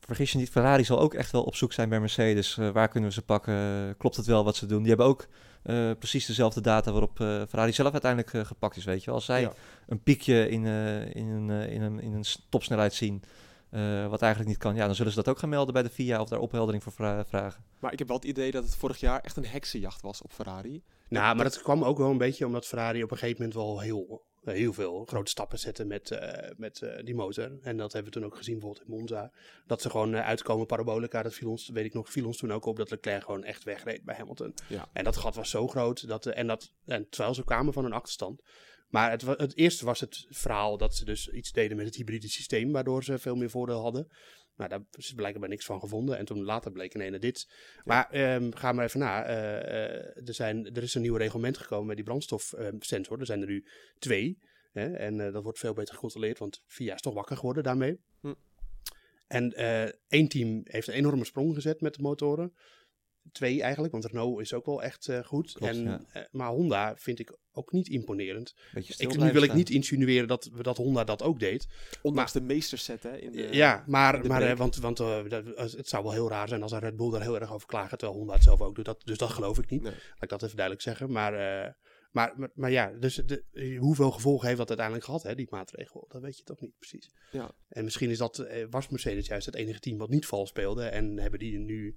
vergis 0.00 0.32
je 0.32 0.38
niet, 0.38 0.50
Ferrari 0.50 0.84
zal 0.84 1.00
ook 1.00 1.14
echt 1.14 1.30
wel 1.32 1.42
op 1.42 1.54
zoek 1.54 1.72
zijn 1.72 1.88
bij 1.88 2.00
Mercedes. 2.00 2.58
Eh, 2.58 2.70
waar 2.70 2.88
kunnen 2.88 3.08
we 3.08 3.14
ze 3.14 3.22
pakken? 3.22 3.96
Klopt 3.96 4.16
het 4.16 4.26
wel 4.26 4.44
wat 4.44 4.56
ze 4.56 4.66
doen? 4.66 4.78
Die 4.80 4.88
hebben 4.88 5.06
ook 5.06 5.26
eh, 5.62 5.90
precies 5.98 6.26
dezelfde 6.26 6.60
data 6.60 6.90
waarop 6.90 7.20
eh, 7.20 7.42
Ferrari 7.48 7.72
zelf 7.72 7.92
uiteindelijk 7.92 8.32
eh, 8.34 8.44
gepakt 8.44 8.76
is, 8.76 8.84
weet 8.84 9.00
je 9.00 9.06
wel. 9.06 9.14
Als 9.14 9.24
zij 9.24 9.40
Ja. 9.40 9.52
een 9.86 10.02
piekje 10.02 10.48
in, 10.48 10.66
eh, 10.66 11.14
in, 11.14 11.26
een, 11.28 11.50
eh, 11.50 11.72
in, 11.72 11.82
een, 11.82 12.00
in 12.00 12.12
een 12.12 12.24
topsnelheid 12.48 12.94
zien, 12.94 13.22
eh, 13.70 14.06
wat 14.06 14.20
eigenlijk 14.22 14.52
niet 14.52 14.60
kan, 14.62 14.74
ja, 14.74 14.86
dan 14.86 14.94
zullen 14.94 15.12
ze 15.12 15.18
dat 15.22 15.28
ook 15.28 15.38
gaan 15.38 15.48
melden 15.48 15.74
bij 15.74 15.82
de 15.82 15.90
FIA 15.90 16.20
of 16.20 16.28
daar 16.28 16.38
opheldering 16.38 16.82
voor 16.82 16.92
vra- 16.92 17.24
vragen. 17.24 17.64
Maar 17.78 17.92
ik 17.92 17.98
heb 17.98 18.08
wel 18.08 18.16
het 18.16 18.26
idee 18.26 18.50
dat 18.50 18.64
het 18.64 18.74
vorig 18.76 19.00
jaar 19.00 19.20
echt 19.20 19.36
een 19.36 19.46
heksenjacht 19.46 20.02
was 20.02 20.22
op 20.22 20.32
Ferrari. 20.32 20.82
Nou, 21.08 21.34
maar 21.34 21.44
dat 21.44 21.62
kwam 21.62 21.84
ook 21.84 21.98
wel 21.98 22.10
een 22.10 22.18
beetje 22.18 22.46
omdat 22.46 22.66
Ferrari 22.66 23.02
op 23.02 23.10
een 23.10 23.18
gegeven 23.18 23.36
moment 23.42 23.58
wel 23.58 23.80
heel, 23.80 24.22
heel 24.44 24.72
veel 24.72 25.04
grote 25.04 25.30
stappen 25.30 25.58
zette 25.58 25.84
met, 25.84 26.10
eh, 26.10 26.50
met 26.56 26.82
eh, 26.82 27.04
die 27.04 27.14
motor. 27.14 27.58
En 27.62 27.76
dat 27.76 27.92
hebben 27.92 28.12
we 28.12 28.18
toen 28.18 28.28
ook 28.28 28.36
gezien 28.36 28.58
bijvoorbeeld 28.58 28.86
in 28.88 28.94
Monza. 28.96 29.32
Dat 29.66 29.82
ze 29.82 29.90
gewoon 29.90 30.14
eh, 30.14 30.26
uitkomen 30.26 30.66
parabolica, 30.66 31.22
dat 31.22 31.34
viel 31.34 31.50
ons, 31.50 31.68
weet 31.68 31.84
ik 31.84 31.94
nog, 31.94 32.10
viel 32.10 32.26
ons 32.26 32.36
toen 32.36 32.52
ook 32.52 32.64
op 32.64 32.76
dat 32.76 32.90
Leclerc 32.90 33.24
gewoon 33.24 33.44
echt 33.44 33.64
wegreed 33.64 34.04
bij 34.04 34.14
Hamilton. 34.14 34.54
Ja. 34.68 34.88
En 34.92 35.04
dat 35.04 35.16
gat 35.16 35.34
was 35.34 35.50
zo 35.50 35.68
groot, 35.68 36.08
dat, 36.08 36.26
eh, 36.26 36.38
en, 36.38 36.46
dat, 36.46 36.72
en 36.84 37.08
terwijl 37.08 37.34
ze 37.34 37.44
kwamen 37.44 37.72
van 37.72 37.84
een 37.84 37.92
achterstand. 37.92 38.42
Maar 38.88 39.10
het, 39.10 39.22
het 39.22 39.56
eerste 39.56 39.84
was 39.84 40.00
het 40.00 40.26
verhaal 40.28 40.76
dat 40.76 40.94
ze 40.94 41.04
dus 41.04 41.28
iets 41.28 41.52
deden 41.52 41.76
met 41.76 41.86
het 41.86 41.96
hybride 41.96 42.28
systeem, 42.28 42.72
waardoor 42.72 43.04
ze 43.04 43.18
veel 43.18 43.36
meer 43.36 43.50
voordeel 43.50 43.80
hadden. 43.80 44.08
Nou, 44.60 44.72
daar 44.72 44.82
is 44.90 45.12
blijkbaar 45.12 45.48
niks 45.48 45.64
van 45.64 45.80
gevonden. 45.80 46.18
En 46.18 46.24
toen 46.24 46.42
later 46.42 46.72
bleek 46.72 46.94
ineens 46.94 47.18
dit. 47.18 47.48
Maar 47.84 48.10
ehm, 48.10 48.50
ga 48.52 48.72
maar 48.72 48.84
even 48.84 49.00
na. 49.00 49.24
Eh, 49.24 49.56
eh, 49.56 50.28
er, 50.28 50.34
zijn, 50.34 50.74
er 50.74 50.82
is 50.82 50.94
een 50.94 51.02
nieuw 51.02 51.16
reglement 51.16 51.58
gekomen 51.58 51.86
met 51.86 51.96
die 51.96 52.04
brandstofsensor. 52.04 53.20
er 53.20 53.26
zijn 53.26 53.40
er 53.40 53.46
nu 53.46 53.64
twee. 53.98 54.38
Hè, 54.72 54.92
en 54.92 55.20
eh, 55.20 55.32
dat 55.32 55.42
wordt 55.42 55.58
veel 55.58 55.72
beter 55.72 55.94
gecontroleerd, 55.94 56.38
want 56.38 56.62
VIA 56.66 56.94
is 56.94 57.00
toch 57.00 57.14
wakker 57.14 57.36
geworden 57.36 57.62
daarmee. 57.62 58.00
Hm. 58.20 58.34
En 59.26 59.52
één 60.08 60.28
team 60.28 60.60
heeft 60.64 60.88
een 60.88 60.94
enorme 60.94 61.24
sprong 61.24 61.54
gezet 61.54 61.80
met 61.80 61.94
de 61.94 62.02
motoren. 62.02 62.54
Twee 63.32 63.62
eigenlijk, 63.62 63.92
want 63.92 64.04
Renault 64.04 64.40
is 64.40 64.52
ook 64.54 64.66
wel 64.66 64.82
echt 64.82 65.08
eh, 65.08 65.24
goed. 65.24 65.52
Klopt, 65.52 65.72
en, 65.72 65.82
ja. 65.82 66.00
eh, 66.12 66.22
maar 66.30 66.48
Honda 66.48 66.96
vind 66.96 67.18
ik 67.18 67.38
ook 67.52 67.72
niet 67.72 67.88
imponerend. 67.88 68.54
Ik, 68.74 69.16
nu 69.16 69.32
wil 69.32 69.42
ik 69.42 69.54
niet 69.54 69.70
insinueren 69.70 70.28
dat, 70.28 70.50
dat 70.62 70.76
Honda 70.76 71.04
dat 71.04 71.22
ook 71.22 71.38
deed. 71.38 71.68
Ondanks 72.02 72.32
de 72.32 72.40
meesterset 72.40 73.02
hè, 73.02 73.18
in 73.18 73.32
de, 73.32 73.48
ja, 73.52 73.84
maar, 73.86 74.14
in 74.14 74.22
de 74.22 74.28
maar 74.28 74.42
eh, 74.42 74.56
want, 74.56 74.76
want 74.76 75.00
eh, 75.00 75.22
het 75.54 75.88
zou 75.88 76.02
wel 76.02 76.12
heel 76.12 76.28
raar 76.28 76.48
zijn 76.48 76.62
als 76.62 76.72
een 76.72 76.78
Red 76.78 76.96
Bull 76.96 77.10
daar 77.10 77.22
heel 77.22 77.40
erg 77.40 77.52
over 77.52 77.66
klagen, 77.66 77.98
terwijl 77.98 78.18
Honda 78.18 78.34
het 78.34 78.42
zelf 78.42 78.60
ook 78.60 78.74
doet. 78.74 78.84
Dat, 78.84 79.02
dus 79.04 79.18
dat 79.18 79.30
geloof 79.30 79.58
ik 79.58 79.70
niet. 79.70 79.82
Nee. 79.82 79.92
Laat 79.92 80.22
ik 80.22 80.28
dat 80.28 80.42
even 80.42 80.56
duidelijk 80.56 80.84
zeggen. 80.84 81.12
Maar, 81.12 81.34
eh, 81.34 81.72
maar, 82.10 82.32
maar, 82.36 82.50
maar 82.54 82.70
ja, 82.70 82.92
dus 82.98 83.14
de, 83.14 83.76
hoeveel 83.78 84.10
gevolgen 84.10 84.46
heeft 84.46 84.58
dat 84.58 84.68
uiteindelijk 84.68 85.06
gehad, 85.06 85.22
hè, 85.22 85.34
die 85.34 85.46
maatregel? 85.50 86.04
Dat 86.08 86.22
weet 86.22 86.36
je 86.36 86.44
toch 86.44 86.60
niet 86.60 86.78
precies. 86.78 87.10
Ja. 87.30 87.54
En 87.68 87.84
misschien 87.84 88.10
is 88.10 88.18
dat, 88.18 88.46
was 88.70 88.88
Mercedes 88.88 89.26
juist 89.26 89.46
het 89.46 89.54
enige 89.54 89.80
team 89.80 89.98
wat 89.98 90.08
niet 90.08 90.26
vals 90.26 90.48
speelde 90.48 90.84
en 90.84 91.18
hebben 91.18 91.38
die 91.38 91.58
nu 91.58 91.96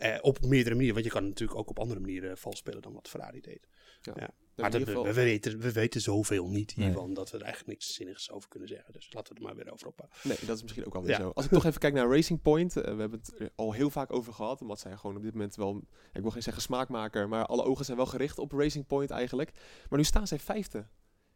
eh, 0.00 0.18
op 0.20 0.40
meerdere 0.40 0.74
manieren, 0.74 0.94
want 0.94 1.06
je 1.06 1.12
kan 1.12 1.24
natuurlijk 1.28 1.58
ook 1.58 1.70
op 1.70 1.78
andere 1.78 2.00
manieren 2.00 2.38
vals 2.38 2.56
spelen 2.58 2.82
dan 2.82 2.92
wat 2.92 3.08
Ferrari 3.08 3.40
deed. 3.40 3.68
Ja. 4.02 4.30
Maar 4.56 4.70
dat, 4.70 4.82
we, 4.82 5.12
weten, 5.12 5.58
we 5.58 5.72
weten 5.72 6.00
zoveel 6.00 6.48
niet 6.48 6.76
Nee. 6.76 6.86
hiervan 6.86 7.14
dat 7.14 7.30
we 7.30 7.36
er 7.36 7.42
eigenlijk 7.44 7.72
niks 7.78 7.94
zinnigs 7.94 8.30
over 8.30 8.48
kunnen 8.48 8.68
zeggen. 8.68 8.92
Dus 8.92 9.12
laten 9.12 9.34
we 9.34 9.40
er 9.40 9.46
maar 9.46 9.56
weer 9.56 9.72
over 9.72 9.86
ophouden. 9.86 10.18
Nee, 10.22 10.36
dat 10.46 10.56
is 10.56 10.62
misschien 10.62 10.86
ook 10.86 10.94
alweer 10.94 11.10
Ja. 11.10 11.16
zo. 11.20 11.30
Als 11.34 11.44
ik 11.44 11.50
toch 11.50 11.64
even 11.64 11.80
kijk 11.80 11.94
naar 11.94 12.08
Racing 12.08 12.42
Point. 12.42 12.76
eh, 12.76 12.82
we 12.94 13.00
hebben 13.00 13.18
het 13.18 13.40
er 13.40 13.50
al 13.54 13.72
heel 13.72 13.90
vaak 13.90 14.12
over 14.12 14.32
gehad. 14.32 14.60
Omdat 14.60 14.80
zij 14.80 14.96
gewoon 14.96 15.16
op 15.16 15.22
dit 15.22 15.32
moment 15.32 15.54
wel... 15.56 15.84
Ik 16.12 16.22
wil 16.22 16.30
geen 16.30 16.42
zeggen 16.42 16.62
smaakmaker. 16.62 17.28
Maar 17.28 17.46
alle 17.46 17.62
ogen 17.64 17.84
zijn 17.84 17.96
wel 17.96 18.06
gericht 18.06 18.38
op 18.38 18.52
Racing 18.52 18.86
Point 18.86 19.10
eigenlijk. 19.10 19.50
Maar 19.88 19.98
nu 19.98 20.04
staan 20.04 20.26
zij 20.26 20.38
vijfde 20.38 20.86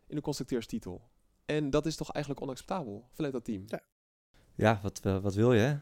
in 0.07 0.17
de 0.17 0.23
constructeurstitel. 0.23 1.09
En 1.45 1.71
dat 1.71 1.87
is 1.87 1.97
toch 1.97 2.11
eigenlijk 2.13 2.45
onacceptabel 2.45 3.09
vanuit 3.13 3.33
dat 3.33 3.45
team. 3.45 3.63
Ja. 3.67 3.81
Ja, 4.57 4.79
wat, 4.83 5.01
eh, 5.05 5.19
wat 5.23 5.35
wil 5.35 5.53
je, 5.53 5.61
hè? 5.61 5.75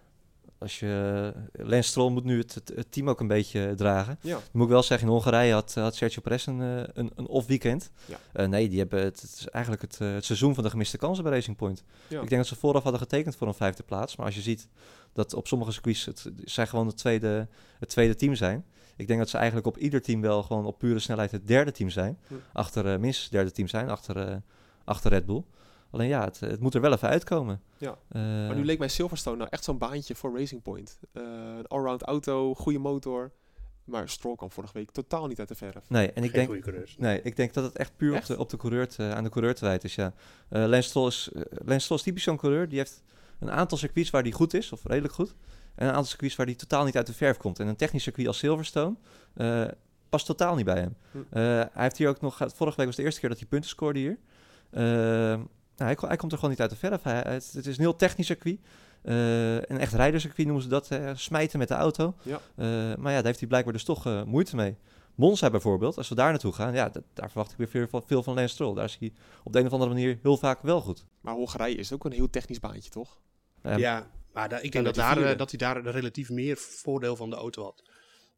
Als 0.63 0.79
je... 0.79 1.33
Lance 1.53 1.89
Stroll 1.89 2.11
moet 2.11 2.25
nu 2.25 2.39
het, 2.39 2.55
het, 2.55 2.73
het 2.75 2.93
team 2.93 3.09
ook 3.09 3.21
een 3.21 3.27
beetje 3.27 3.75
dragen. 3.77 4.19
Ja. 4.21 4.39
Moet 4.53 4.65
ik 4.65 4.71
wel 4.71 4.83
zeggen, 4.83 5.07
in 5.07 5.13
Hongarije 5.13 5.53
had, 5.53 5.75
had 5.75 5.95
Sergio 5.95 6.21
Perez 6.21 6.47
een, 6.47 6.61
eh, 6.61 6.83
een, 6.93 7.11
een 7.15 7.27
off-weekend. 7.27 7.91
Ja. 8.05 8.17
Eh, 8.33 8.47
nee, 8.47 8.69
die 8.69 8.79
hebben 8.79 9.03
het, 9.03 9.21
het 9.21 9.33
is 9.33 9.49
eigenlijk 9.49 9.83
het, 9.83 10.01
eh, 10.01 10.13
het 10.13 10.25
seizoen 10.25 10.55
van 10.55 10.65
de 10.65 10.71
gemiste 10.71 10.99
kansen 10.99 11.25
bij 11.25 11.33
Racing 11.33 11.57
Point. 11.57 11.85
Ja. 12.09 12.21
Ik 12.21 12.29
denk 12.29 12.41
dat 12.41 12.47
ze 12.47 12.57
vooraf 12.57 12.83
hadden 12.83 13.01
getekend 13.01 13.37
voor 13.37 13.47
een 13.47 13.55
vijfde 13.55 13.83
plaats. 13.83 14.17
Maar 14.17 14.27
als 14.27 14.35
je 14.35 14.41
ziet 14.41 14.69
dat 15.13 15.35
op 15.35 15.47
sommige 15.47 15.73
circuits 15.73 16.05
het, 16.05 16.31
zij 16.45 16.67
gewoon 16.67 16.87
het 16.87 16.97
tweede, 16.97 17.49
het 17.79 17.89
tweede 17.89 18.15
team 18.15 18.35
zijn. 18.35 18.65
Ik 18.97 19.07
denk 19.07 19.19
dat 19.19 19.29
ze 19.29 19.37
eigenlijk 19.37 19.67
op 19.67 19.79
ieder 19.79 20.03
team 20.03 20.21
wel 20.21 20.43
gewoon 20.43 20.67
op 20.67 20.79
pure 20.79 20.99
snelheid 20.99 21.31
het 21.31 21.47
derde 21.47 21.73
team 21.73 21.91
zijn. 21.91 22.19
Hm. 22.27 22.35
Achter, 22.53 23.01
minstens 23.01 23.23
het 23.23 23.33
derde 23.33 23.51
team 23.51 23.69
zijn, 23.69 23.89
achter, 23.89 24.43
achter 24.85 25.11
Red 25.11 25.27
Bull. 25.27 25.43
Alleen 25.93 26.09
ja, 26.09 26.25
het, 26.25 26.41
het 26.41 26.61
moet 26.61 26.75
er 26.75 26.81
wel 26.81 26.93
even 26.93 27.09
uitkomen. 27.09 27.61
Ja. 27.79 27.99
Eh, 28.09 28.23
Maar 28.23 28.55
nu 28.55 28.65
leek 28.65 28.79
mij 28.79 28.89
Silverstone 28.89 29.37
nou 29.37 29.49
echt 29.51 29.65
zo'n 29.65 29.79
baantje 29.79 30.15
voor 30.15 30.39
Racing 30.39 30.63
Point. 30.63 30.99
Eh, 31.13 31.23
een 31.59 31.67
allround 31.67 32.03
auto, 32.03 32.55
goede 32.55 32.79
motor. 32.79 33.31
Maar 33.85 34.09
Stroll 34.09 34.35
kwam 34.37 34.51
vorige 34.51 34.73
week 34.73 34.91
totaal 34.91 35.27
niet 35.27 35.39
uit 35.39 35.49
de 35.49 35.55
verf. 35.55 35.89
Nee, 35.89 36.13
en 36.13 36.25
ik 36.25 36.31
Geen 36.31 36.47
denk. 36.63 36.97
Nee, 36.99 37.23
ik 37.23 37.37
denk 37.37 37.53
dat 37.55 37.65
het 37.65 37.77
echt 37.77 37.97
puur 37.97 38.15
Echt? 38.15 38.31
Op, 38.31 38.37
de, 38.37 38.43
op 38.43 38.51
de 38.51 38.57
coureur 38.57 38.89
te- 38.89 39.13
aan 39.15 39.25
de 39.25 39.31
coureur 39.31 39.55
te 39.55 39.65
wijten 39.65 39.89
is. 39.89 39.95
Ja. 39.95 40.13
Eh 40.49 40.65
Lance, 40.67 40.89
Stroll 40.89 41.07
is, 41.07 41.31
eh, 41.35 41.43
Lance 41.65 41.81
Stroll 41.81 41.99
is 41.99 42.05
typisch 42.05 42.23
zo'n 42.23 42.37
coureur. 42.37 42.69
Die 42.69 42.79
heeft 42.79 43.03
een 43.39 43.51
aantal 43.51 43.79
circuits 43.79 44.11
waar 44.11 44.23
hij 44.23 44.31
goed 44.31 44.55
is, 44.55 44.73
of 44.73 44.85
redelijk 44.85 45.15
goed. 45.15 45.35
En 45.75 45.85
een 45.87 45.93
aantal 45.93 46.05
circuits 46.11 46.37
waar 46.37 46.47
hij 46.47 46.55
totaal 46.55 46.85
niet 46.85 46.97
uit 46.97 47.07
de 47.07 47.15
verf 47.15 47.37
komt. 47.37 47.59
En 47.59 47.67
een 47.67 47.77
technisch 47.77 48.03
circuit 48.03 48.27
als 48.27 48.39
Silverstone 48.39 48.97
eh, 49.35 49.65
past 50.09 50.27
totaal 50.27 50.55
niet 50.55 50.65
bij 50.65 50.79
hem. 50.79 50.97
Hm. 51.11 51.19
Eh, 51.31 51.43
hij 51.45 51.83
heeft 51.83 51.97
hier 51.99 52.09
ook 52.09 52.21
nog... 52.21 52.37
Vorige 52.55 52.77
week 52.77 52.87
was 52.87 52.97
de 52.97 53.03
eerste 53.03 53.21
keer 53.21 53.29
dat 53.29 53.39
hij 53.39 53.49
punten 53.49 53.71
scoorde 53.71 53.99
hier. 53.99 54.19
Nou, 55.77 55.91
hij, 55.91 55.95
ko- 55.95 56.07
hij 56.07 56.17
komt 56.17 56.33
er 56.33 56.39
gewoon 56.39 56.53
niet 56.53 56.61
uit 56.63 56.71
de 56.71 56.77
verf. 56.77 57.03
Hij, 57.03 57.15
het, 57.27 57.53
het 57.53 57.67
is 57.67 57.77
een 57.77 57.83
heel 57.83 57.97
technisch 57.97 58.27
circuit. 58.27 58.59
Eh, 59.03 59.55
een 59.55 59.79
echt 59.79 59.93
rijderscircuit 59.93 60.47
noemen 60.47 60.63
ze 60.65 60.71
dat. 60.71 60.89
hè, 60.89 61.15
smijten 61.17 61.59
met 61.59 61.69
de 61.69 61.75
auto. 61.75 62.15
Ja. 62.23 62.41
Eh, 62.57 62.67
maar 62.97 63.11
ja, 63.11 63.17
daar 63.17 63.25
heeft 63.25 63.39
hij 63.39 63.49
blijkbaar 63.49 63.73
dus 63.73 63.85
toch 63.85 64.07
eh, 64.07 64.23
moeite 64.23 64.57
mee. 64.57 64.77
Monza 65.15 65.51
bijvoorbeeld, 65.51 65.97
als 65.97 66.09
we 66.09 66.15
daar 66.15 66.31
naartoe 66.31 66.53
gaan, 66.53 66.75
ja, 66.75 66.89
dat- 66.89 67.03
daar 67.15 67.31
verwacht 67.31 67.51
ik 67.53 67.57
weer 67.59 67.69
veel, 67.69 67.87
van- 67.89 68.03
veel 68.07 68.23
van 68.23 68.35
Lance 68.35 68.55
Stroll. 68.55 68.75
Daar 68.75 68.85
is 68.85 68.97
hij 69.01 69.13
op 69.45 69.53
de 69.53 69.59
een 69.59 69.67
of 69.67 69.73
andere 69.73 69.91
manier 69.91 70.19
heel 70.23 70.37
vaak 70.37 70.63
wel 70.63 70.81
goed. 70.81 71.05
Maar 71.21 71.35
Hongarije 71.35 71.77
is 71.77 71.93
ook 71.93 72.05
een 72.05 72.13
heel 72.13 72.31
technisch 72.31 72.59
baantje, 72.61 72.91
toch? 72.91 73.21
Eh, 73.63 73.77
ja, 73.79 74.11
maar 74.33 74.49
da- 74.49 74.57
ik 74.57 74.63
En 74.65 74.71
denk 74.71 74.85
dat, 74.85 74.95
daar, 74.95 75.37
dat 75.37 75.51
hij 75.51 75.59
daar 75.59 75.83
relatief 75.83 76.31
meer 76.31 76.57
voordeel 76.57 77.17
van 77.17 77.31
de 77.31 77.37
auto 77.37 77.63
had 77.63 77.83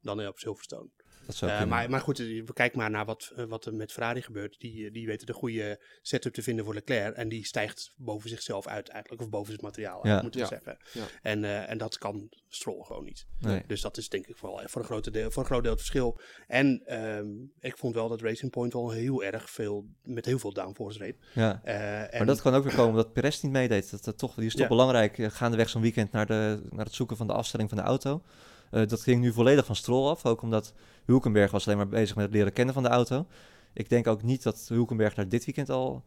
dan 0.02 0.26
op 0.26 0.38
Silverstone. 0.38 0.88
Dat 1.26 1.34
zou 1.34 1.50
Eh, 1.50 1.64
maar, 1.64 1.90
maar 1.90 2.00
goed, 2.00 2.18
eh, 2.20 2.42
kijk 2.52 2.74
maar 2.74 2.90
naar 2.90 3.04
wat, 3.04 3.32
eh, 3.37 3.44
wat 3.44 3.66
er 3.66 3.74
met 3.74 3.92
Ferrari 3.92 4.22
gebeurt. 4.22 4.60
Die, 4.60 4.90
die 4.90 5.06
weten 5.06 5.26
de 5.26 5.32
goede 5.32 5.80
setup 6.02 6.32
te 6.32 6.42
vinden 6.42 6.64
voor 6.64 6.74
Leclerc. 6.74 7.14
En 7.16 7.28
die 7.28 7.46
stijgt 7.46 7.92
boven 7.96 8.28
zichzelf 8.30 8.66
uit 8.66 8.88
eigenlijk. 8.88 9.22
Of 9.22 9.28
boven 9.28 9.52
zijn 9.52 9.64
materiaal 9.64 10.06
Ja. 10.06 10.22
moeten 10.22 10.40
we 10.40 10.46
Ja. 10.46 10.52
zeggen. 10.62 10.76
Ja. 10.92 11.04
En, 11.22 11.44
eh, 11.44 11.70
en 11.70 11.78
dat 11.78 11.98
kan 11.98 12.28
Stroll 12.48 12.82
gewoon 12.82 13.04
niet. 13.04 13.26
Nee. 13.38 13.62
Dus 13.66 13.80
dat 13.80 13.96
is 13.96 14.08
denk 14.08 14.26
ik 14.26 14.37
vooral 14.37 14.60
voor 14.64 14.80
een, 14.80 14.87
grote 14.87 15.10
deel, 15.10 15.30
voor 15.30 15.42
een 15.42 15.48
groot 15.48 15.62
deel 15.62 15.70
het 15.72 15.80
verschil. 15.80 16.20
En 16.46 16.82
ehm, 16.87 17.26
ik 17.60 17.76
vond 17.76 17.94
wel 17.94 18.08
dat 18.08 18.20
Racing 18.20 18.50
Point 18.50 18.72
wel 18.72 18.90
heel 18.90 19.22
erg 19.24 19.50
veel, 19.50 19.87
met 20.02 20.24
heel 20.24 20.38
veel 20.38 20.52
downforce 20.52 20.98
reed. 20.98 21.16
Ja. 21.34 21.60
Eh, 21.64 22.00
en, 22.02 22.08
Maar 22.16 22.26
dat 22.26 22.42
kan 22.42 22.54
ook 22.54 22.64
weer 22.64 22.74
komen 22.74 22.90
omdat 22.90 23.12
Perez 23.12 23.40
niet 23.40 23.52
meedeed. 23.52 23.90
Dat, 23.90 24.04
dat 24.04 24.18
toch, 24.18 24.34
die 24.34 24.46
is 24.46 24.52
toch 24.52 24.60
Ja. 24.62 24.68
belangrijk 24.68 25.16
gaandeweg 25.32 25.68
zo'n 25.68 25.82
weekend 25.82 26.12
naar, 26.12 26.26
de, 26.26 26.62
naar 26.70 26.84
het 26.84 26.94
zoeken 26.94 27.16
van 27.16 27.26
de 27.26 27.32
afstelling 27.32 27.68
van 27.68 27.78
de 27.78 27.84
auto. 27.84 28.22
Eh, 28.70 28.87
dat 28.87 29.00
ging 29.00 29.20
nu 29.20 29.33
volledig 29.33 29.66
van 29.66 29.77
Stroll 29.77 30.09
af. 30.09 30.27
Ook 30.27 30.42
omdat 30.42 30.72
Hulkenberg 31.05 31.50
was 31.50 31.66
alleen 31.66 31.79
maar 31.79 31.88
bezig 31.88 32.16
met 32.16 32.24
het 32.24 32.35
leren 32.35 32.53
kennen 32.53 32.74
van 32.74 32.83
de 32.83 32.88
auto. 32.88 33.27
Ik 33.72 33.88
denk 33.88 34.07
ook 34.07 34.22
niet 34.22 34.42
dat 34.42 34.64
Hulkenberg 34.68 35.14
daar 35.14 35.29
dit 35.29 35.44
weekend 35.44 35.70
al... 35.70 36.05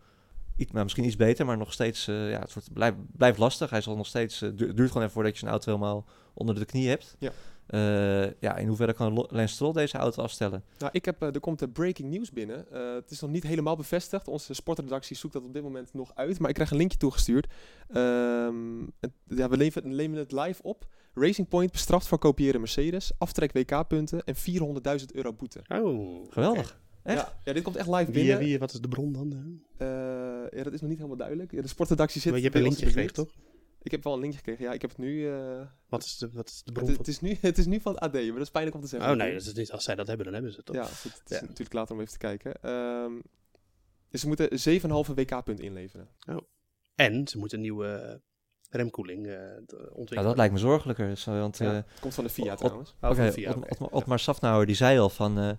Iets, 0.55 0.71
nou, 0.71 0.83
misschien 0.83 1.05
iets 1.05 1.15
beter, 1.15 1.45
maar 1.45 1.57
nog 1.57 1.73
steeds... 1.73 2.07
eh, 2.07 2.29
ja, 2.29 2.39
het 2.39 2.53
wordt, 2.53 2.97
blijft, 3.17 3.37
lastig. 3.37 3.69
Hij 3.69 3.81
zal 3.81 3.95
nog 3.95 4.07
steeds... 4.07 4.41
eh, 4.41 4.49
du- 4.55 4.73
duurt 4.73 4.87
gewoon 4.87 5.01
even 5.01 5.11
voordat 5.11 5.37
je 5.37 5.45
een 5.45 5.51
auto 5.51 5.71
helemaal 5.71 6.05
onder 6.33 6.55
de 6.55 6.65
knie 6.65 6.89
hebt. 6.89 7.15
Ja. 7.19 7.31
Eh, 7.67 8.39
ja, 8.39 8.55
in 8.57 8.67
hoeverre 8.67 8.93
kan 8.93 9.13
Lance 9.13 9.53
Stroll 9.53 9.73
deze 9.73 9.97
auto 9.97 10.21
afstellen? 10.21 10.63
Nou, 10.77 10.91
ik 10.93 11.05
heb, 11.05 11.21
eh, 11.21 11.33
er 11.33 11.39
komt 11.39 11.59
de 11.59 11.69
breaking 11.69 12.09
news 12.09 12.31
binnen. 12.31 12.71
Eh, 12.71 12.93
het 12.93 13.11
is 13.11 13.19
nog 13.19 13.29
niet 13.29 13.43
helemaal 13.43 13.75
bevestigd. 13.75 14.27
Onze 14.27 14.53
sportredactie 14.53 15.15
zoekt 15.15 15.33
dat 15.33 15.43
op 15.43 15.53
dit 15.53 15.63
moment 15.63 15.93
nog 15.93 16.11
uit. 16.15 16.39
Maar 16.39 16.49
ik 16.49 16.55
krijg 16.55 16.71
een 16.71 16.77
linkje 16.77 16.97
toegestuurd. 16.97 17.47
Ehm, 17.87 18.81
het- 18.99 19.11
ja, 19.27 19.49
we 19.49 19.57
leven, 19.57 20.15
het 20.17 20.31
live 20.31 20.63
op. 20.63 20.87
Racing 21.13 21.47
Point 21.47 21.71
bestraft 21.71 22.07
voor 22.07 22.17
kopiëren 22.17 22.59
Mercedes. 22.59 23.11
Aftrek 23.17 23.51
WK-punten 23.53 24.23
en 24.23 24.35
400.000 24.35 25.13
euro 25.15 25.33
boete. 25.33 25.59
Oh, 25.67 26.25
Geweldig. 26.29 26.79
Echt? 27.03 27.19
Ja, 27.19 27.33
ja, 27.43 27.53
dit 27.53 27.63
komt 27.63 27.75
echt 27.75 27.87
live 27.87 28.03
Wie, 28.05 28.13
binnen. 28.13 28.37
eh, 28.39 28.43
wie, 28.45 28.59
wat 28.59 28.73
is 28.73 28.79
de 28.81 28.87
bron 28.87 29.11
dan? 29.13 29.57
eh? 29.77 29.87
Eh, 29.87 30.51
ja, 30.57 30.63
dat 30.63 30.73
is 30.73 30.79
nog 30.79 30.89
niet 30.89 30.97
helemaal 30.97 31.17
duidelijk. 31.17 31.51
Ja, 31.51 31.61
de 31.61 31.67
sportredactie 31.67 32.21
zit 32.21 32.29
Maar 32.31 32.39
je 32.39 32.45
hebt 32.45 32.57
een 32.57 32.63
linkje 32.63 32.85
in 32.85 32.91
de 32.93 32.99
gekregen, 33.01 33.25
toch? 33.25 33.35
Ik 33.87 33.93
heb 33.93 34.03
wel 34.03 34.13
een 34.13 34.19
linkje 34.19 34.37
gekregen. 34.37 34.63
Ja, 34.65 34.71
ik 34.73 34.81
heb 34.81 34.89
het 34.89 34.99
nu... 34.99 35.29
eh, 35.33 35.61
Wat 35.89 36.03
is 36.03 36.17
de, 36.17 36.29
wat 36.33 36.47
is 36.49 36.61
de 36.63 36.71
bron 36.71 36.87
het, 36.89 36.97
het, 36.97 37.07
is 37.07 37.19
nu 37.19 37.37
het 37.41 37.57
is 37.57 37.65
nu 37.65 37.79
van 37.79 37.93
het 37.93 38.01
AD, 38.01 38.13
maar 38.13 38.25
dat 38.25 38.37
is 38.41 38.49
pijnlijk 38.49 38.75
om 38.75 38.81
te 38.81 38.87
zeggen. 38.87 39.11
Oh 39.11 39.15
nee, 39.17 39.33
dat 39.33 39.41
is 39.41 39.53
niet, 39.53 39.71
als 39.71 39.83
zij 39.83 39.95
dat 39.95 40.07
hebben, 40.07 40.25
dan 40.25 40.33
hebben 40.33 40.51
ze 40.51 40.57
het 40.57 40.65
toch? 40.65 40.75
Ja, 40.75 40.81
het, 40.81 41.03
het 41.03 41.21
is 41.31 41.35
Ja. 41.39 41.41
natuurlijk 41.41 41.73
later 41.73 41.95
om 41.95 42.01
even 42.01 42.11
te 42.13 42.17
kijken. 42.17 42.53
Ehm, 42.61 43.11
dus 44.09 44.21
ze 44.21 44.27
moeten 44.27 44.49
7,5 45.07 45.13
WK-punt 45.15 45.59
inleveren. 45.59 46.07
En 46.95 47.27
ze 47.27 47.37
moeten 47.37 47.57
een 47.57 47.63
nieuwe 47.63 48.21
remkoeling 48.69 49.27
eh, 49.27 49.35
ontwikkelen. 49.89 50.23
dat 50.23 50.37
lijkt 50.37 50.53
me 50.53 50.59
zorgelijker. 50.59 51.17
Zo, 51.17 51.39
want, 51.39 51.57
Ja, 51.57 51.65
eh, 51.69 51.75
het 51.75 51.99
komt 51.99 52.13
van 52.13 52.23
de 52.23 52.29
FIA 52.29 52.51
Ot- 52.51 52.57
trouwens. 52.57 52.95
Oh, 53.01 53.09
Oké, 53.09 53.27
oké. 53.37 53.49
Otmar- 53.69 53.89
Otmar 53.89 54.19
Safnauer 54.19 54.65
die 54.65 54.75
zei 54.75 54.99
al 54.99 55.09
van, 55.09 55.37
eh, 55.39 55.49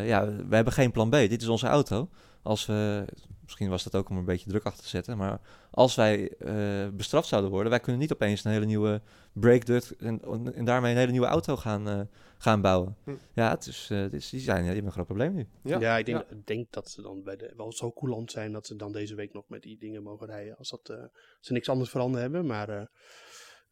eh, 0.00 0.06
ja, 0.08 0.26
we 0.48 0.54
hebben 0.54 0.72
geen 0.72 0.92
plan 0.92 1.08
B. 1.10 1.12
Dit 1.12 1.42
is 1.42 1.48
onze 1.48 1.66
auto. 1.66 2.08
Als 2.42 2.66
we, 2.66 3.04
misschien 3.48 3.68
was 3.68 3.84
dat 3.84 3.94
ook 3.94 4.08
om 4.08 4.16
een 4.16 4.24
beetje 4.24 4.50
druk 4.50 4.64
achter 4.64 4.82
te 4.82 4.88
zetten, 4.88 5.16
maar 5.16 5.40
als 5.70 5.94
wij 5.94 6.30
eh, 6.30 6.88
bestraft 6.88 7.28
zouden 7.28 7.50
worden, 7.50 7.70
wij 7.70 7.80
kunnen 7.80 8.00
niet 8.00 8.12
opeens 8.12 8.44
een 8.44 8.50
hele 8.50 8.64
nieuwe 8.64 9.00
breakduct 9.32 9.96
en, 9.96 10.20
en 10.54 10.64
daarmee 10.64 10.92
een 10.92 10.98
hele 10.98 11.10
nieuwe 11.10 11.26
auto 11.26 11.56
gaan, 11.56 11.88
eh, 11.88 12.00
gaan 12.38 12.60
bouwen. 12.60 12.96
Hm. 13.04 13.10
Ja, 13.32 13.50
het 13.50 13.66
is, 13.66 13.88
eh, 13.90 13.98
het 13.98 14.12
is, 14.12 14.30
die, 14.30 14.40
zijn, 14.40 14.56
ja, 14.56 14.62
die 14.62 14.72
hebben 14.72 14.86
een 14.86 14.92
groot 14.92 15.06
probleem 15.06 15.34
nu. 15.34 15.46
Ja, 15.62 15.98
ik 15.98 16.06
denk, 16.06 16.18
ja. 16.18 16.36
ik 16.36 16.46
denk 16.46 16.72
dat 16.72 16.90
ze 16.90 17.02
dan 17.02 17.22
bij 17.22 17.36
de, 17.36 17.52
wel 17.56 17.72
zo 17.72 17.92
coulant 17.92 18.30
zijn 18.30 18.52
dat 18.52 18.66
ze 18.66 18.76
dan 18.76 18.92
deze 18.92 19.14
week 19.14 19.32
nog 19.32 19.44
met 19.48 19.62
die 19.62 19.78
dingen 19.78 20.02
mogen 20.02 20.26
rijden. 20.26 20.56
Als 20.56 20.70
dat, 20.70 20.88
eh, 20.88 21.04
ze 21.40 21.52
niks 21.52 21.68
anders 21.68 21.90
veranderd 21.90 22.22
hebben. 22.22 22.46
Maar 22.46 22.68
eh, 22.68 22.86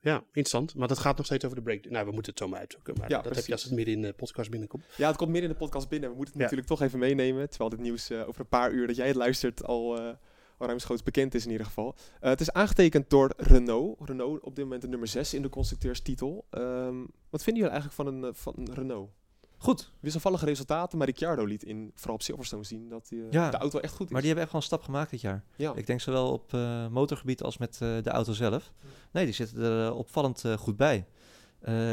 ja, 0.01 0.17
interessant. 0.27 0.75
Maar 0.75 0.89
dat 0.89 0.99
gaat 0.99 1.17
nog 1.17 1.27
steeds 1.27 1.45
over 1.45 1.57
de 1.57 1.63
break. 1.63 1.91
Nou, 1.91 2.07
we 2.07 2.13
moeten 2.13 2.33
het 2.33 2.41
zo 2.43 2.49
maar 2.49 2.59
uitzoeken. 2.59 2.95
Maar 2.99 3.11
Ja, 3.11 3.23
dat 3.23 3.35
heb 3.37 3.47
je 3.47 3.53
als 3.53 3.63
het 3.63 3.73
midden 3.73 3.95
in 3.95 4.03
de 4.03 4.13
podcast 4.13 4.51
binnenkomt. 4.51 4.85
Ja, 4.97 5.07
het 5.09 5.17
komt 5.17 5.31
midden 5.31 5.51
in 5.51 5.57
de 5.57 5.63
podcast 5.65 5.89
binnen. 5.89 6.11
We 6.11 6.17
moeten 6.17 6.33
het 6.35 6.43
Ja. 6.43 6.49
natuurlijk 6.51 6.79
toch 6.79 6.89
even 6.89 6.99
meenemen. 6.99 7.49
Terwijl 7.49 7.71
dit 7.71 7.81
nieuws 7.81 8.11
eh, 8.11 8.29
over 8.29 8.41
een 8.41 8.49
paar 8.49 8.73
uur 8.73 8.87
dat 8.87 8.97
jij 8.97 9.07
het 9.07 9.17
luistert 9.17 9.65
al, 9.65 9.99
eh 9.99 10.15
al 10.59 10.67
ruimschoots 10.67 11.03
bekend 11.03 11.35
is 11.35 11.45
in 11.45 11.51
ieder 11.51 11.67
geval. 11.67 11.95
Eh, 12.21 12.31
het 12.31 12.41
is 12.41 12.53
aangetekend 12.53 13.11
door 13.11 13.33
Renault. 13.37 13.99
Renault 14.09 14.41
op 14.43 14.55
dit 14.57 14.65
moment 14.65 14.83
de 14.83 14.89
nummer 14.89 15.09
6 15.09 15.35
in 15.35 15.43
de 15.43 15.49
constructeurstitel. 15.49 16.47
Ehm, 16.51 17.05
wat 17.31 17.43
vinden 17.43 17.63
jullie 17.63 17.79
eigenlijk 17.81 17.93
van 17.93 18.07
een, 18.25 18.35
van 18.35 18.69
Renault? 18.75 19.11
Goed, 19.59 19.93
Wisselvallige 20.01 20.45
resultaten, 20.45 20.99
maar 20.99 21.07
Ricciardo 21.07 21.45
liet 21.45 21.63
in, 21.63 21.93
vooral 21.95 22.15
op 22.15 22.23
Silverstone 22.23 22.65
zien 22.65 22.89
dat 22.89 23.09
die, 23.09 23.23
eh, 23.23 23.31
Ja, 23.31 23.51
de 23.51 23.57
auto 23.57 23.79
echt 23.79 23.95
goed 23.95 24.07
is. 24.07 24.13
maar 24.13 24.21
die 24.21 24.27
hebben 24.31 24.45
echt 24.45 24.53
wel 24.53 24.61
een 24.61 24.67
stap 24.67 24.83
gemaakt 24.83 25.11
dit 25.11 25.21
jaar. 25.21 25.45
ja. 25.57 25.73
Ik 25.75 25.87
denk 25.87 26.01
zowel 26.01 26.33
op 26.33 26.55
eh, 26.55 26.87
motorgebied 26.89 27.43
als 27.43 27.59
met 27.59 27.73
eh, 27.73 27.89
de 28.03 28.11
auto 28.11 28.33
zelf. 28.33 28.73
Nee, 29.11 29.25
die 29.25 29.35
zitten 29.35 29.63
er 29.63 29.93
opvallend 29.95 30.45
goed 30.59 30.77
bij. 30.77 31.07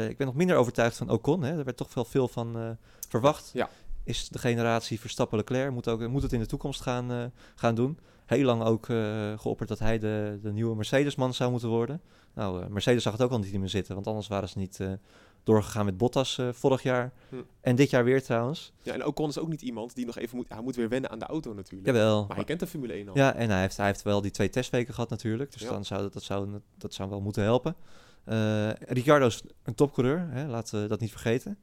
Ik 0.08 0.16
ben 0.16 0.26
nog 0.26 0.34
minder 0.34 0.56
overtuigd 0.56 0.96
van 0.96 1.10
Ocon. 1.10 1.42
Hè. 1.42 1.58
Er 1.58 1.64
werd 1.64 1.76
toch 1.76 1.94
wel 1.94 2.04
veel 2.04 2.28
van 2.28 2.78
verwacht. 3.08 3.50
Ja. 3.52 3.68
Is 4.04 4.28
de 4.28 4.38
generatie 4.38 5.00
Verstappen-Leclerc, 5.00 5.72
moet, 5.72 5.88
ook, 5.88 6.08
moet 6.08 6.22
het 6.22 6.32
in 6.32 6.38
de 6.38 6.46
toekomst 6.46 6.80
gaan, 6.80 7.32
gaan 7.54 7.74
doen. 7.74 7.98
Heel 8.26 8.44
lang 8.44 8.62
ook 8.62 8.86
geopperd 9.40 9.68
dat 9.68 9.78
hij 9.78 9.98
de, 9.98 10.38
de 10.42 10.52
nieuwe 10.52 10.76
Mercedes-man 10.76 11.34
zou 11.34 11.50
moeten 11.50 11.68
worden. 11.68 12.00
Nou, 12.34 12.68
Mercedes 12.70 13.02
zag 13.02 13.12
het 13.12 13.22
ook 13.22 13.30
al 13.30 13.38
niet 13.38 13.58
meer 13.58 13.68
zitten, 13.68 13.94
want 13.94 14.06
anders 14.06 14.28
waren 14.28 14.48
ze 14.48 14.58
niet 14.58 14.80
doorgegaan 15.44 15.84
met 15.84 15.96
Bottas 15.96 16.38
eh, 16.38 16.48
vorig 16.52 16.82
jaar. 16.82 17.12
Hm. 17.28 17.36
En 17.60 17.76
dit 17.76 17.90
jaar 17.90 18.04
weer 18.04 18.22
trouwens. 18.22 18.72
ja, 18.82 18.92
en 18.92 19.06
Ocon 19.06 19.28
is 19.28 19.38
ook 19.38 19.48
niet 19.48 19.62
iemand 19.62 19.94
die 19.94 20.06
nog 20.06 20.18
even 20.18 20.36
moet... 20.36 20.48
Hij 20.48 20.62
moet 20.62 20.76
weer 20.76 20.88
wennen 20.88 21.10
aan 21.10 21.18
de 21.18 21.26
auto 21.26 21.52
natuurlijk. 21.54 21.86
Jawel. 21.86 22.24
Maar 22.26 22.36
hij 22.36 22.44
kent 22.44 22.60
de 22.60 22.66
Formule 22.66 22.92
1 22.92 23.08
al. 23.08 23.16
Ja, 23.16 23.34
en 23.34 23.50
hij 23.50 23.60
heeft, 23.60 23.76
hij 23.76 23.86
heeft 23.86 24.02
wel 24.02 24.20
die 24.20 24.30
twee 24.30 24.48
testweken 24.48 24.94
gehad 24.94 25.10
natuurlijk. 25.10 25.52
Dus 25.52 25.62
Ja. 25.62 25.70
dan 25.70 25.84
zou 25.84 26.02
dat, 26.02 26.12
dat, 26.12 26.22
zou, 26.22 26.60
dat 26.78 26.94
zou 26.94 27.10
wel 27.10 27.20
moeten 27.20 27.42
helpen. 27.42 27.76
Eh 28.24 28.70
Ricciardo 28.72 29.26
is 29.26 29.42
een 29.62 29.74
topcoureur, 29.74 30.28
hè, 30.30 30.46
laten 30.46 30.82
we 30.82 30.88
dat 30.88 31.00
niet 31.00 31.10
vergeten. 31.10 31.58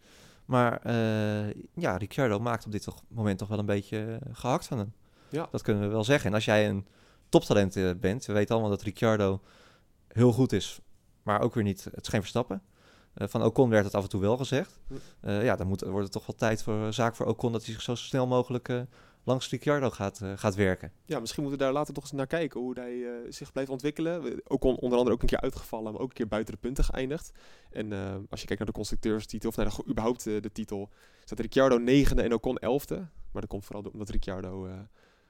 Maar 0.46 0.80
eh, 0.84 1.54
ja, 1.74 1.98
Ricciardo 1.98 2.40
maakt 2.40 2.66
op 2.66 2.72
dit 2.72 2.88
moment 3.08 3.38
toch 3.38 3.48
wel 3.48 3.60
een 3.60 3.66
beetje 3.66 4.20
eh, 4.22 4.30
gehakt 4.36 4.68
van 4.68 4.78
hem. 4.78 4.94
Ja. 5.30 5.48
Dat 5.52 5.62
kunnen 5.62 5.84
we 5.84 5.88
wel 5.90 6.04
zeggen. 6.04 6.30
En 6.30 6.36
als 6.36 6.46
jij 6.46 6.70
een 6.70 6.88
toptalent 7.30 8.00
bent, 8.00 8.26
we 8.26 8.34
weten 8.34 8.52
allemaal 8.54 8.70
dat 8.72 8.82
Ricciardo 8.82 9.42
heel 10.08 10.32
goed 10.32 10.52
is, 10.52 10.80
maar 11.24 11.42
ook 11.42 11.54
weer 11.54 11.64
niet, 11.64 11.84
het 11.84 12.02
is 12.02 12.08
geen 12.08 12.20
verstappen. 12.22 12.62
Eh, 13.14 13.28
van 13.28 13.44
Ocon 13.44 13.70
werd 13.70 13.86
het 13.86 13.96
af 13.96 14.04
en 14.04 14.10
toe 14.10 14.22
wel 14.22 14.38
gezegd. 14.38 14.80
Hm. 14.88 14.94
Eh, 15.22 15.44
ja, 15.44 15.56
dan 15.56 15.68
moet, 15.68 15.82
wordt 15.82 16.04
het 16.04 16.12
toch 16.12 16.26
wel 16.26 16.36
tijd 16.36 16.64
voor 16.64 16.94
zaak 16.94 17.16
voor 17.16 17.26
Ocon 17.26 17.52
dat 17.52 17.66
hij 17.66 17.74
zich 17.74 17.84
zo 17.84 17.96
snel 17.96 18.28
mogelijk 18.28 18.70
eh, 18.70 18.82
langs 19.24 19.50
Ricciardo 19.50 19.90
gaat, 19.90 20.22
eh, 20.22 20.32
gaat 20.36 20.56
werken. 20.56 20.92
Ja, 21.06 21.20
misschien 21.20 21.42
moeten 21.44 21.60
we 21.60 21.66
daar 21.66 21.74
later 21.76 21.94
toch 21.94 22.04
eens 22.04 22.12
naar 22.12 22.28
kijken 22.28 22.60
hoe 22.60 22.74
hij 22.80 23.04
eh, 23.06 23.14
zich 23.32 23.52
blijft 23.52 23.70
ontwikkelen. 23.72 24.22
We- 24.24 24.42
Ook 24.48 24.64
on- 24.64 24.78
onder 24.80 24.98
andere 24.98 25.16
ook 25.16 25.22
een 25.22 25.28
keer 25.28 25.42
uitgevallen, 25.42 25.92
maar 25.92 26.02
ook 26.02 26.10
een 26.10 26.16
keer 26.16 26.28
buiten 26.28 26.54
de 26.54 26.60
punten 26.60 26.84
geëindigd. 26.84 27.32
En 27.72 27.94
eh, 27.94 28.16
als 28.30 28.40
je 28.40 28.46
kijkt 28.46 28.58
naar 28.58 28.66
de 28.68 28.72
constructeurstitel, 28.78 29.50
of 29.50 29.56
naar 29.56 29.66
de, 29.70 29.84
überhaupt 29.90 30.28
eh, 30.28 30.42
de 30.42 30.52
titel, 30.52 30.90
staat 31.24 31.40
Ricciardo 31.40 31.78
negende 31.78 32.22
en 32.22 32.34
Ocon 32.34 32.58
elfde. 32.58 32.96
Maar 33.32 33.42
dat 33.42 33.48
komt 33.50 33.66
vooral 33.66 33.84
door- 33.84 33.92
omdat 33.94 34.10
Ricciardo 34.10 34.66
eh, 34.66 34.74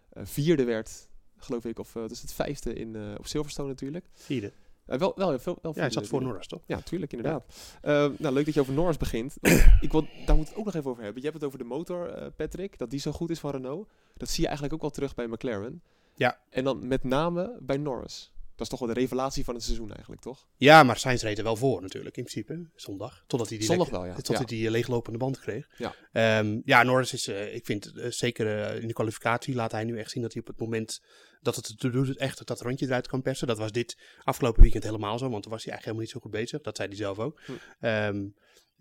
eh, 0.10 0.24
vierde 0.26 0.64
werd, 0.64 1.08
geloof 1.38 1.66
ik. 1.66 1.80
Of 1.80 1.96
uh, 1.96 2.08
dus 2.08 2.22
het 2.22 2.34
vijfde 2.34 2.74
in, 2.74 2.96
eh, 2.96 3.02
op 3.18 3.28
Silverstone 3.28 3.68
natuurlijk. 3.68 4.06
Vierde. 4.14 4.54
Eh, 4.92 5.00
wel, 5.00 5.14
wel, 5.16 5.40
veel, 5.40 5.58
wel 5.62 5.72
Ja, 5.76 5.82
hij 5.82 5.90
zat 5.90 6.08
voor. 6.08 6.22
Norris, 6.22 6.48
toch? 6.48 6.62
Ja, 6.66 6.82
tuurlijk, 6.82 7.14
inderdaad. 7.14 7.46
Eh, 7.82 8.08
nou, 8.18 8.34
leuk 8.34 8.46
dat 8.46 8.54
je 8.54 8.60
over 8.60 8.74
Norris 8.74 8.98
begint. 8.98 9.38
ik 9.82 9.92
wil, 9.92 10.08
daar 10.26 10.36
moet 10.36 10.46
ik 10.46 10.50
het 10.50 10.60
ook 10.60 10.66
nog 10.66 10.76
even 10.76 10.90
over 10.90 11.04
hebben. 11.04 11.22
Je 11.22 11.28
hebt 11.28 11.40
het 11.40 11.48
over 11.48 11.60
de 11.60 11.70
motor, 11.70 12.10
eh, 12.10 12.28
Patrick, 12.36 12.78
dat 12.78 12.90
die 12.90 13.00
zo 13.00 13.12
goed 13.12 13.30
is 13.30 13.40
van 13.40 13.52
Renault. 13.52 13.90
Dat 14.18 14.30
zie 14.30 14.40
je 14.40 14.46
eigenlijk 14.46 14.76
ook 14.76 14.82
wel 14.82 14.90
terug 14.90 15.16
bij 15.16 15.28
McLaren. 15.28 15.82
Ja. 16.16 16.40
En 16.50 16.64
dan 16.64 16.88
met 16.88 17.04
name 17.04 17.58
bij 17.62 17.78
Norris. 17.78 18.32
Dat 18.62 18.72
is 18.72 18.78
toch 18.80 18.88
wel 18.88 18.96
de 18.96 19.02
revelatie 19.02 19.44
van 19.44 19.56
het 19.56 19.64
seizoen 19.64 19.92
eigenlijk, 19.92 20.22
toch? 20.22 20.48
Ja, 20.56 20.84
maar 20.84 20.98
Sainz 20.98 21.24
reed 21.24 21.38
er 21.38 21.44
wel 21.44 21.56
voor 21.56 21.82
natuurlijk, 21.82 22.18
in 22.18 22.24
principe, 22.24 22.70
zondag. 22.76 23.24
Totdat 23.28 23.50
hij 23.50 23.58
die, 23.58 23.68
Zondag 23.68 23.86
lekker- 23.88 24.04
wel, 24.06 24.16
ja. 24.16 24.22
Tot 24.22 24.28
Ja. 24.28 24.36
hij 24.36 24.46
die 24.46 24.66
eh, 24.66 24.72
leeglopende 24.72 25.18
band 25.18 25.40
kreeg. 25.40 25.68
Ja. 25.78 25.96
Ehm, 26.12 26.60
ja, 26.66 26.84
Norris 26.84 27.14
is, 27.14 27.28
eh, 27.28 27.56
ik 27.56 27.66
vind 27.66 27.94
eh, 27.98 28.12
zeker 28.12 28.76
in 28.82 28.88
de 28.88 28.94
kwalificatie 28.94 29.56
laat 29.56 29.72
hij 29.72 29.84
nu 29.84 30.00
echt 30.00 30.12
zien 30.12 30.22
dat 30.24 30.34
hij 30.34 30.42
op 30.42 30.48
het 30.48 30.60
moment 30.60 31.02
dat 31.42 31.56
het 31.56 31.76
doet, 31.78 32.18
echt 32.18 32.48
dat 32.48 32.62
rondje 32.62 32.86
eruit 32.86 33.08
kan 33.08 33.22
persen. 33.22 33.48
Dat 33.48 33.58
was 33.58 33.72
dit 33.72 33.98
afgelopen 34.24 34.62
weekend 34.62 34.84
helemaal 34.84 35.18
zo, 35.18 35.30
want 35.30 35.44
toen 35.44 35.52
was 35.52 35.64
hij 35.64 35.74
eigenlijk 35.74 35.84
helemaal 35.84 36.02
niet 36.02 36.10
zo 36.12 36.20
goed 36.20 36.32
bezig. 36.32 36.62
Dat 36.62 36.76
zei 36.76 36.88
hij 36.88 36.98
zelf 36.98 37.20
ook. 37.20 37.40
Hm. 37.46 37.52
Ehm, 37.80 38.28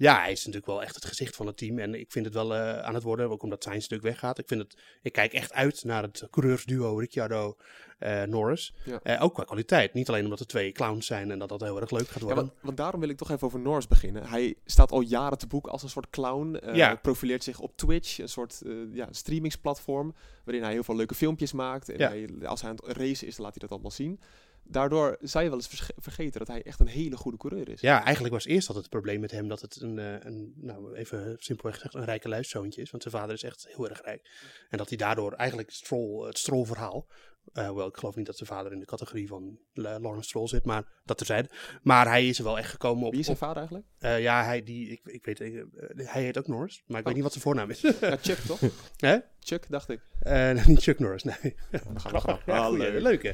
ja, 0.00 0.20
hij 0.20 0.32
is 0.32 0.38
natuurlijk 0.38 0.66
wel 0.66 0.82
echt 0.82 0.94
het 0.94 1.04
gezicht 1.04 1.36
van 1.36 1.46
het 1.46 1.56
team. 1.56 1.78
En 1.78 1.94
ik 1.94 2.12
vind 2.12 2.24
het 2.24 2.34
wel 2.34 2.54
eh, 2.54 2.78
aan 2.80 2.94
het 2.94 3.02
worden, 3.02 3.30
ook 3.30 3.42
omdat 3.42 3.62
Sainz 3.62 3.80
natuurlijk 3.88 4.08
weggaat. 4.10 4.38
Ik, 4.38 4.48
vind 4.48 4.60
het, 4.60 4.76
ik 5.02 5.12
kijk 5.12 5.32
echt 5.32 5.52
uit 5.52 5.84
naar 5.84 6.02
het 6.02 6.26
coureursduo 6.30 6.96
Ricciardo 6.98 7.56
eh, 7.98 8.22
Norris. 8.22 8.74
Ja. 8.84 9.00
Eh, 9.02 9.22
ook 9.22 9.34
qua 9.34 9.44
kwaliteit. 9.44 9.94
Niet 9.94 10.08
alleen 10.08 10.24
omdat 10.24 10.40
er 10.40 10.46
twee 10.46 10.72
clowns 10.72 11.06
zijn 11.06 11.30
en 11.30 11.38
dat 11.38 11.48
dat 11.48 11.60
heel 11.60 11.80
erg 11.80 11.90
leuk 11.90 12.08
gaat 12.08 12.18
Ja, 12.18 12.24
worden. 12.24 12.44
want, 12.44 12.56
want 12.62 12.76
daarom 12.76 13.00
wil 13.00 13.08
ik 13.08 13.16
toch 13.16 13.30
even 13.30 13.46
over 13.46 13.60
Norris 13.60 13.86
beginnen. 13.86 14.26
Hij 14.28 14.54
staat 14.64 14.90
al 14.92 15.00
jaren 15.00 15.38
te 15.38 15.46
boek 15.46 15.66
als 15.66 15.82
een 15.82 15.88
soort 15.88 16.10
clown. 16.10 16.58
Ja. 16.76 16.94
Profileert 16.94 17.44
zich 17.44 17.58
op 17.58 17.76
Twitch, 17.76 18.18
een 18.18 18.28
soort 18.28 18.62
ja, 18.92 19.08
streamingsplatform. 19.10 20.14
Waarin 20.44 20.62
hij 20.64 20.72
heel 20.72 20.84
veel 20.84 20.96
leuke 20.96 21.14
filmpjes 21.14 21.52
maakt. 21.52 21.88
En 21.88 21.98
Ja. 21.98 22.08
hij, 22.08 22.28
als 22.44 22.60
hij 22.60 22.70
aan 22.70 22.76
het 22.76 22.96
racen 22.96 23.26
is, 23.26 23.34
dan 23.36 23.44
laat 23.44 23.54
hij 23.54 23.60
dat 23.60 23.70
allemaal 23.70 23.90
zien. 23.90 24.20
Daardoor 24.70 25.16
zou 25.20 25.44
je 25.44 25.50
wel 25.50 25.58
eens 25.58 25.68
verge- 25.68 25.94
vergeten 25.96 26.38
dat 26.38 26.48
hij 26.48 26.62
echt 26.62 26.80
een 26.80 26.86
hele 26.86 27.16
goede 27.16 27.36
coureur 27.38 27.68
is. 27.68 27.80
Ja, 27.80 28.04
eigenlijk 28.04 28.34
was 28.34 28.44
eerst 28.46 28.68
altijd 28.68 28.84
het 28.84 28.94
probleem 28.94 29.20
met 29.20 29.30
hem 29.30 29.48
dat 29.48 29.60
het 29.60 29.80
een, 29.80 29.98
eh, 29.98 30.14
een 30.20 30.52
nou 30.56 30.94
even 30.94 31.36
simpelweg 31.38 31.74
gezegd, 31.74 31.94
een 31.94 32.04
rijke 32.04 32.28
luiszoontje 32.28 32.80
is. 32.82 32.90
Want 32.90 33.02
zijn 33.02 33.14
vader 33.14 33.34
is 33.34 33.42
echt 33.42 33.66
heel 33.68 33.88
erg 33.88 34.02
rijk. 34.02 34.30
En 34.68 34.78
dat 34.78 34.88
hij 34.88 34.98
daardoor 34.98 35.32
eigenlijk 35.32 35.70
Stroll, 35.70 36.26
het 36.26 36.38
Stroll-verhaal, 36.38 37.06
eh 37.52 37.70
wel, 37.72 37.86
ik 37.86 37.96
geloof 37.96 38.14
niet 38.16 38.26
dat 38.26 38.36
zijn 38.36 38.48
vader 38.48 38.72
in 38.72 38.78
de 38.78 38.84
categorie 38.86 39.26
van 39.28 39.58
La- 39.72 40.00
Lawrence 40.00 40.28
Stroll 40.28 40.46
zit, 40.48 40.64
maar 40.64 40.84
dat 41.04 41.16
terzijde. 41.18 41.48
Maar 41.82 42.06
hij 42.06 42.28
is 42.28 42.38
er 42.38 42.44
wel 42.44 42.58
echt 42.58 42.70
gekomen 42.70 43.04
op... 43.04 43.10
Wie 43.10 43.20
is 43.20 43.26
zijn 43.26 43.36
vader 43.38 43.56
eigenlijk? 43.56 43.86
eh, 43.98 44.20
ja, 44.20 44.44
hij, 44.44 44.62
die, 44.62 44.88
ik, 44.90 45.00
ik 45.04 45.24
weet, 45.24 45.40
eh, 45.40 45.62
hij 45.94 46.22
heet 46.22 46.38
ook 46.38 46.46
Norris, 46.48 46.82
maar 46.86 46.98
ik 46.98 47.04
weet 47.06 47.06
Oh. 47.06 47.12
niet 47.14 47.22
wat 47.22 47.32
zijn 47.32 47.44
voornaam 47.44 47.70
is. 47.70 47.80
Ja, 47.80 48.16
Chuck 48.16 48.38
toch? 48.50 48.60
Hè? 48.96 49.16
Chuck, 49.40 49.66
dacht 49.68 49.88
ik. 49.88 50.00
Eh, 50.20 50.66
niet 50.66 50.82
Chuck 50.82 50.98
Norris, 50.98 51.22
nee. 51.22 51.54
Grappig, 51.94 52.46
ja, 52.46 52.56
Ah, 52.56 52.72
leuk. 52.78 53.00
leuk 53.02 53.22
hè. 53.22 53.32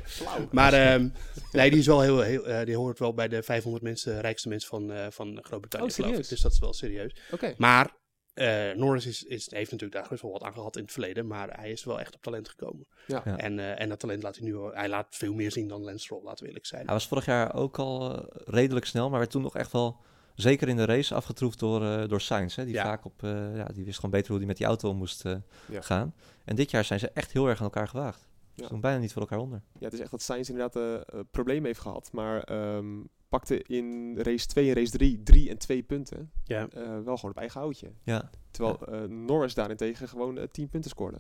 Maar 0.50 0.72
ehm, 0.72 1.08
nee, 1.52 1.70
die 1.70 1.78
is 1.78 1.86
wel 1.86 2.00
heel, 2.00 2.20
heel 2.20 2.46
eh, 2.46 2.66
die 2.66 2.76
hoort 2.76 2.98
wel 2.98 3.14
bij 3.14 3.28
de 3.28 3.42
500 3.42 3.84
mensen, 3.84 4.20
rijkste 4.20 4.48
mensen 4.48 4.68
van, 4.68 4.92
eh, 4.92 5.06
van 5.10 5.38
Groot-Brittannië, 5.42 5.88
Oh, 5.88 5.94
geloof 5.94 6.16
ik. 6.18 6.28
Dus 6.28 6.40
dat 6.40 6.52
is 6.52 6.58
wel 6.58 6.72
serieus. 6.72 7.16
Oké. 7.30 7.54
Maar 7.56 7.90
eh, 8.36 8.72
Norris 8.76 9.06
is, 9.06 9.22
is, 9.24 9.50
heeft 9.50 9.70
natuurlijk 9.70 10.00
daar 10.00 10.08
best 10.10 10.22
wel 10.22 10.30
wat 10.32 10.42
aan 10.42 10.52
gehad 10.52 10.76
in 10.76 10.82
het 10.82 10.92
verleden, 10.92 11.26
maar 11.26 11.58
hij 11.60 11.70
is 11.70 11.84
wel 11.84 12.00
echt 12.00 12.14
op 12.14 12.22
talent 12.22 12.48
gekomen. 12.48 12.86
Ja. 13.06 13.22
Ja. 13.24 13.36
En, 13.36 13.58
eh, 13.58 13.80
en 13.80 13.88
dat 13.88 14.00
talent 14.00 14.22
laat 14.22 14.36
hij 14.36 14.44
nu, 14.46 14.56
hij 14.72 14.88
laat 14.88 15.06
veel 15.10 15.34
meer 15.34 15.52
zien 15.52 15.68
dan 15.68 15.82
Lance 15.82 15.98
Stroll, 16.04 16.22
laten 16.24 16.40
we 16.42 16.46
eerlijk 16.46 16.66
zijn. 16.66 16.84
Hij 16.84 16.94
was 16.94 17.08
vorig 17.08 17.24
jaar 17.24 17.54
ook 17.54 17.78
al 17.78 18.14
eh, 18.14 18.24
redelijk 18.44 18.86
snel, 18.86 19.08
maar 19.10 19.18
werd 19.18 19.30
toen 19.30 19.42
nog 19.42 19.56
echt 19.56 19.72
wel, 19.72 19.96
zeker 20.34 20.68
in 20.68 20.76
de 20.76 20.84
race, 20.84 21.14
afgetroefd 21.14 21.58
door, 21.58 21.82
eh 21.84 22.08
door 22.08 22.20
Sainz. 22.20 22.56
Hè, 22.56 22.64
die 22.64 22.74
Ja. 22.74 22.84
vaak 22.84 23.04
op, 23.04 23.22
eh, 23.22 23.56
ja, 23.56 23.64
die 23.64 23.84
wist 23.84 23.96
gewoon 23.96 24.10
beter 24.10 24.28
hoe 24.28 24.38
hij 24.38 24.46
met 24.46 24.56
die 24.56 24.66
auto 24.66 24.88
om 24.88 24.96
moest 24.96 25.24
eh, 25.24 25.34
Ja. 25.70 25.80
gaan. 25.80 26.14
En 26.44 26.56
dit 26.56 26.70
jaar 26.70 26.84
zijn 26.84 26.98
ze 27.00 27.10
echt 27.10 27.32
heel 27.32 27.46
erg 27.46 27.58
aan 27.58 27.64
elkaar 27.64 27.88
gewaagd. 27.88 28.28
Ze 28.54 28.68
doen 28.68 28.80
bijna 28.80 28.98
niet 28.98 29.12
voor 29.12 29.22
elkaar 29.22 29.38
onder. 29.38 29.62
Ja, 29.78 29.84
het 29.84 29.92
is 29.92 30.00
echt 30.00 30.10
dat 30.10 30.22
Sainz 30.22 30.48
inderdaad 30.48 31.04
problemen 31.30 31.64
heeft 31.64 31.80
gehad. 31.80 32.08
Maar 32.12 32.42
ehm, 32.42 33.00
pakte 33.28 33.62
in 33.62 34.18
race 34.18 34.46
2 34.46 34.68
en 34.68 34.74
race 34.74 34.90
3 34.90 35.22
drie 35.22 35.50
en 35.50 35.58
twee 35.58 35.82
punten. 35.82 36.30
Ja. 36.44 36.68
Eh, 36.68 36.82
wel 36.82 37.16
gewoon 37.16 37.30
op 37.30 37.36
eigen 37.36 37.60
houtje. 37.60 37.92
Ja, 38.02 38.30
Terwijl 38.50 38.86
eh, 38.86 39.08
Norris 39.08 39.54
daarentegen 39.54 40.08
gewoon 40.08 40.38
eh 40.38 40.48
10 40.48 40.68
punten 40.68 40.90
scoorde. 40.90 41.18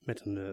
Met 0.00 0.26
een 0.26 0.38
eh, 0.38 0.50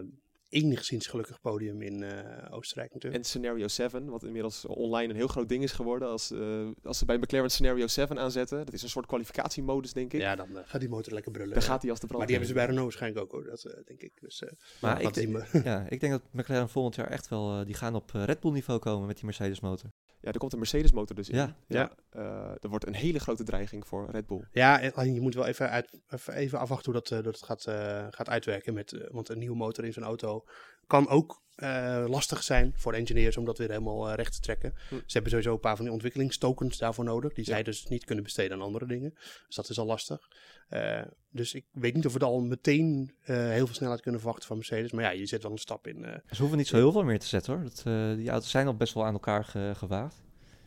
enigszins 0.54 1.06
gelukkig 1.06 1.40
podium 1.40 1.82
in 1.82 2.02
eh, 2.02 2.52
Oostenrijk 2.54 2.92
natuurlijk. 2.92 3.22
En 3.22 3.28
Scenario 3.28 3.68
7, 3.68 4.06
wat 4.10 4.22
inmiddels 4.24 4.64
online 4.66 5.10
een 5.10 5.16
heel 5.16 5.26
groot 5.26 5.48
ding 5.48 5.62
is 5.62 5.72
geworden. 5.72 6.08
Als, 6.08 6.30
eh, 6.30 6.66
als 6.82 6.98
ze 6.98 7.04
bij 7.04 7.16
McLaren 7.18 7.50
Scenario 7.50 7.86
7 7.86 8.18
aanzetten. 8.18 8.64
Dat 8.64 8.74
is 8.74 8.82
een 8.82 8.88
soort 8.88 9.06
kwalificatiemodus, 9.06 9.92
denk 9.92 10.12
ik. 10.12 10.20
ja, 10.20 10.36
dan 10.36 10.56
eh, 10.58 10.62
gaat 10.66 10.80
die 10.80 10.88
motor 10.90 11.12
lekker 11.12 11.32
brullen. 11.32 11.52
Dan 11.54 11.62
gaat 11.62 11.80
hij 11.82 11.90
als 11.90 12.00
de 12.00 12.06
brand. 12.06 12.18
maar 12.18 12.26
die 12.32 12.36
hebben 12.36 12.54
ze 12.54 12.58
bij 12.60 12.64
Renault 12.66 12.84
waarschijnlijk 12.96 13.24
ook 13.24 13.32
hoor, 13.32 13.44
dat 13.50 13.64
eh, 13.64 13.84
denk 13.84 14.00
ik. 14.02 14.12
Dus, 14.20 14.42
eh, 14.42 14.52
maar 14.80 15.00
ik, 15.02 15.14
denk- 15.14 15.36
we- 15.38 15.60
ja, 15.64 15.86
ik 15.88 16.00
denk 16.00 16.12
dat 16.12 16.22
McLaren 16.30 16.68
volgend 16.68 16.94
jaar 16.94 17.10
echt 17.10 17.28
wel, 17.28 17.58
eh, 17.60 17.66
die 17.66 17.74
gaan 17.74 17.94
op 17.94 18.10
Red 18.10 18.40
Bull 18.40 18.52
niveau 18.52 18.78
komen 18.80 19.06
met 19.06 19.16
die 19.16 19.24
Mercedes 19.24 19.60
motor. 19.60 19.90
Ja, 20.20 20.32
er 20.32 20.38
komt 20.38 20.52
een 20.52 20.58
Mercedes 20.58 20.92
motor 20.92 21.16
dus 21.16 21.28
in. 21.28 21.36
Ja. 21.36 21.56
Ja. 21.66 21.92
Eh, 22.10 22.22
er 22.60 22.68
wordt 22.68 22.86
een 22.86 22.94
hele 22.94 23.18
grote 23.18 23.44
dreiging 23.44 23.86
voor 23.86 24.10
Red 24.10 24.26
Bull. 24.26 24.44
Ja, 24.52 24.80
je 25.02 25.20
moet 25.20 25.34
wel 25.34 25.46
even, 25.46 25.70
uit, 25.70 26.00
even, 26.08 26.34
even 26.34 26.58
afwachten 26.58 26.92
hoe 26.92 27.00
dat, 27.00 27.10
eh, 27.18 27.24
dat 27.24 27.34
het 27.34 27.42
gaat, 27.44 27.64
eh, 27.66 28.06
gaat 28.10 28.28
uitwerken. 28.28 28.74
Met, 28.74 29.06
want 29.10 29.28
een 29.28 29.38
nieuwe 29.38 29.56
motor 29.56 29.84
in 29.84 29.92
zo'n 29.92 30.02
auto 30.02 30.43
kan 30.86 31.08
ook 31.08 31.42
eh, 31.54 32.04
lastig 32.08 32.42
zijn 32.42 32.72
voor 32.76 32.92
de 32.92 32.98
engineers 32.98 33.36
om 33.36 33.44
dat 33.44 33.58
weer 33.58 33.68
helemaal 33.68 34.08
eh, 34.08 34.14
recht 34.14 34.32
te 34.32 34.40
trekken. 34.40 34.72
Hm. 34.88 34.94
Ze 34.94 35.02
hebben 35.12 35.30
sowieso 35.30 35.52
een 35.52 35.60
paar 35.60 35.74
van 35.76 35.84
die 35.84 35.92
ontwikkelingstokens 35.94 36.78
daarvoor 36.78 37.04
nodig. 37.04 37.32
Die 37.34 37.44
Ja. 37.46 37.52
zij 37.52 37.62
dus 37.62 37.86
niet 37.86 38.04
kunnen 38.04 38.24
besteden 38.24 38.56
aan 38.56 38.62
andere 38.62 38.86
dingen. 38.86 39.14
Dus 39.46 39.56
dat 39.56 39.68
is 39.68 39.78
al 39.78 39.86
lastig. 39.86 40.28
Eh, 40.68 41.02
dus 41.30 41.54
ik 41.54 41.64
weet 41.72 41.94
niet 41.94 42.06
of 42.06 42.12
we 42.12 42.18
er 42.18 42.24
al 42.24 42.40
meteen 42.40 43.14
heel 43.24 43.66
veel 43.66 43.74
snelheid 43.74 44.00
kunnen 44.00 44.20
verwachten 44.20 44.46
van 44.48 44.56
Mercedes. 44.56 44.92
Maar 44.92 45.04
ja, 45.04 45.10
je 45.10 45.26
zet 45.26 45.42
wel 45.42 45.52
een 45.52 45.58
stap 45.58 45.86
in. 45.86 46.22
Ze 46.30 46.38
hoeven 46.40 46.58
niet 46.58 46.66
zo 46.68 46.76
heel 46.76 46.92
veel 46.92 47.04
meer 47.04 47.18
te 47.18 47.26
zetten 47.26 47.52
hoor. 47.54 47.62
Dat, 47.62 47.82
die 48.18 48.30
auto's 48.30 48.50
zijn 48.50 48.66
al 48.66 48.76
best 48.76 48.94
wel 48.94 49.04
aan 49.04 49.12
elkaar 49.12 49.44
ge- 49.44 49.72
gewaagd. 49.76 50.22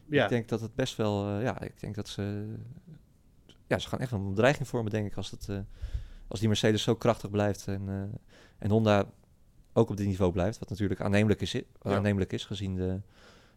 ja. 0.10 0.24
Ik 0.24 0.30
denk 0.30 0.48
dat 0.50 0.62
het 0.62 0.76
best 0.76 0.96
wel, 0.96 1.40
ja, 1.40 1.62
ik 1.62 1.80
denk 1.80 1.96
dat 1.96 2.08
ze, 2.08 2.54
ja, 3.68 3.80
ze 3.80 3.88
gaan 3.88 4.00
echt 4.00 4.12
een 4.12 4.30
bedreiging 4.30 4.68
vormen, 4.68 4.92
denk 4.92 5.06
ik, 5.08 5.18
als, 5.18 5.32
het, 5.32 5.48
als 6.28 6.40
die 6.40 6.48
Mercedes 6.48 6.84
zo 6.84 6.96
krachtig 6.96 7.30
blijft 7.30 7.68
en, 7.68 8.12
en 8.60 8.70
Honda 8.70 9.06
ook 9.78 9.90
op 9.90 9.98
dit 9.98 10.06
niveau 10.06 10.32
blijft, 10.32 10.60
wat 10.60 10.70
natuurlijk 10.70 11.02
aannemelijk 11.02 11.42
is, 11.42 11.62
aannemelijk 11.82 12.34
is 12.34 12.46
gezien 12.46 12.76
de 12.76 13.00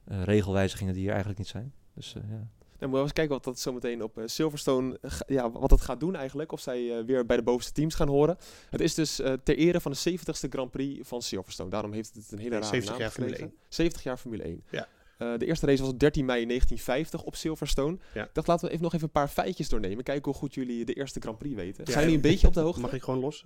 eh, 0.04 0.22
regelwijzigingen 0.22 0.94
die 0.94 1.04
er 1.04 1.10
eigenlijk 1.10 1.38
niet 1.38 1.48
zijn. 1.48 1.72
Dus 1.94 2.14
eh, 2.14 2.22
ja. 2.30 2.48
Dan 2.80 2.88
moeten 2.88 2.98
we 2.98 3.04
eens 3.04 3.12
kijken 3.12 3.34
wat 3.34 3.44
dat 3.44 3.58
zometeen 3.58 4.02
op 4.02 4.18
eh, 4.18 4.24
Silverstone, 4.26 4.98
ja, 5.26 5.50
wat 5.50 5.70
dat 5.70 5.80
gaat 5.80 6.00
doen 6.00 6.16
eigenlijk. 6.16 6.52
Of 6.52 6.60
zij 6.60 6.98
eh, 6.98 7.04
weer 7.04 7.26
bij 7.26 7.36
de 7.36 7.42
bovenste 7.42 7.72
teams 7.72 7.94
gaan 7.94 8.08
horen. 8.08 8.38
Het 8.70 8.80
is 8.80 8.94
dus 8.94 9.20
eh, 9.20 9.32
ter 9.42 9.56
ere 9.56 9.80
van 9.80 9.92
de 9.92 10.18
70ste 10.18 10.48
Grand 10.48 10.70
Prix 10.70 11.08
van 11.08 11.22
Silverstone. 11.22 11.70
Daarom 11.70 11.92
heeft 11.92 12.14
het 12.14 12.32
een 12.32 12.38
hele 12.38 12.50
rare 12.50 12.64
70 12.64 12.90
naam 12.90 13.00
jaar 13.00 13.10
Formule 13.10 13.34
gekregen. 13.34 13.56
70 13.68 14.02
jaar 14.02 14.16
Formule 14.16 14.42
1. 14.42 14.62
Ja. 14.70 14.88
Eh, 15.20 15.38
de 15.38 15.46
eerste 15.46 15.66
race 15.66 15.82
was 15.82 15.90
op 15.90 15.98
13 15.98 16.24
mei 16.24 16.46
1950 16.46 17.22
op 17.22 17.36
Silverstone. 17.36 17.98
Ja. 18.14 18.24
Ik 18.24 18.30
dacht, 18.34 18.46
laten 18.46 18.64
we 18.66 18.70
even 18.70 18.82
nog 18.84 18.92
even 18.94 19.04
een 19.06 19.12
paar 19.12 19.28
feitjes 19.28 19.68
doornemen. 19.68 20.04
Kijken 20.04 20.24
hoe 20.24 20.40
goed 20.40 20.54
jullie 20.54 20.84
de 20.84 20.92
eerste 20.94 21.20
Grand 21.20 21.38
Prix 21.38 21.54
weten. 21.54 21.84
Ja. 21.84 21.90
Zijn 21.92 22.04
jullie 22.04 22.16
een 22.16 22.30
beetje 22.30 22.46
op 22.46 22.54
de 22.54 22.60
hoogte? 22.60 22.80
Mag 22.80 22.92
ik 22.92 23.02
gewoon 23.02 23.20
los? 23.20 23.44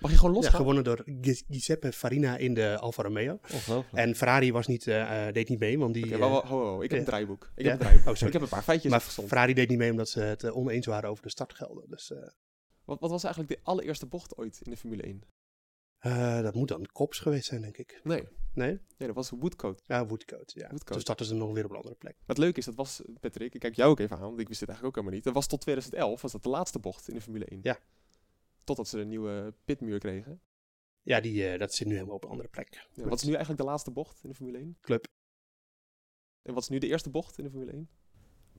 Mag 0.00 0.10
je 0.10 0.16
gewoon 0.16 0.30
Ja, 0.30 0.36
losgaan? 0.36 0.56
gewonnen 0.56 0.84
door 0.84 1.02
Gi- 1.20 1.42
Giuseppe 1.48 1.92
Farina 1.92 2.36
in 2.36 2.54
de 2.54 2.78
Alfa 2.78 3.02
Romeo. 3.02 3.38
En 3.92 4.14
Ferrari 4.14 4.52
was 4.52 4.66
niet, 4.66 4.86
eh, 4.86 5.26
eh, 5.28 5.34
deed 5.34 5.48
niet 5.48 5.58
mee, 5.58 5.78
want 5.78 5.94
die... 5.94 6.16
Ho, 6.16 6.80
ik 6.82 6.90
heb 6.90 6.98
een 6.98 7.04
draaiboek. 7.06 7.50
Ik 7.54 7.64
heb 7.64 7.72
een 7.72 7.78
draaiboek. 7.78 8.06
Oh, 8.22 8.26
ik 8.26 8.32
heb 8.32 8.42
een 8.42 8.48
paar 8.48 8.62
feitjes 8.62 8.90
maar 8.90 9.00
opgezond. 9.00 9.28
Ferrari 9.28 9.54
deed 9.54 9.68
niet 9.68 9.78
mee 9.78 9.90
omdat 9.90 10.08
ze 10.08 10.20
het 10.20 10.50
oneens 10.52 10.86
waren 10.86 11.10
over 11.10 11.22
de 11.22 11.30
startgelden. 11.30 11.84
Dus 11.88 12.12
Wat, 12.84 13.00
wat 13.00 13.10
was 13.10 13.24
eigenlijk 13.24 13.54
de 13.54 13.60
allereerste 13.70 14.06
bocht 14.06 14.36
ooit 14.36 14.60
in 14.62 14.70
de 14.70 14.76
Formule 14.76 15.02
1? 15.02 15.22
Eh, 16.04 16.42
dat 16.42 16.54
moet 16.54 16.68
dan 16.68 16.86
Kops 16.86 17.18
geweest 17.18 17.46
zijn, 17.46 17.60
denk 17.60 17.76
ik. 17.76 18.00
Nee, 18.02 18.28
Nee? 18.54 18.70
nee 18.70 19.06
dat 19.08 19.14
was 19.16 19.30
Woodcote. 19.30 19.82
Ja, 19.86 20.06
Woodcote. 20.06 20.58
Ja. 20.58 20.68
Woodcote. 20.68 20.92
Dus 20.92 21.02
starten 21.02 21.26
ze 21.26 21.34
nog 21.34 21.52
weer 21.52 21.64
op 21.64 21.70
een 21.70 21.76
andere 21.76 21.94
plek. 21.94 22.16
Wat 22.26 22.38
leuk 22.38 22.56
is, 22.56 22.64
dat 22.64 22.74
was, 22.74 23.02
Patrick, 23.20 23.54
ik 23.54 23.60
kijk 23.60 23.74
jou 23.74 23.90
ook 23.90 23.98
even 24.00 24.16
aan, 24.16 24.22
want 24.22 24.40
ik 24.40 24.48
wist 24.48 24.60
dit 24.60 24.68
eigenlijk 24.68 24.98
ook 24.98 25.04
helemaal 25.04 25.14
niet. 25.14 25.24
Dat 25.24 25.34
was 25.34 25.46
tot 25.46 25.60
2011, 25.60 26.22
was 26.22 26.32
dat 26.32 26.42
de 26.42 26.48
laatste 26.48 26.78
bocht 26.78 27.08
in 27.08 27.14
de 27.14 27.20
Formule 27.20 27.44
1. 27.44 27.60
Ja. 27.62 27.78
Totdat 28.64 28.88
ze 28.88 28.98
een 28.98 29.08
nieuwe 29.08 29.54
pitmuur 29.64 29.98
kregen. 29.98 30.40
Ja, 31.02 31.20
die, 31.20 31.48
eh, 31.48 31.58
dat 31.58 31.74
zit 31.74 31.86
nu 31.86 31.92
helemaal 31.94 32.14
op 32.14 32.24
een 32.24 32.30
andere 32.30 32.48
plek. 32.48 32.86
Ja, 32.92 33.04
wat 33.08 33.18
is 33.18 33.24
nu 33.24 33.30
eigenlijk 33.30 33.60
de 33.60 33.66
laatste 33.68 33.90
bocht 33.90 34.20
in 34.22 34.28
de 34.28 34.34
Formule 34.34 34.58
1? 34.58 34.76
Club. 34.80 35.06
En 36.42 36.54
wat 36.54 36.62
is 36.62 36.68
nu 36.68 36.78
de 36.78 36.86
eerste 36.86 37.10
bocht 37.10 37.38
in 37.38 37.44
de 37.44 37.50
Formule 37.50 37.72
1? 37.72 37.88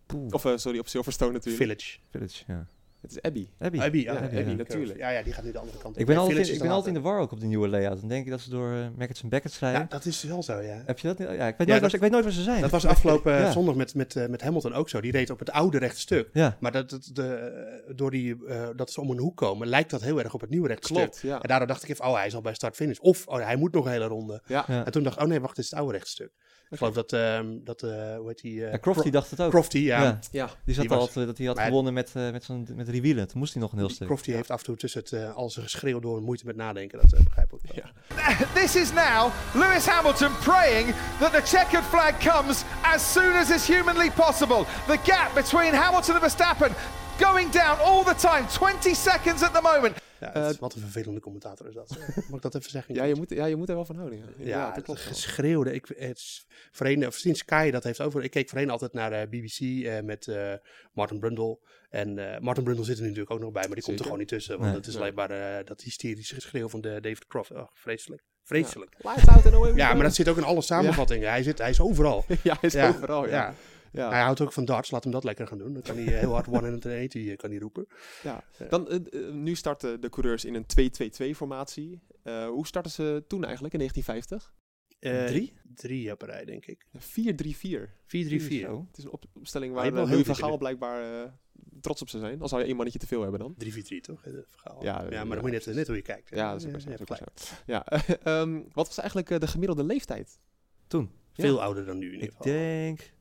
Poeh, 0.05 0.34
Of, 0.34 0.45
eh, 0.45 0.58
sorry, 0.58 0.79
op 0.79 0.88
Silverstone 0.88 1.31
natuurlijk. 1.31 1.63
Village. 1.63 1.99
Village, 2.10 2.43
ja. 2.47 2.67
Het 3.05 3.11
is 3.15 3.21
Abbey. 3.21 3.49
Abby. 3.59 3.79
Abby, 3.79 3.97
Ja, 3.97 4.13
ja, 4.13 4.19
Abby, 4.19 4.35
ja. 4.37 4.55
natuurlijk. 4.55 4.99
Ja, 4.99 5.09
ja, 5.09 5.21
die 5.23 5.33
gaat 5.33 5.43
nu 5.43 5.51
de 5.51 5.57
andere 5.59 5.77
kant 5.77 5.93
op. 5.93 5.99
Ik 5.99 6.05
ben, 6.05 6.17
altijd, 6.17 6.35
in, 6.37 6.41
is 6.43 6.49
ik 6.49 6.57
ben 6.57 6.67
dan 6.67 6.75
altijd 6.77 6.95
in 6.95 7.01
de 7.01 7.07
war 7.09 7.19
ook 7.19 7.31
op 7.31 7.39
die 7.39 7.47
nieuwe 7.47 7.67
layout. 7.67 7.99
Dan 7.99 8.09
denk 8.09 8.25
ik 8.25 8.31
dat 8.31 8.39
ze 8.41 8.49
door 8.49 8.71
uh, 8.73 8.87
Maggots 8.97 9.23
en 9.23 9.29
Beckett 9.29 9.57
rijden. 9.59 9.79
Ja, 9.81 9.85
dat 9.89 10.05
is 10.05 10.23
wel 10.23 10.43
zo, 10.43 10.61
ja. 10.61 10.81
Heb 10.85 10.99
je 10.99 11.07
dat 11.07 11.17
niet? 11.17 11.27
Ja, 11.27 11.33
ik 11.33 11.39
weet, 11.39 11.43
Ja, 11.47 11.55
nooit, 11.57 11.69
waar 11.69 11.79
dat- 11.79 11.89
ze- 11.89 11.95
ik 11.95 12.01
weet 12.01 12.11
nooit 12.11 12.23
waar 12.23 12.33
ze 12.33 12.41
zijn. 12.43 12.61
Dat 12.61 12.71
was 12.71 12.85
afgelopen 12.85 13.33
Ja. 13.33 13.51
zondag 13.51 13.75
met, 13.75 13.95
met, 13.95 14.15
eh, 14.15 14.27
met 14.27 14.41
Hamilton 14.41 14.73
ook 14.73 14.89
zo. 14.89 15.01
Die 15.01 15.11
reed 15.11 15.29
op 15.29 15.39
het 15.39 15.51
oude 15.51 15.77
rechte 15.77 15.99
stuk. 15.99 16.29
Ja, 16.33 16.57
Maar 16.59 16.71
dat, 16.71 16.89
dat, 16.89 17.09
de, 17.13 17.93
door 17.95 18.11
die, 18.11 18.45
eh, 18.47 18.67
dat 18.75 18.91
ze 18.91 19.01
om 19.01 19.09
een 19.09 19.19
hoek 19.19 19.37
komen, 19.37 19.67
lijkt 19.67 19.89
dat 19.89 20.01
heel 20.01 20.19
erg 20.19 20.33
op 20.33 20.41
het 20.41 20.49
nieuwe 20.49 20.67
rechte 20.67 20.87
stuk. 20.87 20.97
Klopt, 20.97 21.19
ja. 21.21 21.41
En 21.41 21.47
daardoor 21.47 21.67
dacht 21.67 21.83
ik 21.83 21.89
even, 21.89 22.05
oh, 22.05 22.15
hij 22.15 22.25
is 22.25 22.35
al 22.35 22.41
bij 22.41 22.53
start-finish. 22.53 22.97
Of, 22.99 23.27
oh, 23.27 23.43
hij 23.43 23.56
moet 23.56 23.73
nog 23.73 23.85
een 23.85 23.91
hele 23.91 24.06
ronde. 24.08 24.41
Ja, 24.45 24.65
ja. 24.67 24.85
En 24.85 24.91
toen 24.91 25.03
dacht 25.03 25.15
ik, 25.15 25.21
oh 25.21 25.27
nee, 25.27 25.39
wacht, 25.41 25.56
dit 25.56 25.63
is 25.65 25.69
het 25.71 25.79
oude 25.79 25.93
rechtstuk. 25.93 26.31
Ik 26.69 26.77
geloof 26.77 26.93
dat, 26.93 27.13
ehm, 27.13 27.45
dat 27.63 27.83
eh, 27.83 27.89
hoe 28.17 28.27
heet 28.27 28.41
die? 28.41 28.65
eh, 28.65 28.71
Ja, 28.71 28.79
Crofty 28.79 29.01
Cro- 29.01 29.09
dacht 29.11 29.29
het 29.29 29.41
ook. 29.41 29.49
Crofty, 29.49 29.77
ja. 29.77 30.01
Ja. 30.01 30.19
Ja, 30.31 30.49
Die 30.65 30.73
zat 30.75 30.83
Die 30.83 30.93
al 30.93 30.99
was- 30.99 31.13
dat 31.13 31.37
hij 31.37 31.47
had 31.47 31.55
Maar- 31.55 31.65
gewonnen 31.65 31.93
met, 31.93 32.11
eh 32.13 32.31
met, 32.31 32.43
zo'n, 32.43 32.67
met 32.75 32.89
Riwielen. 32.89 33.27
Toen 33.27 33.39
moest 33.39 33.53
hij 33.53 33.61
nog 33.61 33.71
een 33.71 33.77
heel 33.77 33.89
stuk. 33.89 34.07
Crofty 34.07 34.31
heeft 34.31 34.49
af 34.51 34.59
en 34.59 34.65
toe 34.65 34.75
tussen 34.75 34.99
het, 35.01 35.11
eh, 35.11 35.35
al 35.35 35.49
zijn 35.49 35.65
geschreeuw 35.65 35.99
door 35.99 36.21
moeite 36.21 36.45
met 36.45 36.55
nadenken. 36.55 36.99
Dat 37.01 37.13
uh, 37.13 37.25
begrijp 37.25 37.47
ik 37.47 37.53
ook. 37.53 37.75
wel. 37.75 38.47
This 38.53 38.75
is 38.75 38.91
now 38.93 39.31
Lewis 39.53 39.85
Hamilton 39.85 40.31
praying 40.43 40.93
that 41.19 41.33
the 41.33 41.41
checkered 41.57 41.83
flag 41.85 42.17
comes 42.17 42.63
as 42.81 43.11
soon 43.11 43.35
as 43.35 43.49
is 43.49 43.67
humanly 43.67 44.11
possible. 44.11 44.63
The 44.87 44.97
gap 45.03 45.33
between 45.33 45.73
Hamilton 45.73 46.13
and 46.13 46.21
Verstappen 46.23 46.71
going 47.19 47.51
down 47.51 47.79
all 47.79 48.03
the 48.03 48.15
time. 48.15 48.47
20 48.47 48.93
seconds 48.95 49.43
at 49.43 49.53
the 49.53 49.61
moment. 49.61 49.95
Ja, 50.19 50.31
dat 50.31 50.49
is- 50.49 50.55
Eh, 50.55 50.59
wat 50.61 50.73
een 50.75 50.81
vervelende 50.81 51.19
commentator 51.19 51.67
is 51.67 51.73
dat. 51.73 51.89
Mag 52.29 52.35
ik 52.35 52.41
dat 52.41 52.55
even 52.55 52.69
zeggen? 52.69 52.95
ja, 52.95 53.03
je 53.03 53.15
moet, 53.15 53.29
ja, 53.29 53.45
je 53.45 53.55
moet 53.55 53.69
er 53.69 53.75
wel 53.75 53.85
van 53.85 53.95
houden. 53.95 54.19
Ja, 54.37 54.45
Ja, 54.45 54.71
dat 54.71 54.83
klopt. 54.83 54.99
geschreeuwde. 54.99 55.73
Ik, 55.73 55.85
het 55.97 56.17
is 56.17 56.45
voorheen, 56.71 57.07
of 57.07 57.15
sinds 57.15 57.39
Sky 57.39 57.71
dat 57.71 57.83
heeft 57.83 58.01
over. 58.01 58.23
Ik 58.23 58.31
keek 58.31 58.49
voorheen 58.49 58.69
altijd 58.69 58.93
naar 58.93 59.09
de 59.09 59.27
BBC 59.29 59.85
eh, 59.85 59.99
met 60.01 60.27
eh, 60.27 60.53
Martin 60.93 61.19
Brundle. 61.19 61.59
En 61.89 62.33
eh, 62.33 62.39
Martin 62.39 62.63
Brundle 62.63 62.85
zit 62.85 62.97
er 62.97 63.03
natuurlijk 63.03 63.31
ook 63.31 63.39
nog 63.39 63.51
bij, 63.51 63.63
maar 63.65 63.75
die 63.75 63.83
komt 63.83 63.97
er 63.99 64.03
gewoon 64.03 64.19
niet 64.19 64.27
tussen. 64.27 64.53
Want 64.57 64.65
Nee. 64.69 64.75
het 64.77 64.87
is 64.87 64.93
Nee. 64.93 65.01
alleen 65.01 65.15
maar 65.15 65.31
eh, 65.31 65.65
dat 65.65 65.81
hysterische 65.81 66.35
geschreeuw 66.35 66.69
van 66.69 66.81
de 66.81 66.89
David 67.01 67.27
Croft. 67.27 67.51
Oh, 67.51 67.67
vreselijk. 67.73 68.23
Vreselijk. 68.43 68.95
Ja. 68.99 69.09
Lights 69.11 69.27
out 69.29 69.45
and 69.45 69.53
away 69.53 69.71
we 69.73 69.77
maar 69.77 69.97
dat 70.03 70.15
zit 70.15 70.27
ook 70.27 70.37
in 70.37 70.43
alle 70.43 70.61
samenvattingen. 70.61 71.29
Hij, 71.29 71.43
zit, 71.43 71.57
hij 71.57 71.69
is 71.69 71.79
overal. 71.79 72.25
ja, 72.43 72.57
hij 72.59 72.69
is 72.69 72.73
Ja, 72.73 72.87
overal. 72.87 73.27
Ja. 73.27 73.53
Ja. 73.96 74.10
Hij 74.10 74.21
houdt 74.21 74.41
ook 74.41 74.54
van 74.54 74.65
darts, 74.65 74.91
laat 74.91 75.04
hem 75.04 75.12
dat 75.13 75.23
lekker 75.23 75.48
gaan 75.48 75.58
doen. 75.58 75.73
Dan 75.73 75.81
kan 75.81 75.96
hij 75.96 76.06
eh, 76.13 76.19
heel 76.19 76.31
hard 76.33 76.46
180 76.46 77.27
eh, 77.27 77.37
kan 77.37 77.50
hij 77.50 77.60
roepen. 77.60 77.87
Ja. 78.23 78.43
Dan, 78.69 78.89
eh, 78.89 78.96
eh, 79.27 79.33
nu 79.33 79.56
starten 79.56 80.02
de 80.02 80.10
coureurs 80.10 80.46
in 80.46 80.54
een 80.56 80.65
2-2-2 80.65 81.35
formatie. 81.35 82.02
Eh, 82.23 82.48
hoe 82.48 82.67
starten 82.67 82.91
ze 82.91 83.23
toen 83.27 83.43
eigenlijk 83.43 83.73
in 83.73 83.79
1950? 83.79 84.54
Eh, 85.00 85.25
Drie? 85.25 85.54
Drie 85.73 86.12
op 86.12 86.21
rij, 86.21 86.46
denk 86.46 86.65
ik. 86.65 86.85
4-3-4. 86.98 87.89
4-3-4. 88.08 88.65
Zo. 88.65 88.85
Het 88.87 88.98
is 88.98 89.04
een 89.04 89.12
op- 89.12 89.25
opstelling 89.33 89.73
waar 89.73 89.85
uh, 89.87 89.93
Louis 89.93 90.10
heel 90.10 90.23
van 90.23 90.35
Gaal 90.35 90.58
blijkbaar 90.58 91.33
trots 91.81 92.02
op 92.02 92.10
zou 92.10 92.23
zijn. 92.23 92.41
Al 92.41 92.48
zou 92.48 92.62
je 92.62 92.67
één 92.67 92.75
mannetje 92.75 93.00
te 93.00 93.08
veel 93.08 93.21
hebben 93.21 93.39
dan. 93.39 93.56
3-4-3 93.63 94.02
toch? 94.02 94.21
verhaal. 94.46 94.83
Ja, 94.83 95.02
maar 95.02 95.10
dan 95.10 95.27
moet 95.52 95.63
je 95.63 95.65
net, 95.65 95.75
net 95.75 95.87
hoe 95.87 95.96
je 95.96 96.02
kijkt. 96.02 96.29
Ja, 96.29 96.52
dat 96.52 96.60
is 96.62 96.65
ook 96.65 96.71
Ja, 97.00 97.06
best-. 97.06 97.63
Ja, 97.65 97.85
ehm, 98.23 98.54
wat 98.71 98.87
was 98.87 98.98
eigenlijk 98.98 99.39
de 99.39 99.48
gemiddelde 99.48 99.83
leeftijd? 99.83 100.39
Toen. 100.87 101.10
Veel 101.33 101.62
ouder 101.62 101.85
dan 101.85 101.98
nu 101.98 102.06
in 102.06 102.12
ieder 102.13 102.27
Ik 102.27 102.33
geval. 102.35 102.54
denk 102.54 103.13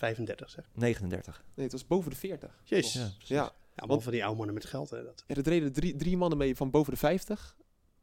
35 0.00 0.50
zeg. 0.50 0.70
39. 0.74 1.44
Nee, 1.54 1.64
het 1.64 1.72
was 1.72 1.86
boven 1.86 2.10
de 2.10 2.16
40. 2.16 2.60
Jezus. 2.64 2.92
Ja, 2.94 3.00
Ja, 3.00 3.08
precies. 3.08 3.28
Ja, 3.28 3.52
allemaal 3.76 4.00
van 4.00 4.12
die 4.12 4.22
oude 4.22 4.36
mannen 4.36 4.54
met 4.54 4.64
geld. 4.64 4.90
Hè, 4.90 5.02
dat. 5.02 5.24
Ja, 5.26 5.34
er 5.34 5.42
reden 5.42 5.72
drie, 5.72 5.96
drie 5.96 6.16
mannen 6.16 6.38
mee 6.38 6.56
van 6.56 6.70
boven 6.70 6.92
de 6.92 6.98
50. 6.98 7.56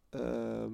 Ehm, 0.09 0.71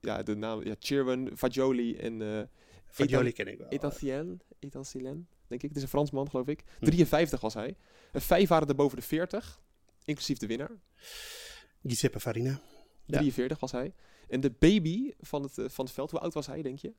ja, 0.00 0.22
de 0.22 0.34
naam, 0.36 0.64
ja, 0.64 0.74
Chirwin, 0.78 1.36
Fagioli 1.36 1.96
en 1.96 2.22
eh 2.22 2.42
Fagioli 2.86 3.32
ken 3.32 3.46
ik 3.46 3.58
wel. 3.58 3.68
Etancien, 3.68 4.40
Etancien, 4.58 5.26
denk 5.46 5.62
ik. 5.62 5.68
Het 5.68 5.76
is 5.76 5.82
een 5.82 5.88
Fransman, 5.88 6.30
geloof 6.30 6.46
ik. 6.46 6.64
Hm. 6.78 6.84
53 6.84 7.40
was 7.40 7.54
hij. 7.54 7.76
En 8.12 8.20
vijf 8.20 8.48
waren 8.48 8.68
er 8.68 8.74
boven 8.74 8.96
de 8.96 9.02
40, 9.02 9.60
inclusief 10.04 10.38
de 10.38 10.46
winnaar. 10.46 10.70
Giuseppe 11.82 12.20
Farina. 12.20 12.60
Ja. 13.04 13.18
43 13.18 13.60
was 13.60 13.72
hij. 13.72 13.94
En 14.28 14.40
de 14.40 14.50
baby 14.50 15.12
van 15.20 15.42
het, 15.42 15.58
eh, 15.58 15.64
van 15.68 15.84
het 15.84 15.94
veld, 15.94 16.10
hoe 16.10 16.20
oud 16.20 16.34
was 16.34 16.46
hij, 16.46 16.62
denk 16.62 16.78
je? 16.78 16.92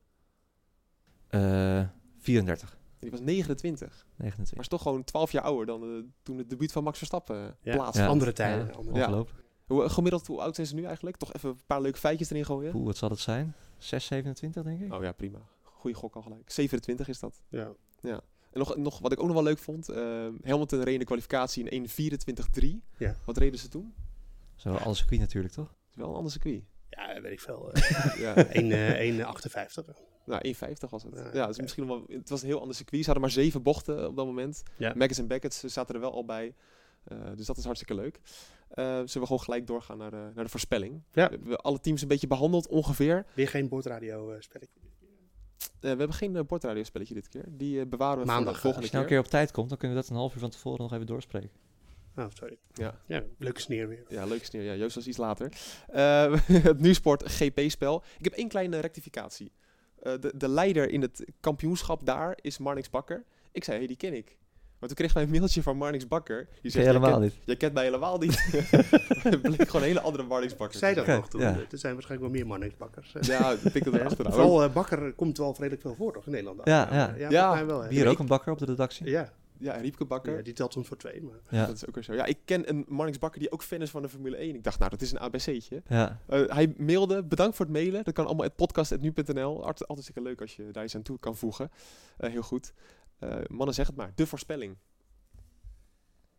Eh 1.28 1.88
34. 2.18 2.79
Die 3.00 3.12
was 3.12 3.20
29. 3.20 4.06
29. 4.16 4.52
Maar 4.54 4.64
is 4.64 4.68
toch 4.70 4.82
gewoon 4.82 5.04
12 5.04 5.32
jaar 5.32 5.44
ouder 5.44 5.66
dan 5.66 5.84
eh, 5.84 6.04
toen 6.24 6.38
het 6.38 6.50
debuut 6.50 6.72
van 6.72 6.84
Max 6.84 6.98
Verstappen 6.98 7.38
eh, 7.48 7.52
Ja. 7.62 7.76
plaatsvond. 7.76 8.10
Andere 8.10 8.34
tijden. 8.34 8.66
Ja, 8.68 8.72
andere- 8.74 8.98
Ja. 8.98 9.06
Ongelooflijk. 9.06 9.44
Hoe, 9.68 9.84
eh, 9.84 9.90
gemiddeld, 9.90 10.28
hoe 10.28 10.42
oud 10.42 10.56
zijn 10.56 10.68
ze 10.68 10.76
nu 10.76 10.84
eigenlijk? 10.84 11.18
Toch 11.18 11.34
even 11.34 11.50
een 11.50 11.60
paar 11.68 11.82
leuke 11.82 11.98
feitjes 11.98 12.30
erin 12.30 12.46
gooien? 12.46 12.76
Oeh, 12.76 12.86
wat 12.86 12.98
zal 12.98 13.10
het 13.10 13.20
zijn? 13.20 13.56
6, 13.78 14.06
27 14.06 14.64
denk 14.64 14.82
ik? 14.82 14.94
Oh 14.94 15.04
ja, 15.04 15.12
prima. 15.12 15.40
Goeie 15.62 15.96
gok 15.98 16.16
al 16.16 16.22
gelijk. 16.22 16.52
27 16.52 17.08
is 17.08 17.20
dat. 17.20 17.42
Ja. 17.50 17.72
En 18.02 18.60
nog, 18.60 18.76
nog 18.78 19.00
wat 19.00 19.12
ik 19.12 19.20
ook 19.20 19.26
nog 19.26 19.34
wel 19.36 19.44
leuk 19.44 19.58
vond. 19.58 19.90
eh, 19.90 20.28
Hamilton 20.44 20.80
reed 20.84 20.94
in 20.94 21.00
de 21.00 21.06
kwalificatie 21.06 21.64
in 21.70 21.82
1.24.3. 21.90 22.84
Ja. 22.98 23.16
Wat 23.26 23.38
reden 23.38 23.60
ze 23.60 23.68
toen? 23.68 23.94
Zo, 24.56 24.74
alles 24.74 24.98
circuit 24.98 25.20
natuurlijk, 25.20 25.54
toch? 25.54 25.68
Het 25.68 25.90
is 25.90 25.96
wel 25.96 26.10
een 26.10 26.16
ander 26.16 26.32
circuit. 26.32 26.64
ja, 26.90 27.22
weet 27.22 27.32
ik 27.32 27.40
veel. 27.40 27.72
eh, 27.74 28.16
ja. 28.26 28.36
1, 28.36 28.72
eh, 28.72 29.00
1,58. 29.00 30.02
Nou, 30.30 30.54
1,50 30.56 30.90
was 30.90 31.04
het. 31.04 31.16
Ja, 31.16 31.30
Ja, 31.34 31.48
dus 31.48 31.60
misschien 31.60 31.88
wel, 31.88 32.04
het 32.08 32.30
was 32.30 32.42
een 32.42 32.48
heel 32.48 32.60
ander 32.60 32.76
circuit. 32.76 33.00
Ze 33.04 33.10
hadden 33.10 33.24
maar 33.24 33.34
zeven 33.44 33.62
bochten 33.64 34.08
op 34.08 34.16
dat 34.16 34.26
moment. 34.26 34.64
Ja. 34.78 34.94
Maggis 34.96 35.18
en 35.18 35.28
Beckett 35.28 35.54
ze 35.54 35.68
zaten 35.70 35.96
er 35.96 36.02
wel 36.02 36.14
al 36.14 36.26
bij. 36.26 36.54
Eh, 37.04 37.18
dus 37.36 37.46
dat 37.46 37.58
is 37.58 37.64
hartstikke 37.64 37.94
leuk. 37.96 38.20
Eh, 38.70 38.86
zullen 38.86 39.08
we 39.14 39.26
gewoon 39.26 39.40
gelijk 39.42 39.68
doorgaan 39.68 39.98
naar 39.98 40.12
de, 40.12 40.32
naar 40.36 40.44
de 40.44 40.50
voorspelling? 40.50 41.02
Ja. 41.12 41.30
We 41.30 41.36
hebben 41.36 41.62
alle 41.62 41.80
teams 41.80 42.02
een 42.02 42.08
beetje 42.08 42.28
behandeld 42.28 42.68
ongeveer. 42.68 43.26
Weer 43.34 43.48
geen 43.48 43.68
bordradio 43.70 44.32
eh, 44.32 44.36
spelletje. 44.42 44.80
Eh, 45.60 45.66
we 45.80 45.88
hebben 45.88 46.14
geen 46.14 46.36
uh, 46.36 46.42
bordradiospelletje 46.48 47.14
dit 47.14 47.28
keer. 47.30 47.46
Die 47.48 47.80
eh, 47.80 47.86
bewaren 47.88 48.20
we 48.20 48.26
Maandag, 48.26 48.44
voor 48.46 48.54
de 48.54 48.60
volgende 48.60 48.82
Als 48.82 48.92
je 48.92 48.96
nou 48.98 49.08
keer. 49.08 49.18
een 49.18 49.24
keer 49.24 49.32
op 49.34 49.40
tijd 49.40 49.52
komt, 49.52 49.70
dan 49.70 49.78
kunnen 49.78 49.98
we 49.98 50.02
dat 50.04 50.12
een 50.12 50.18
half 50.18 50.34
uur 50.34 50.40
van 50.40 50.50
tevoren 50.50 50.80
nog 50.82 50.94
even 50.94 51.06
doorspreken. 51.06 51.50
Oh, 52.16 52.26
sorry. 52.34 52.58
Ja. 52.74 53.00
Ja, 53.06 53.24
leuke 53.38 53.60
sneer 53.62 53.88
weer. 53.88 54.06
Ja, 54.08 54.26
leuk 54.26 54.46
sneer. 54.46 54.64
Ja, 54.64 54.76
Joost 54.76 54.96
was 54.96 55.08
iets 55.08 55.18
later. 55.18 55.52
Eh, 55.88 56.34
het 56.70 56.80
Nusport 56.80 57.24
GP-spel. 57.32 58.04
Ik 58.18 58.24
heb 58.24 58.34
één 58.34 58.48
kleine 58.48 58.80
rectificatie. 58.80 59.52
Eh, 60.04 60.14
de, 60.20 60.32
de 60.36 60.48
leider 60.50 60.90
in 60.90 61.02
het 61.02 61.26
kampioenschap 61.40 62.06
daar 62.06 62.38
is 62.42 62.58
Marnix 62.58 62.90
Bakker. 62.90 63.24
Ik 63.52 63.64
zei, 63.64 63.78
hey, 63.78 63.88
die 63.88 63.96
ken 63.98 64.14
ik. 64.14 64.38
Maar 64.80 64.90
toen 64.90 64.98
kreeg 64.98 65.14
wij 65.14 65.24
een 65.24 65.30
mailtje 65.30 65.62
van 65.64 65.78
Marnix 65.78 66.08
Bakker. 66.08 66.48
Die 66.62 66.72
zegt, 66.72 66.74
je 66.74 66.80
"Jij 66.80 66.88
helemaal 67.02 67.10
kent- 67.20 67.24
niet. 67.24 67.34
Jij 67.46 67.56
kent 67.56 67.74
mij 67.74 67.84
helemaal 67.84 68.18
niet. 68.18 68.36
Het 69.24 69.42
bleek 69.42 69.66
gewoon 69.66 69.82
een 69.82 69.88
hele 69.88 70.02
andere 70.02 70.24
Marnix 70.24 70.56
Bakker. 70.56 70.76
Ik 70.76 70.82
zei 70.84 70.96
dat 70.96 71.08
nog 71.08 71.30
toen. 71.30 71.42
ja. 71.42 71.48
Er 71.72 71.78
zijn 71.78 71.94
waarschijnlijk 71.94 72.32
wel 72.32 72.40
meer 72.42 72.48
mannetbakkers. 72.48 73.16
Ja, 73.22 73.52
ik 73.52 73.74
denk 73.74 73.86
dat 73.86 73.94
er 73.94 74.06
achteraan. 74.10 74.32
Vooral 74.34 74.64
eh, 74.64 74.74
Bakker 74.74 75.14
komt 75.14 75.38
wel 75.38 75.54
vredelijk 75.54 75.82
veel 75.82 75.96
voor, 75.96 76.14
toch? 76.14 76.26
In 76.26 76.32
Nederland. 76.32 76.62
Ja, 76.64 76.88
ja. 77.18 77.30
Ja, 77.30 77.54
mij 77.54 77.66
wel. 77.66 77.82
hè. 77.82 77.90
Hier 77.90 78.08
ook 78.08 78.20
een 78.20 78.26
bakker 78.28 78.52
op 78.52 78.60
de 78.60 78.66
redactie. 78.66 79.06
Ja, 79.10 79.34
Ja, 79.60 79.74
en 79.74 79.82
Riepke 79.82 80.06
Bakker. 80.06 80.36
ja, 80.38 80.42
die 80.44 80.54
telt 80.54 80.74
soms 80.74 80.88
voor 80.88 80.98
twee. 80.98 81.22
Maar... 81.22 81.40
Ja. 81.50 81.66
Dat 81.66 81.76
is 81.76 81.88
ook 81.88 81.96
weer 81.96 82.04
zo. 82.04 82.14
Ja, 82.14 82.26
ik 82.26 82.38
ken 82.46 82.70
een 82.70 82.86
Marnix 82.88 83.18
Bakker 83.18 83.40
die 83.40 83.52
ook 83.52 83.64
fan 83.64 83.82
is 83.82 83.90
van 83.90 84.02
de 84.02 84.10
Formule 84.10 84.36
1. 84.36 84.56
Ik 84.56 84.64
dacht, 84.64 84.80
nou, 84.80 84.92
dat 84.92 85.02
is 85.02 85.12
een 85.12 85.20
ABC'tje. 85.20 85.82
Ja. 85.88 86.20
Eh, 86.28 86.42
hij 86.48 86.74
mailde, 86.78 87.24
bedankt 87.24 87.56
voor 87.56 87.66
het 87.66 87.74
mailen. 87.76 88.04
Dat 88.04 88.14
kan 88.14 88.26
allemaal 88.26 88.46
at 88.46 88.56
podcast.nu.nl. 88.56 89.16
Altijd, 89.16 89.66
altijd 89.66 89.88
hartstikke 89.88 90.22
leuk 90.22 90.42
als 90.42 90.56
je 90.56 90.72
daar 90.72 90.84
iets 90.84 90.96
aan 90.96 91.02
toe 91.02 91.20
kan 91.20 91.36
voegen. 91.36 91.72
Eh, 92.18 92.30
heel 92.30 92.42
goed. 92.42 92.74
Eh, 93.20 93.36
mannen, 93.48 93.76
zeg 93.76 93.88
het 93.88 93.96
maar. 93.96 94.12
De 94.16 94.28
voorspelling. 94.28 94.76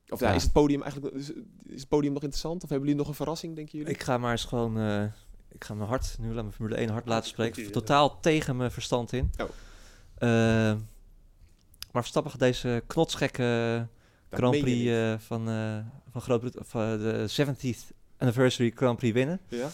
Of 0.09 0.21
ja, 0.21 0.29
Ja. 0.29 0.35
is 0.35 0.43
het 0.43 0.53
podium 0.53 0.83
eigenlijk 0.83 1.15
is, 1.15 1.31
is 1.67 1.81
het 1.81 1.89
podium 1.89 2.13
nog 2.13 2.23
interessant? 2.23 2.63
Of 2.63 2.69
hebben 2.69 2.87
jullie 2.89 3.03
nog 3.03 3.09
een 3.11 3.17
verrassing, 3.19 3.55
denken 3.57 3.79
jullie? 3.79 3.95
Ik 3.95 4.03
ga 4.03 4.19
maar 4.19 4.31
eens 4.31 4.45
gewoon... 4.45 4.79
eh, 4.79 5.05
ik 5.49 5.65
ga 5.65 5.75
mijn 5.75 5.89
hart, 5.89 6.17
nu 6.21 6.27
laat 6.27 6.35
mijn 6.43 6.53
Formule 6.53 6.77
1 6.77 6.89
hart 6.89 7.07
laten 7.07 7.29
spreken. 7.29 7.73
Totaal 7.73 8.21
tegen 8.21 8.57
mijn 8.57 8.71
verstand 8.71 9.13
in. 9.13 9.31
Oh. 9.41 9.49
Eh, 11.91 11.97
maar 11.97 12.03
Verstappen 12.03 12.31
gaat 12.33 12.41
deze 12.41 12.83
knotsgekke 12.87 13.87
Dat 14.29 14.39
Grand 14.39 14.61
Prix 14.61 14.91
eh, 14.91 15.15
van, 15.19 15.49
eh 15.49 15.79
van 16.11 16.21
Groot-Brittannië... 16.21 16.99
de 16.99 17.45
70th 17.47 17.97
Anniversary 18.19 18.73
Grand 18.75 18.99
Prix 18.99 19.15
winnen. 19.15 19.41
Ja? 19.49 19.69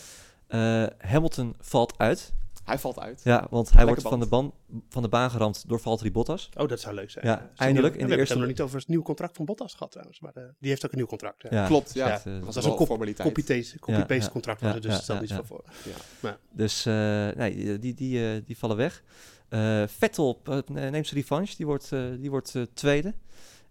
Eh, 0.46 1.10
Hamilton 1.10 1.54
valt 1.60 1.98
uit. 1.98 2.34
Hij 2.66 2.78
valt 2.78 2.98
uit. 2.98 3.20
Ja, 3.24 3.46
want 3.50 3.72
hij 3.72 3.84
Lekker 3.84 4.02
wordt 4.02 4.08
van 4.16 4.20
de, 4.20 4.26
ban, 4.26 4.54
van 4.88 5.02
de 5.02 5.08
baan 5.08 5.30
geramd 5.30 5.64
door 5.68 5.80
Valtteri 5.80 6.12
Bottas. 6.12 6.48
Oh, 6.56 6.68
dat 6.68 6.80
zou 6.80 6.94
leuk 6.94 7.10
zijn. 7.10 7.26
Ja, 7.26 7.50
eindelijk 7.56 7.66
we 7.66 7.70
in 7.70 7.76
de 7.76 7.82
hebben 7.82 8.08
het 8.08 8.18
eerste- 8.18 8.32
helemaal 8.34 8.48
niet 8.54 8.60
over 8.60 8.78
het 8.78 8.88
nieuwe 8.88 9.04
contract 9.04 9.36
van 9.36 9.44
Bottas 9.44 9.72
gehad 9.72 9.90
trouwens. 9.90 10.20
Maar 10.20 10.32
eh, 10.34 10.42
die 10.58 10.68
heeft 10.70 10.84
ook 10.84 10.90
een 10.90 10.96
nieuw 10.98 11.06
contract. 11.06 11.44
Ja, 11.50 11.66
Klopt, 11.66 11.94
ja. 11.94 12.08
dat, 12.08 12.18
eh, 12.18 12.24
dat 12.24 12.34
dat 12.34 12.44
was 12.44 12.56
is 12.56 12.64
wel 12.64 12.80
een 12.80 12.86
formaliteit. 12.86 13.28
Copy-paste 13.28 13.78
copy 13.78 13.98
Ja, 13.98 14.14
ja, 14.14 14.28
contract 14.28 14.60
was 14.60 14.68
ja, 14.68 14.74
het, 14.74 14.82
dus 14.82 14.90
ja, 14.90 14.96
het 14.96 15.04
stelt 15.04 15.18
ja, 15.18 15.24
iets 15.24 15.32
ja. 15.32 15.36
van 15.44 15.46
voor. 15.46 16.34
Dus 16.52 16.86
eh, 16.86 16.94
nee, 17.36 17.78
die, 17.78 17.94
die, 17.94 18.30
eh, 18.34 18.42
die 18.44 18.58
vallen 18.58 18.76
weg. 18.76 19.02
Eh, 19.48 19.82
Vettel 19.86 20.42
neemt 20.66 21.06
zijn 21.06 21.20
revanche, 21.20 21.56
die 21.56 21.66
wordt, 21.66 21.92
eh, 21.92 22.00
die 22.20 22.30
wordt 22.30 22.54
eh, 22.54 22.62
tweede. 22.74 23.14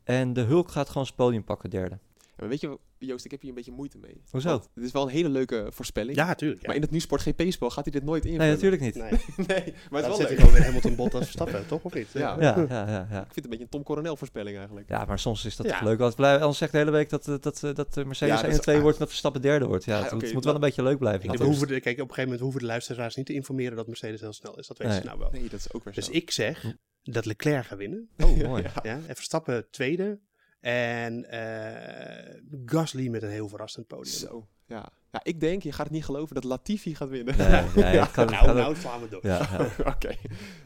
En 0.04 0.34
de 0.34 0.41
Hulk 0.41 0.72
gaat 0.72 0.88
gewoon 0.88 1.06
zijn 1.06 1.18
podium 1.18 1.43
pakken, 1.43 1.70
derde. 1.70 1.98
Maar 2.36 2.50
weet 2.50 2.62
je, 2.62 2.80
Joost, 2.98 3.26
ik 3.26 3.32
heb 3.32 3.40
hier 3.42 3.50
een 3.50 3.56
beetje 3.56 3.72
moeite 3.72 3.98
mee. 3.98 4.22
Hoezo? 4.30 4.50
Want 4.50 4.70
Het 4.76 4.84
is 4.84 4.92
wel 4.92 5.02
een 5.04 5.10
hele 5.10 5.30
leuke 5.30 5.68
voorspelling. 5.70 6.18
Ja, 6.18 6.36
tuurlijk. 6.36 6.62
Ja. 6.62 6.68
Maar 6.68 6.76
in 6.76 6.82
het 6.82 6.92
Nusport 6.92 7.22
GP-spel 7.22 7.70
gaat 7.70 7.84
hij 7.84 7.94
dit 7.94 8.04
nooit 8.04 8.26
invullen. 8.26 8.46
Nee, 8.46 8.56
natuurlijk 8.56 8.82
niet. 8.82 8.96
Nee, 8.96 9.10
nee, 9.48 9.74
maar 9.90 10.02
het 10.04 10.12
is 10.12 10.18
dan 10.18 10.18
wel 10.18 10.18
leuk. 10.18 10.30
ik 10.30 10.38
gewoon 10.38 10.54
weer 10.54 10.64
Hamilton 10.64 10.96
Bottas 10.96 11.22
Verstappen, 11.30 11.68
toch? 11.68 11.84
Of 11.84 11.94
niet? 11.94 12.08
Ja. 12.14 12.36
Ja, 12.40 12.60
ja, 12.70 12.88
ja, 12.88 12.88
ja. 12.88 13.04
Ik 13.04 13.12
vind 13.12 13.36
het 13.36 13.44
een 13.44 13.50
beetje 13.50 13.64
een 13.64 13.70
Tom 13.70 13.84
Coronel 13.84 14.16
voorspelling 14.16 14.58
eigenlijk. 14.58 14.90
ja, 14.90 15.06
maar 15.06 15.20
soms 15.20 15.46
is 15.46 15.56
dat 15.56 15.66
Ja. 15.66 15.72
toch 15.72 15.82
leuk. 15.82 15.98
Want 16.00 16.16
blij- 16.16 16.40
anders 16.40 16.58
zegt 16.58 16.72
de 16.72 16.78
hele 16.78 16.92
week 16.92 17.10
dat, 17.10 17.28
eh, 17.28 17.36
dat, 17.40 17.64
eh, 17.64 17.74
dat 17.74 17.98
eh, 17.98 18.06
Mercedes 18.06 18.36
Ja, 18.36 18.42
dat 18.42 18.44
1 18.44 18.50
is- 18.52 18.58
en 18.58 18.62
2 18.64 18.76
ah. 18.76 18.82
wordt 18.82 18.96
en 18.98 19.00
dat 19.04 19.10
Verstappen 19.10 19.42
derde 19.42 19.66
wordt. 19.66 19.84
Ja, 19.86 20.04
het, 20.04 20.34
moet 20.34 20.44
wel 20.44 20.54
een 20.56 20.60
beetje 20.60 20.84
leuk 20.84 20.98
blijven. 21.00 21.30
Ik 21.32 21.38
we 21.38 21.44
hoeven 21.44 21.68
de, 21.68 21.80
kijk, 21.80 21.96
op 21.96 22.02
een 22.10 22.16
gegeven 22.16 22.24
moment 22.24 22.42
hoeven 22.42 22.60
de 22.60 22.66
luisteraars 22.68 23.16
niet 23.16 23.26
te 23.26 23.34
informeren 23.34 23.76
dat 23.76 23.88
Mercedes 23.88 24.22
heel 24.22 24.34
snel 24.34 24.58
is. 24.60 24.68
Dat 24.68 24.78
weten 24.78 24.94
Nee. 24.94 25.02
ze 25.04 25.08
nou 25.08 25.20
wel. 25.20 25.30
Nee, 25.32 25.50
dat 25.50 25.60
is 25.60 25.74
ook 25.74 25.84
weer 25.84 25.94
zo. 25.94 26.00
Dus 26.00 26.10
ik 26.10 26.32
zeg 26.32 26.76
dat 27.04 27.26
Leclerc 27.26 27.66
gaat 27.66 27.78
winnen. 27.78 28.10
Oh, 28.24 28.38
mooi. 28.48 28.64
Ja. 28.64 28.72
Ja, 28.84 29.00
en 29.08 29.16
Verstappen 29.16 29.68
tweede. 29.72 30.20
En 30.66 31.30
eh 31.30 32.36
Gasly 32.66 33.07
met 33.07 33.24
een 33.24 33.30
heel 33.30 33.47
verrassend 33.49 33.88
podium. 33.88 34.13
Zo, 34.16 34.47
ja. 34.68 34.89
ja. 35.11 35.20
Ik 35.24 35.39
denk, 35.39 35.63
je 35.63 35.72
gaat 35.72 35.86
het 35.86 35.93
niet 35.95 36.05
geloven, 36.05 36.36
dat 36.36 36.43
Latifi 36.43 36.95
gaat 36.95 37.09
winnen. 37.09 37.38
Nee, 37.38 37.49
nee, 37.76 37.99
het 37.99 38.11
kan, 38.11 38.26
nou, 38.26 38.45
kan 38.45 38.55
nou 38.55 38.76
slaan 38.76 39.01
we 39.01 39.09
door. 39.09 39.20
ja, 39.24 39.47
ja. 39.51 39.68
Oké. 39.93 40.16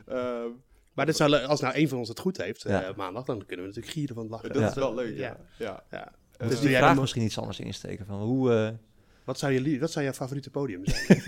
Ehm, 0.07 0.47
Maar 0.93 1.05
dat 1.05 1.15
zou, 1.15 1.29
le- 1.29 1.45
als 1.45 1.59
nou 1.61 1.75
een 1.77 1.87
van 1.89 1.97
ons 1.97 2.07
het 2.09 2.19
goed 2.19 2.37
heeft 2.37 2.65
eh, 2.65 2.81
Ja. 2.81 2.93
maandag, 2.95 3.23
dan 3.25 3.37
kunnen 3.45 3.57
we 3.65 3.67
natuurlijk 3.71 3.93
gieren 3.93 4.13
van 4.15 4.23
het 4.23 4.31
lachen. 4.33 4.49
dat 4.53 4.61
Ja. 4.61 4.67
is 4.67 4.73
wel 4.75 4.93
leuk, 4.95 5.17
ja. 5.17 5.23
Ja. 5.27 5.37
ja. 5.57 5.83
Ja. 5.91 6.05
Eh, 6.37 6.47
Dus 6.47 6.49
doe 6.49 6.59
die 6.59 6.69
jij 6.69 6.77
vraag 6.79 6.91
dan- 6.93 7.01
misschien 7.01 7.23
iets 7.23 7.37
anders 7.39 7.59
insteken. 7.59 8.05
Van 8.05 8.19
hoe, 8.21 8.53
eh, 8.53 8.69
Wat 9.29 9.39
zou 9.39 9.53
je, 9.53 9.79
wat 9.79 9.91
zou 9.91 10.05
jouw 10.05 10.13
favoriete 10.13 10.49
podium 10.49 10.81
zijn? 10.85 11.21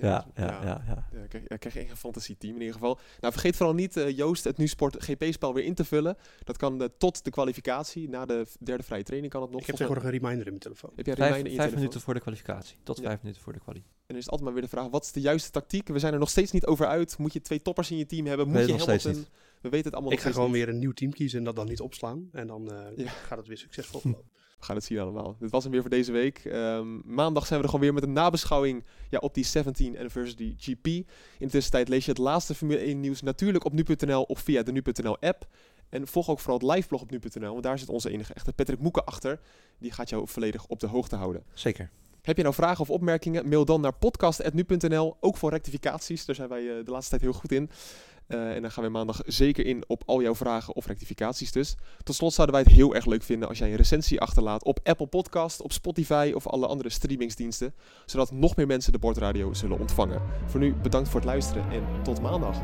Ja, 0.00 0.26
ja, 0.34 0.44
ja. 0.44 0.82
ja, 0.86 1.06
Ja, 1.12 1.26
krijg, 1.28 1.44
ja, 1.48 1.56
krijg 1.56 1.74
je 1.74 1.80
echt 1.80 1.90
een 1.90 1.96
fantasieteam 1.96 2.54
in 2.54 2.58
ieder 2.60 2.74
geval. 2.74 2.98
Nou, 3.20 3.32
vergeet 3.32 3.56
vooral 3.56 3.74
niet, 3.74 3.96
eh, 3.96 4.16
Joost, 4.16 4.44
het 4.44 4.56
Nu-Sport 4.56 4.96
GP-spel 5.04 5.54
weer 5.54 5.64
in 5.64 5.74
te 5.74 5.84
vullen. 5.84 6.16
Dat 6.44 6.56
kan 6.56 6.82
eh, 6.82 6.88
tot 6.98 7.24
de 7.24 7.30
kwalificatie. 7.30 8.08
Na 8.08 8.24
de 8.26 8.46
derde 8.60 8.82
vrije 8.82 9.02
training 9.02 9.32
kan 9.32 9.42
het 9.42 9.50
nog. 9.50 9.60
ik 9.60 9.66
heb 9.66 9.76
tegenwoordig 9.76 10.10
een 10.12 10.18
reminder 10.18 10.44
in 10.44 10.50
mijn 10.52 10.62
telefoon. 10.62 10.92
heb 10.96 11.06
jij 11.06 11.14
Vijf, 11.14 11.28
reminder 11.28 11.46
in 11.52 11.56
je 11.56 11.58
vijf 11.58 11.68
telefoon? 11.70 11.78
minuten 11.80 12.00
voor 12.00 12.14
de 12.14 12.20
kwalificatie. 12.20 12.76
Tot 12.82 12.96
Ja. 12.98 13.02
vijf 13.04 13.22
minuten 13.22 13.42
voor 13.42 13.52
de 13.52 13.58
kwalie. 13.58 13.82
En 13.82 13.88
dan 14.06 14.16
is 14.16 14.22
het 14.22 14.30
altijd 14.30 14.42
maar 14.50 14.52
weer 14.60 14.68
de 14.70 14.76
vraag, 14.76 14.88
wat 14.88 15.04
is 15.04 15.12
de 15.12 15.20
juiste 15.20 15.50
tactiek? 15.50 15.88
We 15.88 15.98
zijn 15.98 16.12
er 16.12 16.18
nog 16.18 16.30
steeds 16.30 16.52
niet 16.52 16.66
over 16.66 16.86
uit. 16.86 17.18
Moet 17.18 17.32
je 17.32 17.40
twee 17.40 17.62
toppers 17.62 17.90
in 17.90 17.96
je 17.96 18.06
team 18.06 18.26
hebben? 18.26 18.46
Moet 18.46 18.56
Weet 18.56 18.66
je 18.68 18.78
steeds 18.78 19.04
Hamilton? 19.04 19.32
We 19.60 19.68
weten 19.68 19.84
het 19.86 19.94
allemaal 19.94 20.12
Ik 20.12 20.18
nog 20.18 20.26
ga 20.26 20.32
gewoon 20.32 20.50
niet. 20.52 20.64
weer 20.64 20.68
een 20.74 20.78
nieuw 20.78 20.92
team 20.92 21.12
kiezen 21.12 21.38
en 21.38 21.44
dat 21.44 21.56
dan 21.56 21.66
niet 21.66 21.80
opslaan. 21.80 22.28
En 22.32 22.46
dan 22.46 22.72
eh, 22.72 22.96
Ja. 23.04 23.10
gaat 23.10 23.38
het 23.38 23.46
weer 23.46 23.58
succesvol 23.58 24.00
lopen. 24.04 24.22
We 24.58 24.64
gaan 24.64 24.76
het 24.76 24.84
zien 24.84 24.98
allemaal. 24.98 25.36
Dit 25.38 25.50
was 25.50 25.62
hem 25.62 25.72
weer 25.72 25.80
voor 25.80 25.90
deze 25.90 26.12
week. 26.12 26.38
Ehm, 26.38 26.98
maandag 27.04 27.46
zijn 27.46 27.58
we 27.58 27.64
er 27.64 27.70
gewoon 27.70 27.84
weer 27.84 27.94
met 27.94 28.02
een 28.02 28.12
nabeschouwing 28.12 28.84
ja, 29.10 29.18
op 29.18 29.34
die 29.34 29.44
17 29.44 29.96
Anniversary 29.96 30.54
GP. 30.58 30.86
In 30.86 31.04
de 31.38 31.48
tussentijd 31.48 31.88
lees 31.88 32.04
je 32.04 32.10
het 32.10 32.20
laatste 32.20 32.54
Formule 32.54 32.78
1 32.78 33.00
nieuws 33.00 33.22
natuurlijk 33.22 33.64
op 33.64 33.72
nu.nl 33.72 34.22
of 34.22 34.40
via 34.40 34.62
de 34.62 34.72
nu.nl 34.72 35.18
app. 35.20 35.46
En 35.88 36.06
volg 36.06 36.28
ook 36.28 36.40
vooral 36.40 36.58
het 36.58 36.76
liveblog 36.76 37.00
op 37.00 37.10
nu.nl, 37.10 37.50
want 37.50 37.62
daar 37.62 37.78
zit 37.78 37.88
onze 37.88 38.10
enige 38.10 38.34
echte 38.34 38.52
Patrick 38.52 38.78
Moeken 38.78 39.04
achter. 39.04 39.40
Die 39.78 39.92
gaat 39.92 40.08
jou 40.08 40.28
volledig 40.28 40.66
op 40.66 40.80
de 40.80 40.86
hoogte 40.86 41.16
houden. 41.16 41.42
Zeker. 41.52 41.90
Heb 42.22 42.36
je 42.36 42.42
nou 42.42 42.54
vragen 42.54 42.80
of 42.80 42.90
opmerkingen? 42.90 43.48
Mail 43.48 43.64
dan 43.64 43.80
naar 43.80 43.92
podcast.nu.nl. 43.92 45.16
Ook 45.20 45.36
voor 45.36 45.50
rectificaties, 45.50 46.24
daar 46.24 46.34
zijn 46.34 46.48
wij 46.48 46.78
eh, 46.78 46.84
de 46.84 46.90
laatste 46.90 47.10
tijd 47.10 47.22
heel 47.22 47.40
goed 47.40 47.52
in. 47.52 47.70
Eh, 48.28 48.54
en 48.54 48.62
dan 48.62 48.70
gaan 48.70 48.84
we 48.84 48.90
maandag 48.90 49.20
zeker 49.26 49.66
in 49.66 49.84
op 49.86 50.02
al 50.06 50.22
jouw 50.22 50.34
vragen 50.34 50.74
of 50.74 50.86
rectificaties 50.86 51.52
dus. 51.52 51.76
Tot 52.02 52.14
slot 52.14 52.32
zouden 52.32 52.56
wij 52.56 52.64
het 52.64 52.74
heel 52.74 52.94
erg 52.94 53.06
leuk 53.06 53.22
vinden 53.22 53.48
als 53.48 53.58
jij 53.58 53.70
een 53.70 53.76
recensie 53.76 54.20
achterlaat 54.20 54.64
op 54.64 54.80
Apple 54.82 55.06
Podcast, 55.06 55.62
op 55.62 55.72
Spotify 55.72 56.32
of 56.34 56.46
alle 56.46 56.66
andere 56.66 56.90
streamingsdiensten. 56.90 57.74
Zodat 58.06 58.32
nog 58.32 58.56
meer 58.56 58.66
mensen 58.66 58.92
de 58.92 58.98
bordradio 58.98 59.52
zullen 59.52 59.78
ontvangen. 59.78 60.22
Voor 60.46 60.60
nu 60.60 60.74
bedankt 60.74 61.08
voor 61.08 61.20
het 61.20 61.28
luisteren 61.28 61.70
en 61.70 62.02
tot 62.02 62.20
maandag. 62.20 62.56